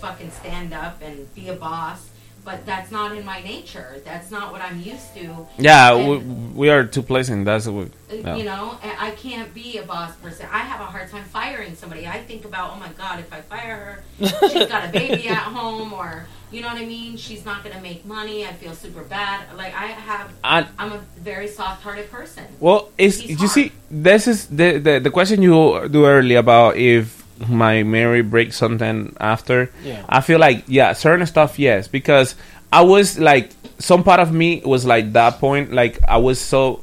[0.00, 2.08] fucking stand up and be a boss.
[2.42, 4.00] But that's not in my nature.
[4.02, 5.46] That's not what I'm used to.
[5.58, 7.44] Yeah, And- we, we are too pleasant.
[7.44, 7.88] That's what.
[8.10, 8.36] uh, yeah.
[8.36, 10.46] You know, I can't be a boss person.
[10.50, 12.06] I have a hard time firing somebody.
[12.06, 14.04] I think about, oh my god, if I fire her,
[14.48, 17.18] she's got a baby at home, or you know what I mean.
[17.18, 18.46] She's not going to make money.
[18.46, 19.44] I feel super bad.
[19.54, 22.44] Like I have, I- I'm a very soft-hearted person.
[22.58, 25.52] Well, it's He's you see, this is the, the the question you
[25.92, 29.70] do early about if my Mary breaks something after.
[29.84, 30.04] Yeah.
[30.08, 32.34] I feel like yeah, certain stuff yes, because
[32.72, 36.82] I was like some part of me was like that point, like I was so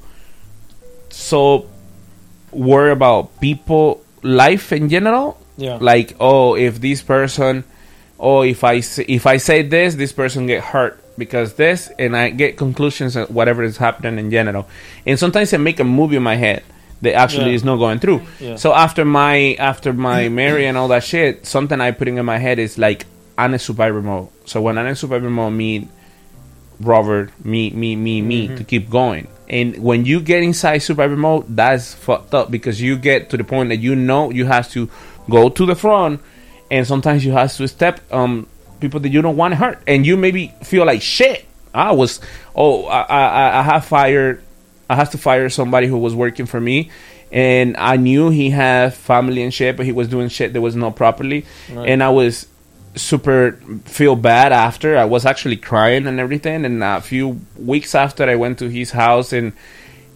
[1.09, 1.69] so
[2.51, 5.39] worried about people life in general.
[5.57, 5.77] Yeah.
[5.79, 7.63] Like oh, if this person,
[8.19, 12.29] oh if I if I say this, this person get hurt because this, and I
[12.29, 14.67] get conclusions of whatever is happening in general.
[15.05, 16.63] And sometimes I make a movie in my head
[17.01, 17.55] that actually Yeah.
[17.55, 18.21] is not going through.
[18.39, 18.55] Yeah.
[18.55, 22.37] So after my after my Mary and all that shit, something I putting in my
[22.37, 23.05] head is like
[23.37, 24.29] I'm a survivor mode.
[24.45, 25.87] So when I'm in survivor mode, me,
[26.79, 28.57] Robert, me, me, me, me, Mhm.
[28.57, 29.27] to keep going.
[29.49, 33.43] And when you get inside survivor mode, that's fucked up because you get to the
[33.43, 34.89] point that you know you have to
[35.29, 36.19] go to the front,
[36.69, 38.47] and sometimes you have to step um
[38.79, 41.45] people that you don't want to hurt, and you maybe feel like shit.
[41.73, 42.19] I was
[42.55, 44.41] oh I I, I have fired
[44.89, 46.91] I have to fire somebody who was working for me.
[47.31, 50.75] And I knew he had family and shit, but he was doing shit that was
[50.75, 51.45] not properly.
[51.71, 51.89] Right.
[51.89, 52.47] And I was
[52.95, 54.97] super feel bad after.
[54.97, 56.63] I was actually crying and everything.
[56.63, 59.51] And a few weeks after, I went to his house, and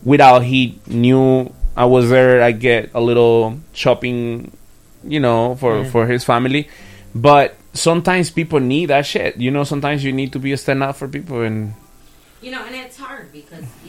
[0.04, 4.52] without he knew I was there, I get a little shopping,
[5.04, 6.70] you know, for for his family.
[7.14, 9.36] But sometimes people need that shit.
[9.36, 11.74] You know, sometimes you need to be a stand up for people, and
[12.42, 13.81] You know, and it's hard because even for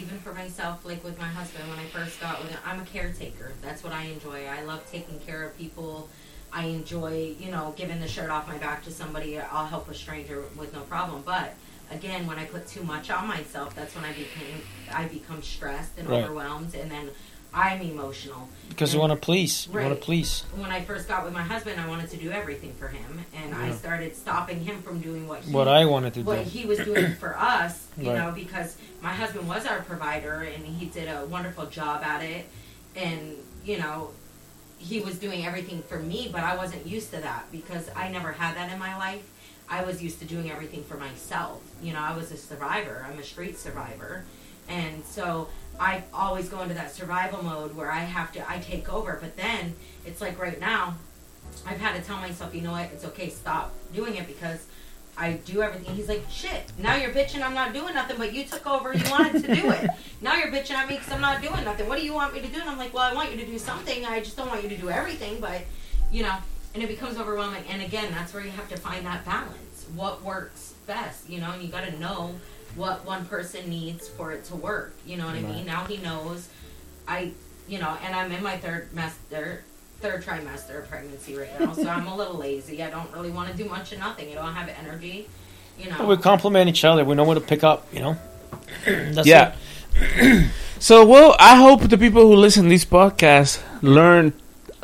[0.63, 3.53] myself, like with my husband, when I first got with him, I'm a caretaker.
[3.63, 4.47] That's what I enjoy.
[4.47, 6.09] I love taking care of people.
[6.53, 9.39] I enjoy, you know, giving the shirt off my back to somebody.
[9.39, 11.23] I'll help a stranger with no problem.
[11.25, 11.55] But
[11.91, 14.63] again, when I put too much on myself, that's when I became,
[14.93, 16.23] I become stressed and Right.
[16.23, 17.11] overwhelmed, and then
[17.55, 18.49] I'm emotional.
[18.69, 19.69] Because you want to please.
[19.71, 20.45] You want to please.
[20.57, 23.55] When I first got with my husband, I wanted to do everything for him, and
[23.55, 26.49] I started stopping him from doing what he, What I wanted to what do.
[26.49, 27.87] he was doing for us.
[27.99, 28.19] You Right.
[28.19, 32.47] know, because my husband was our provider, and he did a wonderful job at it,
[32.97, 34.11] and you know,
[34.79, 38.33] he was doing everything for me, but I wasn't used to that because I never
[38.33, 39.23] had that in my life.
[39.69, 41.61] I was used to doing everything for myself.
[41.83, 43.07] You know, I was a survivor.
[43.09, 44.25] I'm a street survivor.
[44.69, 45.49] And so
[45.79, 49.19] I always go into that survival mode where I have to, I take over.
[49.21, 49.75] But then
[50.07, 50.97] it's like right now,
[51.67, 54.65] I've had to tell myself, you know what, it's okay, stop doing it because
[55.17, 55.95] I do everything.
[55.95, 59.11] He's like, shit, now you're bitching I'm not doing nothing, but you took over, you
[59.11, 59.91] wanted to do it.
[60.23, 61.89] Now you're bitching at me because I'm not doing nothing.
[61.89, 62.61] What do you want me to do?
[62.61, 64.05] And I'm like, well, I want you to do something.
[64.05, 65.63] I just don't want you to do everything, but,
[66.13, 66.37] you know,
[66.75, 67.65] and it becomes overwhelming.
[67.69, 69.85] And again, that's where you have to find that balance.
[69.97, 72.37] What works best, you know, and you got to know
[72.75, 74.95] what one person needs for it to work.
[75.07, 75.67] You know what I mean?
[75.67, 76.49] Now he knows.
[77.07, 77.33] I,
[77.69, 79.65] you know, and I'm in my third master,
[80.01, 82.83] third trimester of pregnancy right now, so I'm a little lazy.
[82.83, 84.31] I don't really want to do much of nothing.
[84.31, 85.29] I don't have energy.
[85.79, 86.07] You know.
[86.07, 87.05] We complement each other.
[87.05, 87.87] We know where to pick up.
[87.93, 88.17] You know.
[88.85, 89.55] That's yeah.
[89.95, 90.51] it.
[90.79, 94.33] so, well, I hope the people who listen to this podcast learn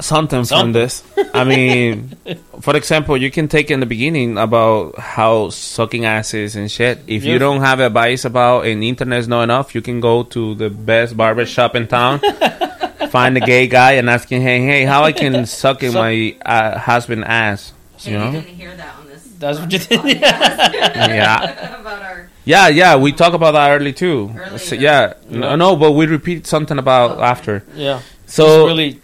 [0.00, 1.02] something from this.
[1.34, 2.16] I mean,
[2.60, 7.00] for example, you can take in the beginning about how sucking asses and shit.
[7.06, 10.54] If you don't have advice about and the internet's not enough, you can go to
[10.54, 12.20] the best barber shop in town,
[13.10, 16.00] find a gay guy, and ask him, "Hey, hey, how I can suck in Suck-
[16.00, 18.40] my uh, husband ass?" You And know?
[18.40, 19.22] didn't hear that on this.
[19.38, 20.20] That's what you did.
[20.20, 21.80] Yeah.
[21.80, 22.30] about our.
[22.44, 24.32] Yeah, yeah, we talk about that early too.
[24.34, 25.14] Early, So, yeah.
[25.28, 27.62] yeah, no, no, but we repeat something about after.
[27.74, 28.00] Yeah.
[28.26, 29.00] So Just really,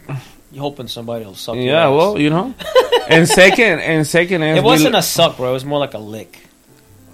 [0.55, 1.57] you hoping somebody will suck.
[1.57, 1.97] your yeah, ass.
[1.97, 2.55] well, you know.
[3.09, 5.51] and second, and second is it wasn't a suck, bro.
[5.51, 6.39] It was more like a lick.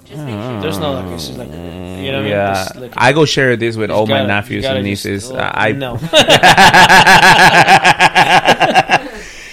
[0.05, 0.61] Just sure.
[0.61, 2.29] There's no like, it's just like, you know what I mean?
[2.31, 5.07] yeah, like- I go share this with all my gotta- you nephews gotta and just-
[5.07, 5.31] nieces.
[5.31, 5.95] oh, I no.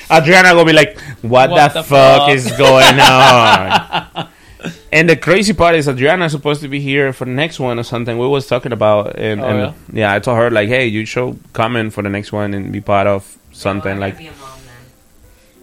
[0.10, 4.30] Adriana will be like, "What, What the, the fuck, fuck?" is going on?"
[4.92, 7.78] and the crazy part is Adriana is supposed to be here for the next one
[7.78, 8.18] or something.
[8.18, 10.14] We was talking about, and, Oh, and yeah?
[10.14, 12.80] I told her like, "Hey, you should come in for the next one and be
[12.82, 14.60] part of something like." Be a mom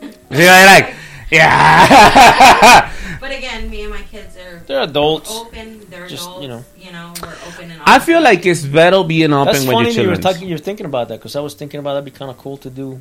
[0.01, 0.13] then.
[0.39, 0.95] See, like, like,
[1.31, 2.91] yeah.
[3.21, 5.31] But again, me and my kids are They're adults.
[5.33, 5.81] Open.
[5.89, 6.43] They're Just, adults.
[6.43, 6.63] you know.
[6.77, 7.81] you know, we're open and.
[7.87, 10.35] I feel like it's better being open That's with funny your you were children.
[10.35, 10.49] talking.
[10.49, 12.69] You're thinking about that because I was thinking about that'd be kind of cool to
[12.69, 13.01] do.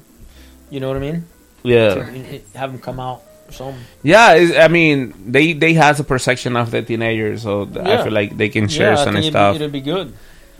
[0.69, 1.25] You know what I mean?
[1.63, 1.95] Yeah.
[1.95, 3.21] To, have them come out.
[3.47, 3.83] or something.
[4.01, 8.03] Yeah, it's, I mean, they they has a perception of the teenagers, so th- I
[8.03, 9.53] feel like they can share yeah, I some think it'd stuff.
[9.57, 10.13] Be, it'd be good.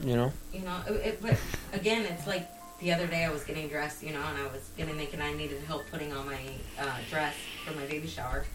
[0.03, 0.33] You know.
[0.51, 1.37] You know, it, it- but
[1.71, 2.49] again, it's like
[2.83, 5.15] the other day I was getting dressed, you know, and I was getting naked.
[5.15, 6.39] and I needed help putting on my
[6.77, 7.33] uh, dress
[7.65, 8.45] for my baby shower.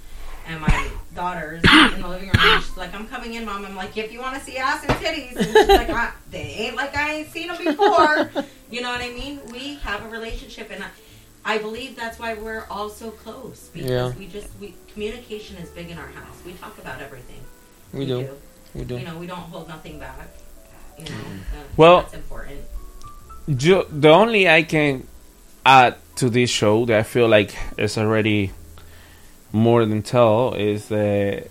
[0.47, 1.63] And my daughter's
[1.95, 2.37] in the living room.
[2.39, 4.83] And she's like, "I'm coming in, mom." I'm like, "If you want to see ass
[4.83, 8.31] and titties," and she's like, I, "They ain't like I ain't seen them before."
[8.71, 9.41] You know what I mean?
[9.51, 10.89] We have a relationship, and I,
[11.43, 14.13] I believe that's why we're all so close because Yeah.
[14.19, 16.37] we just we communication is big in our house.
[16.45, 17.41] We talk about everything.
[17.95, 18.29] We do.
[18.75, 18.99] We do.
[18.99, 20.29] You know, we don't hold nothing back.
[20.99, 21.11] You know,
[21.55, 22.61] uh, Well- that's important.
[23.57, 25.07] Ju- the only I can
[25.65, 28.53] add to this show that I feel like is already
[29.53, 31.49] more than tell is that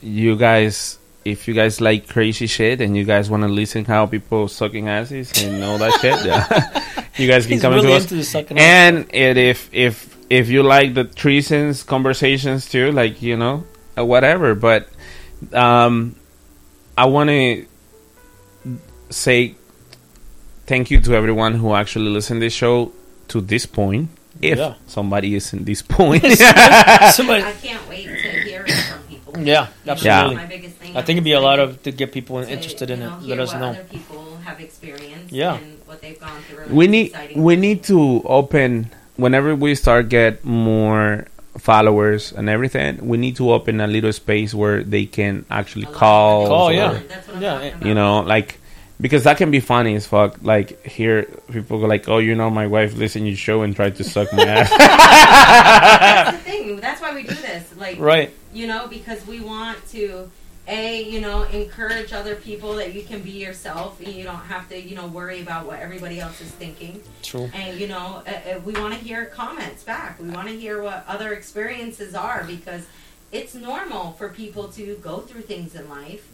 [0.00, 4.06] you guys, if you guys like crazy shit and you guys want to listen how
[4.06, 6.84] people sucking asses and all that shit, yeah,
[7.16, 8.34] you guys can He's come really into us.
[8.56, 13.64] and it, if if if you like the threesomes conversations too, like you know,
[13.98, 14.54] uh, whatever.
[14.54, 14.88] But
[15.52, 16.14] um,
[16.96, 17.66] I want to
[19.10, 19.56] say
[20.70, 22.92] thank you to everyone who actually listened to this show
[23.32, 24.08] to this point.
[24.40, 24.74] If Yeah.
[24.86, 26.22] somebody is in this point,
[27.18, 29.32] Somebody- I can't wait to hear it from people.
[29.38, 30.36] Yeah, You know, absolutely.
[30.36, 32.88] My biggest thing I think it'd be a lot of to get people to, interested
[32.88, 33.26] you in know, it.
[33.30, 33.70] Let us what know.
[33.76, 35.32] Other people have experienced.
[35.32, 35.56] Yeah.
[35.60, 36.72] And what they've gone through.
[36.78, 41.26] we need we need to open whenever we start get more
[41.58, 46.46] followers and everything we need to open a little space where they can actually call
[46.46, 47.00] Call, or- yeah,
[47.40, 47.74] yeah.
[47.84, 48.59] you know like
[49.00, 52.50] because that can be funny as fuck like here people go like oh you know
[52.50, 54.70] my wife listen to your show and try to suck my ass
[56.30, 56.80] That's the thing.
[56.80, 57.76] That's why we do this.
[57.76, 58.34] Like, Right.
[58.52, 60.30] You know, because we want to,
[60.66, 64.68] a, you know, encourage other people that you can be yourself and you don't have
[64.68, 67.02] to, you know, worry about what everybody else is thinking.
[67.22, 67.50] True.
[67.54, 70.20] And you know, uh, uh, we want to hear comments back.
[70.20, 72.86] We want to hear what other experiences are because
[73.32, 76.28] it's normal for people to go through things in life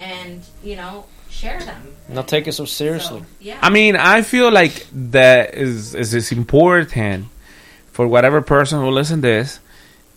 [0.00, 1.82] and you know share them.
[2.08, 3.22] Not take it so seriously.
[3.40, 3.58] Yeah.
[3.62, 7.26] I mean, I feel like that is is, is important
[7.92, 9.60] for whatever person who listen this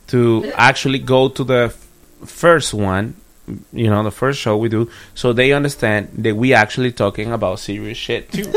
[0.07, 1.87] to actually go to the f-
[2.29, 3.15] first one,
[3.73, 7.59] you know, the first show we do, so they understand that we actually talking about
[7.59, 8.51] serious shit too.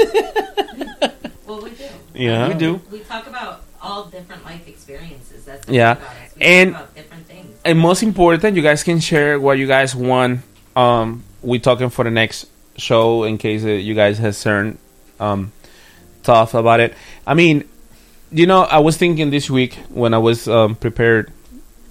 [1.47, 1.85] Well, we do.
[2.15, 2.49] Yeah.
[2.49, 2.81] We do.
[2.93, 5.45] We talk about all different life experiences.
[5.47, 5.95] That's Yeah.
[5.95, 6.35] thing about us.
[6.37, 7.57] We And- talk about different things.
[7.65, 10.41] and most important, you guys can share what you guys want.
[10.77, 12.47] Um, we talking for the next
[12.77, 14.79] show in case uh, you guys has certain
[15.21, 15.53] um,
[16.23, 16.95] thoughts about it.
[17.27, 17.69] I mean,
[18.31, 21.33] you know, I was thinking this week when I was um, prepared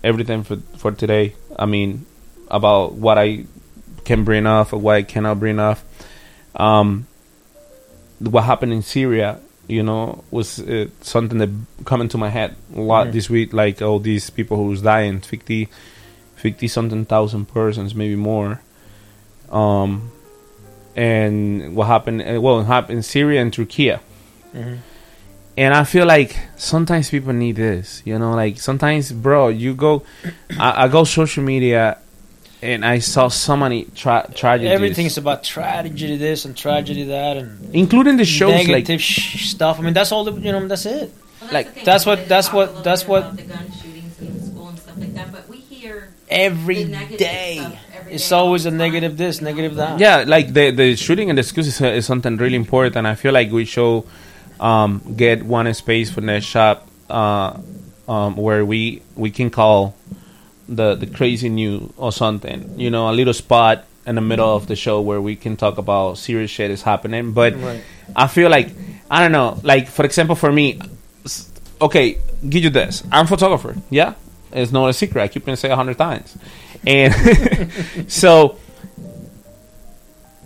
[0.04, 1.34] everything for for today.
[1.58, 2.06] I mean,
[2.50, 3.46] about what I
[4.06, 5.84] can bring off or what I cannot bring off.
[6.56, 7.08] Um,
[8.20, 11.50] what happened in Syria, you know, was uh, something that
[11.86, 13.12] come into my head a lot Mhm.
[13.12, 13.54] this week.
[13.54, 15.68] Like all these people who's dying, 50,
[16.36, 18.62] 50 something thousand persons, maybe more.
[19.52, 20.12] Um,
[20.96, 22.22] and what happened?
[22.22, 23.94] uh, Well, happened in Syria and Turkey.
[24.56, 24.78] Mhm.
[25.58, 30.04] And I feel like sometimes people need this, you know, like sometimes, bro, you go,
[30.60, 31.98] I, I go social media,
[32.62, 37.74] and I saw so many tra- tragedies, Everything's about tragedy this and tragedy that, and
[37.74, 39.80] including the shows like negative sh- stuff.
[39.80, 40.24] I mean, that's all.
[40.26, 41.12] The, you know, that's it.
[41.52, 45.14] like that's what that's what that's what the gun shootings in school and stuff like
[45.16, 45.32] that.
[45.32, 45.47] But we hear
[46.30, 47.58] every the negative day.
[47.60, 48.36] stuff every It's day.
[48.36, 50.00] always a negative this, negative that.
[50.00, 53.08] yeah, like the the shooting and the schools is, is something really important.
[53.08, 54.04] I feel like we should
[54.60, 57.60] um, get one space for the shop uh,
[58.08, 59.96] um, where we we can call
[60.68, 62.74] the the crazy new or something.
[62.80, 65.78] You know, a little spot in the middle of the show where we can talk
[65.78, 67.34] about serious shit is happening.
[67.34, 67.82] But Right.
[68.16, 68.70] I feel like
[69.12, 69.60] I don't know.
[69.64, 70.80] Like for example, for me,
[71.82, 72.18] okay,
[72.48, 73.04] give you this.
[73.12, 73.76] I'm a photographer.
[73.90, 74.14] Yeah,
[74.52, 75.22] it's not a secret.
[75.22, 76.38] I keep going to say a hundred times,
[76.86, 77.14] and
[78.12, 78.58] so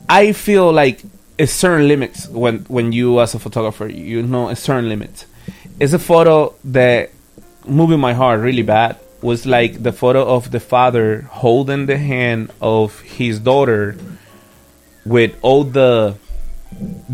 [0.10, 1.02] I feel like
[1.40, 5.26] a certain limits when when you as a photographer you know a certain limits.
[5.80, 7.12] It's a photo that
[7.66, 12.52] moving my heart really bad, was like the photo of the father holding the hand
[12.62, 13.96] of his daughter
[15.06, 16.16] with all the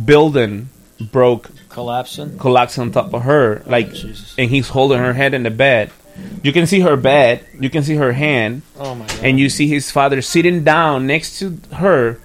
[0.06, 0.70] building
[1.00, 2.38] broke Collapsing.
[2.38, 3.90] collapsing on top of her like
[4.38, 5.92] and he's holding her head in the bed
[6.44, 9.24] you can see her bed you can see her hand Oh my god.
[9.24, 12.18] and you see his father sitting down next to her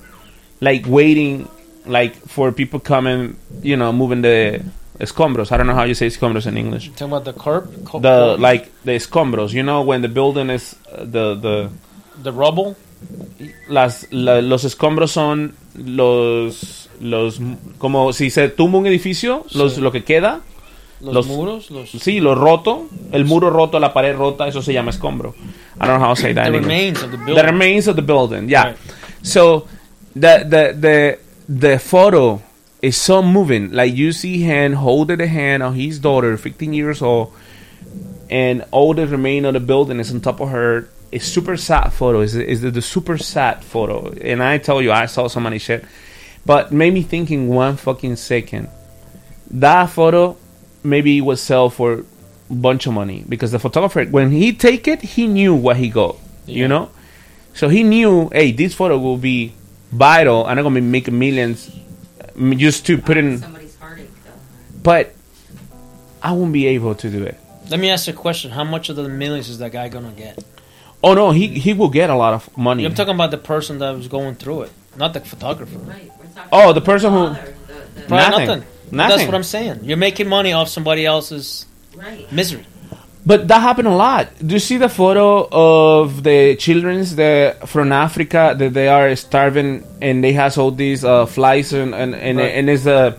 [0.60, 1.48] like waiting
[1.86, 4.62] like for people coming you know moving the
[5.01, 8.36] escombros i don't know how you say escombros in english Talking about the curb, the
[8.39, 11.70] like the escombros you know when the building is uh, the the
[12.23, 12.77] the rubble.
[13.69, 17.40] las la- los escombros son los los
[17.78, 19.81] como si se tumba un edificio los Sí.
[19.81, 20.40] lo que queda
[21.03, 24.91] Los muros, los- sí lo roto el muro roto la pared rota eso se llama
[24.91, 25.35] escombro
[25.81, 26.69] I don't know how to say that The in English.
[26.70, 27.35] remains of the building.
[27.37, 28.77] the remains of the building yeah Right.
[29.23, 29.66] so
[30.15, 31.19] the the the
[31.49, 32.41] the photo
[32.81, 37.03] is so moving like you see him holding the hand of his daughter 15 years
[37.03, 37.33] old
[38.31, 40.89] and all the remain of the building is on top of her.
[41.11, 42.23] It's super sad photo.
[42.23, 44.11] Is is the, the super sad photo?
[44.24, 45.85] And I tell you, I saw so many shit,
[46.47, 48.69] but made me thinking one fucking second.
[49.51, 50.39] That photo
[50.82, 52.04] maybe it was sell for
[52.50, 55.88] a bunch of money because the photographer, when he take it, he knew what he
[55.88, 56.16] got.
[56.46, 56.90] You know,
[57.54, 59.54] so he knew, hey, this photo will be
[59.92, 61.70] vital, and I'm gonna be making millions
[62.34, 63.38] mm, just to put in.
[63.38, 64.80] Somebody's heartache though.
[64.82, 65.14] But
[66.20, 67.38] I won't be able to do it.
[67.68, 68.50] Let me ask you a question.
[68.50, 70.44] How much of the millions is that guy gonna get?
[71.02, 72.84] Oh no, he he will get a lot of money.
[72.84, 75.78] I'm talking about the person that was going through it, not the photographer.
[76.50, 77.34] Oh, the person who
[78.09, 78.64] Probably nothing, nothing.
[78.93, 79.16] Nothing.
[79.16, 79.81] That's what I'm saying.
[79.82, 81.66] You're making money off somebody else's
[82.31, 82.66] misery.
[83.24, 84.28] But that happened a lot.
[84.44, 89.85] Do you see the photo of the childrens the from Africa that they are starving
[90.02, 92.55] and they has all these uh, flies and and and, Right.
[92.59, 93.16] and it's a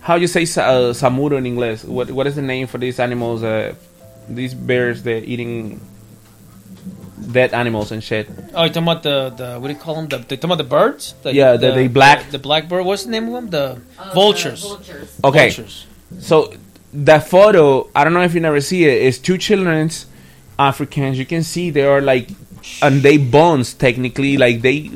[0.00, 1.82] how you say sa- uh, zamuro in English?
[1.84, 3.42] What what is the name for these animals?
[3.42, 3.74] Uh,
[4.28, 5.80] these bears they're eating
[7.32, 8.28] dead animals and shit.
[8.54, 10.08] Oh, you talking about the, the what do you call them?
[10.08, 11.14] The, they talking about the birds?
[11.22, 12.84] The, Yeah, the- the black- the, the black bird.
[12.84, 13.50] What's the name of them?
[13.50, 14.64] The oh, vultures.
[15.24, 15.50] Okay.
[15.50, 15.86] Vultures.
[16.20, 16.52] So
[16.92, 18.92] that photo, I don't know if you never see it.
[18.94, 20.06] it, is two children's
[20.58, 21.18] Africans.
[21.18, 22.30] You can see they are like,
[22.82, 24.90] and they bones technically, like they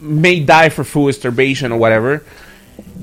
[0.00, 2.24] may die for food starvation or whatever.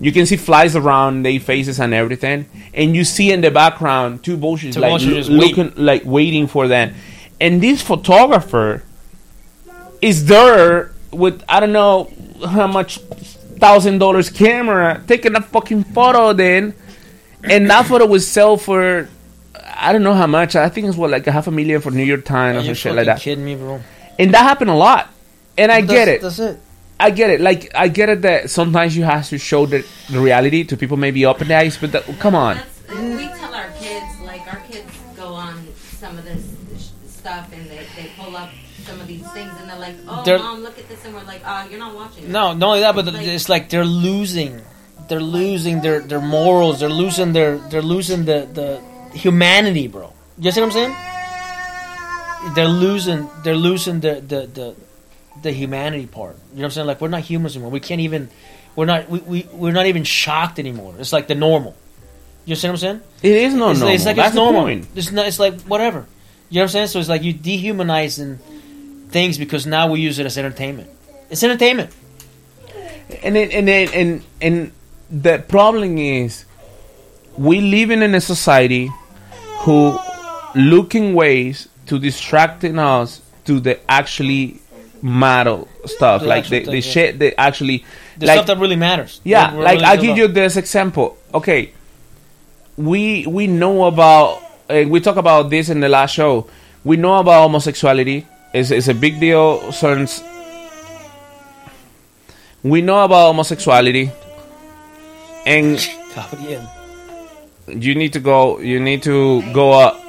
[0.02, 4.23] You can see flies around their faces and everything, and you see in the background
[4.23, 6.94] two vultures Two like vultures l- just looking, like waiting for them.
[7.41, 8.84] And this photographer
[10.02, 12.11] is there with I don't know
[12.45, 12.98] how much
[13.60, 16.74] thousand dollars camera taking a fucking photo then
[17.44, 19.10] and that photo would sell for
[19.82, 20.56] I don't know how much.
[20.56, 22.74] I think it's what like a half a million for New York Times or some
[22.74, 23.20] shit like that.
[23.22, 23.82] kidding me, bro?
[24.18, 25.10] And that happened a lot.
[25.57, 26.22] And I get it.
[26.22, 26.60] That's it.
[26.99, 27.40] I get it.
[27.40, 30.98] Like I get it that sometimes you have to show the, the reality to people
[30.98, 32.60] maybe open their eyes, but that, come on.
[34.01, 37.85] We tell our kids, like our kids go on some of this stuff and they,
[37.97, 38.49] they pull up
[38.85, 41.03] some of these things and they're like, oh, They're- mom, look at this.
[41.05, 42.23] And we're like, oh, you're not watching.
[42.26, 44.61] it." No, not only that, but Like- it's like they're losing.
[45.09, 46.80] They're losing their, their morals.
[46.80, 50.13] They're losing their they're losing the, the humanity, bro.
[50.38, 52.53] You see what I'm saying?
[52.55, 54.76] They're losing they're losing the, the, the
[55.41, 56.35] the humanity part.
[56.53, 56.88] You know what I'm saying?
[56.88, 57.71] Like we're not humans anymore.
[57.71, 58.30] We can't even
[58.76, 60.93] we're not we, we we're not even shocked anymore.
[60.99, 61.76] It's like the normal.
[62.49, 63.01] You see what I'm saying?
[63.21, 63.95] It is no it's, normal.
[63.95, 64.61] It's like That's it's the normal.
[64.63, 64.88] point.
[64.95, 65.27] It's not.
[65.27, 66.07] It's like whatever.
[66.49, 66.88] You know what I'm saying?
[66.88, 68.39] So it's like you dehumanizing
[69.09, 70.89] things because now we use it as entertainment.
[71.30, 71.91] It's entertainment.
[73.21, 74.71] And then, and then, and and
[75.11, 76.45] the problem is
[77.38, 78.89] we live in a society
[79.59, 79.99] who
[80.55, 84.59] looking ways to distracting us to the actually
[85.03, 86.81] matter stuff The like the, thing, the yeah.
[86.81, 87.85] shit that actually
[88.17, 89.21] The like, stuff that really matters.
[89.23, 91.15] Yeah, like really I'll give you this example.
[91.31, 91.73] Okay,
[92.80, 96.47] we we know about and we talk about this in the last show.
[96.85, 98.26] We know about homosexuality.
[98.53, 100.23] It's, it's a big deal since
[102.64, 104.11] we know about homosexuality,
[105.45, 105.77] and
[107.68, 108.60] you need to go.
[108.60, 109.99] You need to go up.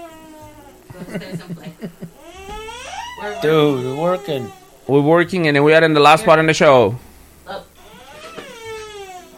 [3.42, 4.52] Dude, we're working.
[4.86, 6.97] We're working, and then we are in the last part of the show.
[7.47, 7.64] Oh.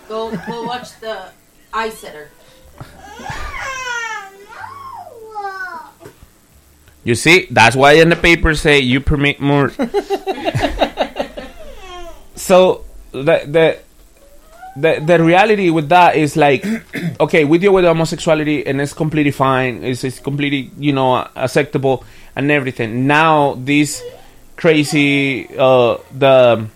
[0.09, 1.31] Go, go watch the
[1.73, 2.29] eye sitter.
[7.05, 9.71] You see, that's why in the paper say you permit more.
[12.37, 13.79] so the the
[14.77, 16.65] the the reality with that is like,
[17.21, 19.83] okay, we deal with homosexuality and it's completely fine.
[19.83, 22.05] It's it's completely you know acceptable
[22.37, 23.09] and everything.
[23.09, 24.01] Now this
[24.57, 26.69] crazy uh the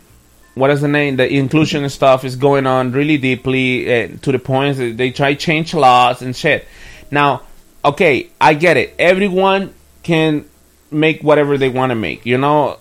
[0.57, 4.39] what is the name the inclusion stuff is going on really deeply uh, to the
[4.39, 6.67] point that they try change laws and shit.
[7.11, 7.43] Now,
[7.85, 8.95] okay, I get it.
[8.99, 10.47] Everyone can
[10.91, 12.25] make whatever they want to make.
[12.25, 12.75] You know,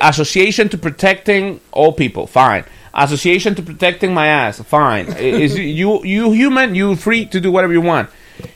[0.00, 2.64] association to protecting all people, fine.
[2.94, 5.06] Association to protecting my ass, fine.
[5.16, 8.08] Is you you human, you free to do whatever you want.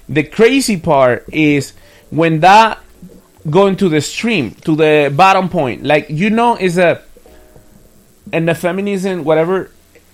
[0.08, 1.72] The crazy part is
[2.10, 2.78] when that
[3.48, 5.82] going to the stream to the bottom point.
[5.82, 7.02] Like you know, is a
[8.32, 9.70] and the feminism whatever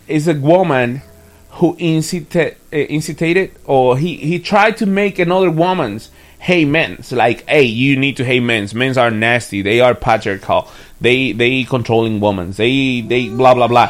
[0.08, 1.02] is a woman
[1.50, 7.12] who incite, uh, incitated or he he tried to make another woman's hate men's.
[7.12, 8.74] Like hey you need to hate men's.
[8.74, 9.62] Men's are nasty.
[9.62, 10.68] They are patriarchal.
[11.00, 12.52] They they controlling women.
[12.52, 13.88] They they blah blah blah.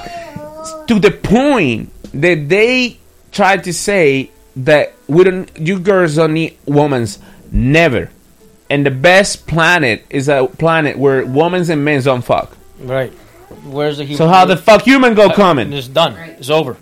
[0.86, 2.98] To the point that they
[3.32, 7.18] tried to say that we don't you girls don't need women's.
[7.50, 8.10] Never.
[8.68, 12.56] And the best planet is a planet where women's and men's don't fuck.
[12.80, 13.12] Right.
[13.64, 14.18] Where's the human?
[14.18, 16.14] so how the fuck human go coming It's done.
[16.38, 16.76] It's over.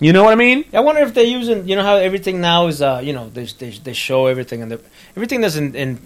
[0.00, 1.68] you know what i mean I wonder if they're using.
[1.68, 2.82] You know how everything now is.
[2.82, 4.72] Uh, you know, they they, they show everything and
[5.16, 5.98] everything that's in, in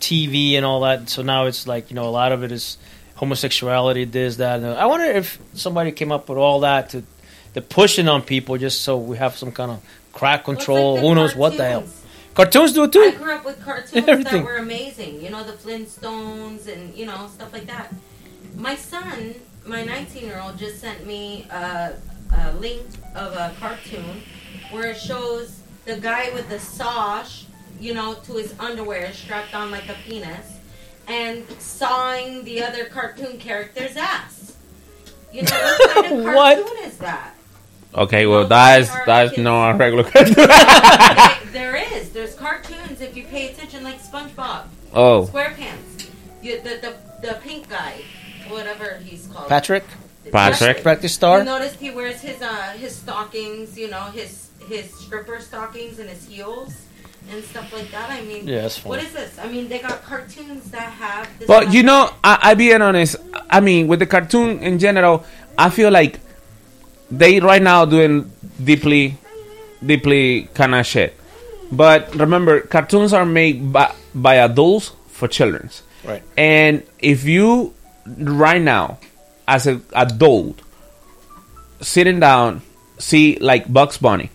[0.00, 1.08] TV and all that.
[1.08, 2.78] So now it's like you know a lot of it is
[3.16, 4.56] homosexuality, this, that.
[4.60, 7.02] And I wonder if somebody came up with all that to
[7.54, 9.80] the pushing on people just so we have some kind of
[10.12, 10.98] crack control.
[10.98, 11.84] Who knows what the hell?
[12.34, 13.18] Cartoons do it I too.
[13.18, 14.42] grew up with cartoons Everything.
[14.42, 15.20] that were amazing.
[15.22, 17.92] You know, the Flintstones and you know stuff like that.
[18.56, 19.34] My son,
[19.66, 21.94] my 19 year old, just sent me a,
[22.36, 22.82] a link
[23.14, 24.22] of a cartoon
[24.70, 27.46] where it shows the guy with the sash,
[27.80, 30.58] you know, to his underwear strapped on like a penis,
[31.08, 34.56] and sawing the other cartoon character's ass.
[35.32, 37.34] You know, what kind of cartoon is that?
[37.94, 40.04] okay well that's that's not a regular
[41.52, 42.10] there is.
[42.10, 44.64] There's cartoons if you pay attention, like SpongeBob.
[44.94, 45.28] Oh.
[45.30, 46.08] SquarePants.
[46.42, 46.96] You, the, the
[47.26, 48.02] the pink guy,
[48.52, 49.48] whatever he's called.
[49.48, 49.84] Patrick.
[50.30, 50.82] Patrick.
[50.82, 51.38] Practice star.
[51.40, 56.08] You noticed he wears his uh his stockings, you know, his his stripper stockings and
[56.08, 56.72] his heels
[57.30, 58.10] and stuff like that.
[58.10, 59.08] I mean, Yeah, that's what funny.
[59.08, 59.38] is this?
[59.38, 61.28] I mean, they got cartoons that have.
[61.38, 63.16] This But you know, I, I being honest,
[63.50, 65.24] I mean, with the cartoon in general,
[65.58, 66.20] I feel like
[67.10, 68.30] they right now doing
[68.62, 69.16] deeply,
[69.84, 71.14] deeply kind of shit.
[71.70, 75.82] But remember, cartoons are made by, by adults for childrens.
[76.04, 76.22] Right.
[76.36, 77.74] And if you
[78.06, 78.98] right now,
[79.46, 80.60] as an adult,
[81.80, 82.62] sitting down,
[82.98, 84.30] see like Bugs Bunny,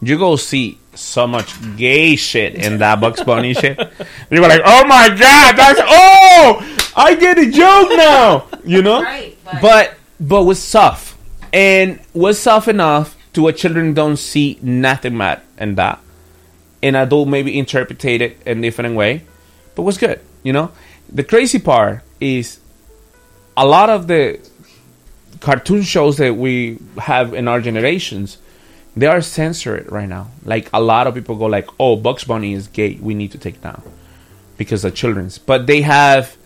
[0.00, 3.78] you go see so much gay shit in that Bugs Bunny shit.
[4.30, 9.02] You were like, oh my god, that's oh, I get a joke now, you know.
[9.02, 11.16] Right, but- but but was soft
[11.52, 16.00] and was soft enough to where children don't see nothing bad in that.
[16.82, 19.22] An adult maybe interpret it in a different way,
[19.74, 20.70] but was good, you know.
[21.10, 22.60] The crazy part is
[23.56, 24.40] a lot of the
[25.40, 28.38] cartoon shows that we have in our generations
[28.96, 32.52] they are censored right now like a lot of people go like oh bugs bunny
[32.52, 33.82] is gay we need to take it down
[34.56, 36.36] because of children's but they have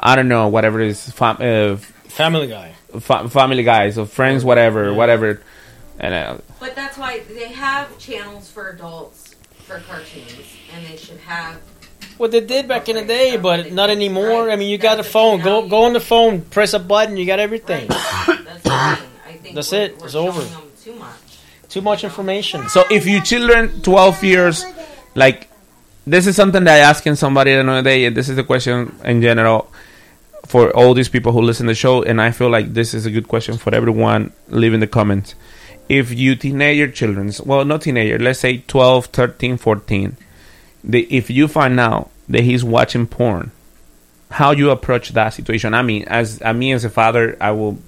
[0.00, 1.76] i don't know whatever it is fam- uh,
[2.08, 2.72] Family Guy.
[2.98, 5.40] fa- family guys or friends whatever whatever
[6.00, 9.34] and uh, But that's why they have channels for adults
[9.66, 10.32] for cartoons,
[10.74, 11.60] and they should have.
[12.20, 14.50] What they did back in the day, but not anymore.
[14.50, 15.40] I mean, you got a phone.
[15.40, 17.88] Go go on the phone, press a button, you got everything.
[17.88, 19.08] That's the thing.
[19.26, 19.98] I think That's we're, it.
[19.98, 20.42] We're It's over.
[20.42, 21.38] them too much.
[21.70, 22.68] Too much information.
[22.68, 24.66] So if you children 12 years,
[25.14, 25.48] like
[26.06, 28.94] this is something that I asking somebody the other day, and this is the question
[29.02, 29.72] in general
[30.44, 33.06] for all these people who listen to the show, and I feel like this is
[33.06, 34.34] a good question for everyone.
[34.48, 35.36] Leave in the comments.
[35.88, 40.18] If you teenager children's, well, not teenager, let's say 12, 13, 14,
[40.84, 43.50] the, if you find out that he's watching porn,
[44.30, 45.74] how you approach that situation?
[45.74, 47.78] I mean, as uh, me as a father, I will.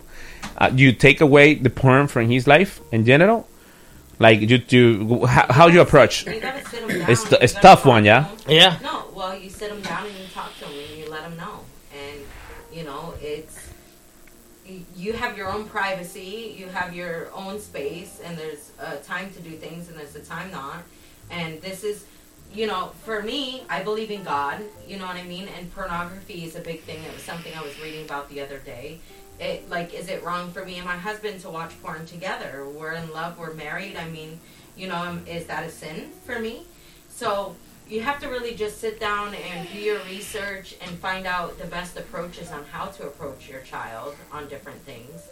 [0.59, 3.49] Uh, you take away the porn from his life in general,
[4.19, 5.25] like you do.
[5.27, 6.27] How, how you approach?
[6.27, 7.11] You gotta sit 'em down.
[7.11, 8.27] It's You it's gotta tough one, yeah.
[8.27, 8.31] yeah.
[8.33, 8.39] 'em.
[8.49, 8.79] Yeah.
[8.83, 11.37] No, well, you sit him down and you talk to him and you let him
[11.37, 11.61] know,
[11.95, 12.21] and
[12.73, 13.59] you know it's
[14.97, 19.41] you have your own privacy, you have your own space, and there's a time to
[19.41, 20.83] do things and there's a time not,
[21.31, 22.05] and this is.
[22.55, 24.61] You know, for me, I believe in God.
[24.87, 25.49] You know what I mean.
[25.57, 27.03] And pornography is a big thing.
[27.03, 29.01] It was something I was reading about the other day.
[29.41, 32.67] It like, is it wrong for me and my husband to watch porn together?
[32.69, 33.39] We're in love.
[33.39, 33.97] We're married.
[33.97, 34.39] I mean,
[34.77, 36.67] you know, um, is that a sin for me?
[37.09, 37.57] So
[37.89, 41.67] you have to really just sit down and do your research and find out the
[41.67, 45.29] best approaches on how to approach your child on different things.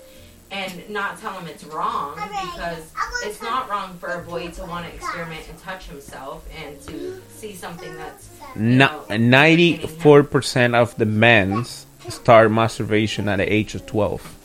[0.52, 2.92] And not tell him it's wrong because
[3.24, 7.22] it's not wrong for a boy to want to experiment and touch himself and to
[7.28, 11.64] see something that's Ninety-four percent of the men
[12.08, 14.36] start masturbation at the age of twelve.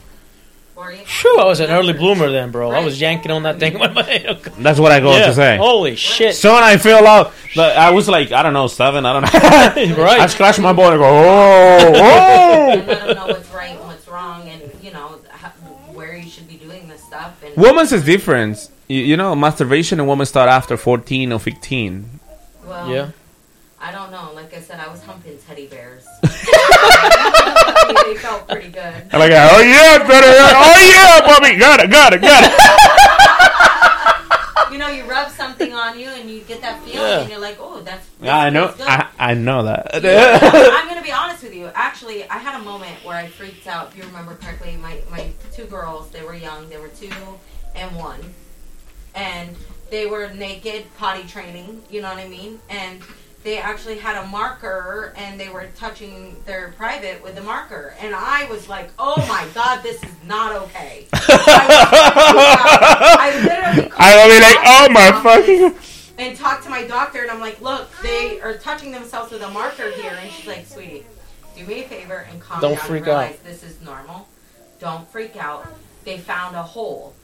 [1.05, 2.69] Sure, I was an early bloomer then, bro.
[2.69, 4.37] I was yanking on that thing with my.
[4.59, 5.27] That's what I go Yeah.
[5.27, 5.57] to say.
[5.57, 6.35] Holy shit!
[6.35, 9.23] So when I feel out, like, I was like, I don't know, seven, I don't
[9.23, 9.95] know.
[10.03, 10.19] Right.
[10.19, 12.75] I scratch my bone and go, oh, oh.
[12.85, 15.49] them know what's right and what's wrong, and you know how,
[15.93, 17.33] where you should be doing this stuff.
[17.41, 18.69] And Women's is different.
[18.87, 22.19] You, you know, masturbation and women start after 14 or 15.
[22.67, 23.11] Well, Yeah.
[23.79, 24.31] I don't know.
[24.33, 26.05] Like I said, I was humping teddy bears.
[26.23, 26.29] they
[28.15, 28.81] felt pretty good.
[28.81, 32.51] And I'm like, oh yeah, better, oh yeah, Bobby, got it, got it, got it.
[34.71, 37.19] You know, you rub something on you and you get that feeling, Yeah.
[37.21, 38.05] and you're like, oh, that's.
[38.19, 38.87] Yeah, I know, good.
[38.87, 39.89] I, I know that.
[39.93, 41.69] I'm gonna be honest with you.
[41.75, 43.89] Actually, I had a moment where I freaked out.
[43.91, 46.67] If you remember correctly, my my two girls, they were young.
[46.69, 47.09] They were two
[47.75, 48.19] and one,
[49.13, 49.55] and
[49.91, 51.83] they were naked, potty training.
[51.89, 52.59] You know what I mean?
[52.69, 53.01] And
[53.43, 57.93] they actually had a marker, and they were touching their private with the marker.
[57.99, 64.29] And I was like, "Oh my god, this is not okay." I literally I will
[64.33, 65.75] be like, oh my fucking.
[66.17, 69.49] and talk to my doctor, and I'm like, look, they are touching themselves with a
[69.49, 70.13] marker here.
[70.19, 71.05] And she's like, sweetie,
[71.55, 73.43] do me a favor and calm Don't down freak and realize out.
[73.43, 74.27] this is normal.
[74.79, 75.67] Don't freak out.
[76.03, 77.14] They found a hole.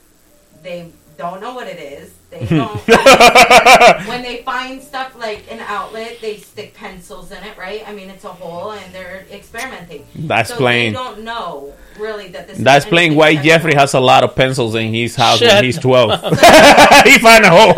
[0.62, 2.14] They don't know what it is.
[2.30, 2.58] They hmm.
[2.58, 2.88] don't.
[4.08, 7.88] when they find stuff like an outlet, they stick pencils in it, right?
[7.88, 10.08] I mean, it's a hole, and they're experimenting.
[10.16, 10.94] That's so plain.
[10.94, 12.58] They don't know really that this.
[12.58, 13.44] That's playing anything why.
[13.44, 16.10] Jeffrey has a lot of pencils in his house Shut when he's 12.
[16.10, 16.24] up.
[17.06, 17.74] he found a hole.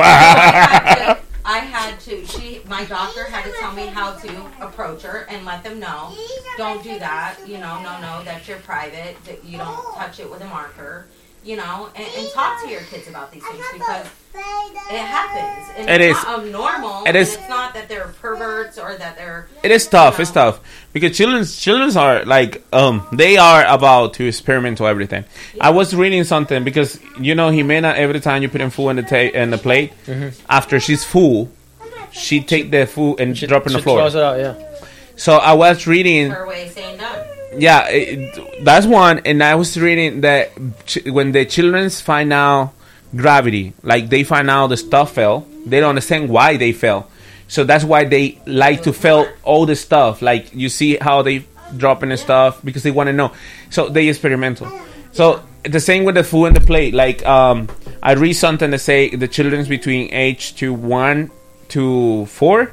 [1.45, 2.25] I had to.
[2.25, 6.13] She, my doctor, had to tell me how to approach her and let them know.
[6.57, 7.37] Don't do that.
[7.45, 9.17] You know, no, no, that's your private.
[9.25, 11.07] That you don't touch it with a marker.
[11.43, 15.69] You know, and, and talk to your kids about these things because it happens.
[15.77, 16.23] And It it's is.
[16.23, 17.03] not abnormal.
[17.03, 17.17] It and.
[17.17, 19.47] It's not that they're perverts or that they're.
[19.61, 20.19] It is tough.
[20.21, 20.61] It's tough
[20.93, 25.25] because children's children's are like um they are about to experiment to everything.
[25.59, 28.95] I was reading something because you know Jimena every time you put in food in
[28.97, 29.91] the ta- in the plate
[30.49, 31.51] after she's full,
[32.11, 33.99] she take the food and drop it on the floor.
[33.99, 34.55] throws it out, yeah.
[35.17, 36.31] So I was reading.
[36.31, 37.27] Her way saying done.
[37.57, 39.21] Yeah, it, that's one.
[39.25, 40.51] And I was reading that
[40.85, 42.73] ch- when the children find out
[43.15, 47.09] gravity, like they find out the stuff fell, they don't understand why they fell.
[47.47, 50.21] So that's why they like to feel all the stuff.
[50.21, 51.45] Like you see how they
[51.77, 53.31] dropping the stuff because they want to know.
[53.69, 54.71] So they experimental.
[55.11, 56.93] So the same with the food and the plate.
[56.93, 57.69] Like um,
[58.01, 61.31] I read something that say the children's between age to one
[61.69, 62.71] to four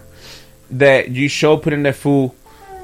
[0.71, 2.33] that you show putting the food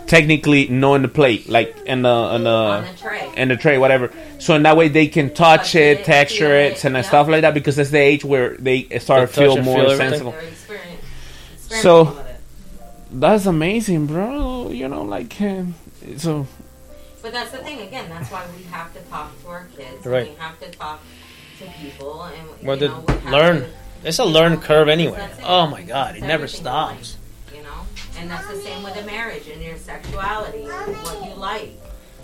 [0.07, 3.33] technically no in the plate, like in the in the, On the tray.
[3.37, 4.12] in the tray, whatever.
[4.39, 7.03] So in that way they can touch, it, texture it, it, and yeah.
[7.03, 10.33] stuff like that because that's the age where they start to feel more feel sensible.
[10.33, 10.43] They're
[11.81, 13.20] So experimenting with it.
[13.20, 14.70] that's amazing, bro.
[14.70, 15.65] You know, like uh,
[16.16, 16.47] so.
[17.23, 17.81] But that's the thing.
[17.81, 20.07] Again, that's why we have to talk to our kids.
[20.07, 20.28] Right.
[20.31, 21.01] We have to talk
[21.59, 23.57] to people, and Well, you know, we have learn.
[23.62, 23.69] to-
[24.05, 25.28] It's a learn curve anyway.
[25.43, 27.16] Oh my god, it never everything in life, stops.
[27.16, 27.26] You know,
[28.19, 31.73] and that's the same with a marriage and your sexuality and what you like.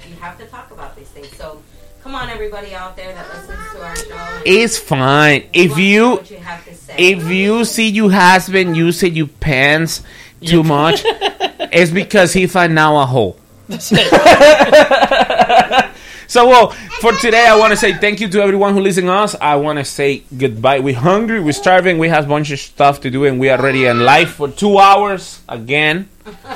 [0.08, 1.28] You have to talk about these things.
[1.36, 1.62] So,
[2.02, 4.42] come on, everybody out there that listens to our show.
[4.44, 6.94] It's fine if wants you what you have to say.
[6.98, 10.02] if you see your husband using your pants
[10.44, 13.36] too much, it's because he found now a hole.
[16.32, 16.70] So, well,
[17.02, 19.36] for today, I want to say thank you to everyone who listens to us.
[19.38, 20.80] I want to say goodbye.
[20.80, 23.60] We're hungry, we're starving, we have a bunch of stuff to do, and we are
[23.60, 26.08] ready in live for two hours again.
[26.24, 26.48] Two-hour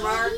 [0.00, 0.32] mark.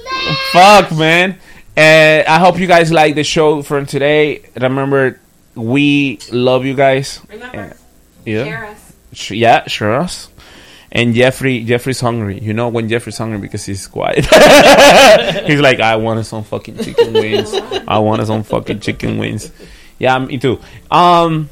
[0.50, 1.38] Fuck, man.
[1.76, 4.42] And I hope you guys like the show from today.
[4.60, 5.20] Remember,
[5.54, 7.20] we love you guys.
[7.30, 7.76] Remember,
[8.24, 8.42] Yeah.
[8.44, 9.30] share us.
[9.30, 10.30] Yeah, sure us.
[10.92, 12.38] And Jeffrey, Jeffrey's hungry.
[12.38, 14.24] You know when Jeffrey's hungry because he's quiet.
[15.46, 17.52] he's like, I wanted some fucking chicken wings.
[17.88, 19.50] I wanted some fucking chicken wings.
[19.98, 20.60] Yeah, me too.
[20.90, 21.50] Um,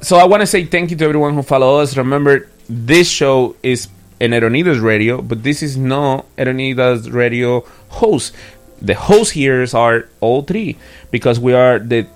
[0.00, 1.96] so I want to say thank you to everyone who follow us.
[1.96, 3.88] Remember, this show is
[4.20, 8.34] an Eronidas Radio, but this is not Eronidas Radio host.
[8.80, 10.76] The hosts here are all three
[11.10, 12.06] because we are the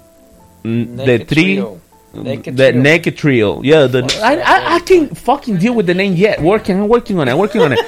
[0.63, 1.57] the three.
[1.57, 1.81] Trio.
[2.13, 2.83] Um, naked the Trio.
[2.83, 3.87] naked trio, yeah.
[3.87, 6.41] The I, I I can't fucking deal with the name yet.
[6.43, 7.37] Working, I'm working on it.
[7.37, 7.79] Working on it.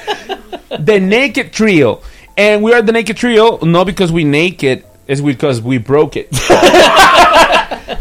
[0.86, 2.02] the naked trio,
[2.36, 6.28] and we are the naked trio not because we naked, it's because we broke it.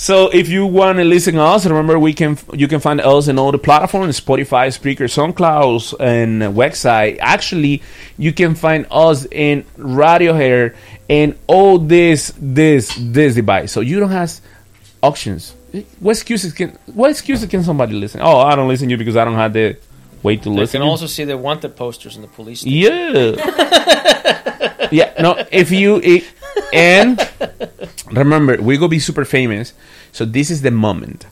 [0.00, 3.28] So if you want to listen to us, remember we can you can find us
[3.28, 7.18] in all the platforms: Spotify, Spreaker, SoundCloud, and website.
[7.20, 7.82] Actually,
[8.16, 10.74] you can find us in Radio Hair
[11.10, 13.72] and all this this this device.
[13.72, 14.40] So you don't have
[15.02, 15.54] options.
[16.00, 18.20] What excuses can what excuses can somebody listen?
[18.22, 19.76] Oh, I don't listen to you because I don't have the
[20.22, 20.80] way to You listen.
[20.80, 20.90] can you.
[20.90, 22.60] also see the wanted posters in the police.
[22.60, 23.38] station.
[23.38, 24.88] Yeah.
[24.90, 25.12] yeah.
[25.22, 25.44] No.
[25.50, 26.24] If you it,
[26.72, 27.18] and
[28.10, 29.72] remember we go be super famous
[30.12, 31.26] so this is the moment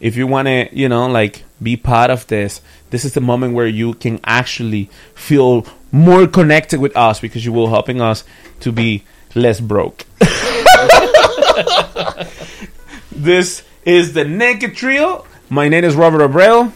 [0.00, 3.54] if you want to you know like be part of this this is the moment
[3.54, 8.24] where you can actually feel more connected with us because you will helping us
[8.60, 9.02] to be
[9.34, 10.04] less broke
[13.22, 16.72] this is the naked trio my name is robert abreu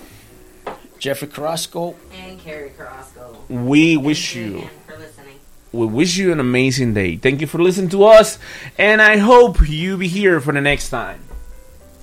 [0.99, 1.95] Jeffrey Carrasco.
[2.15, 3.37] And Carrie Carrasco.
[3.51, 5.35] we wish you Again, for listening.
[5.73, 8.39] we wish you an amazing day thank you for listening to us
[8.79, 11.21] and i hope you be here for the next time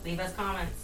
[0.05, 0.82] Leave us comments.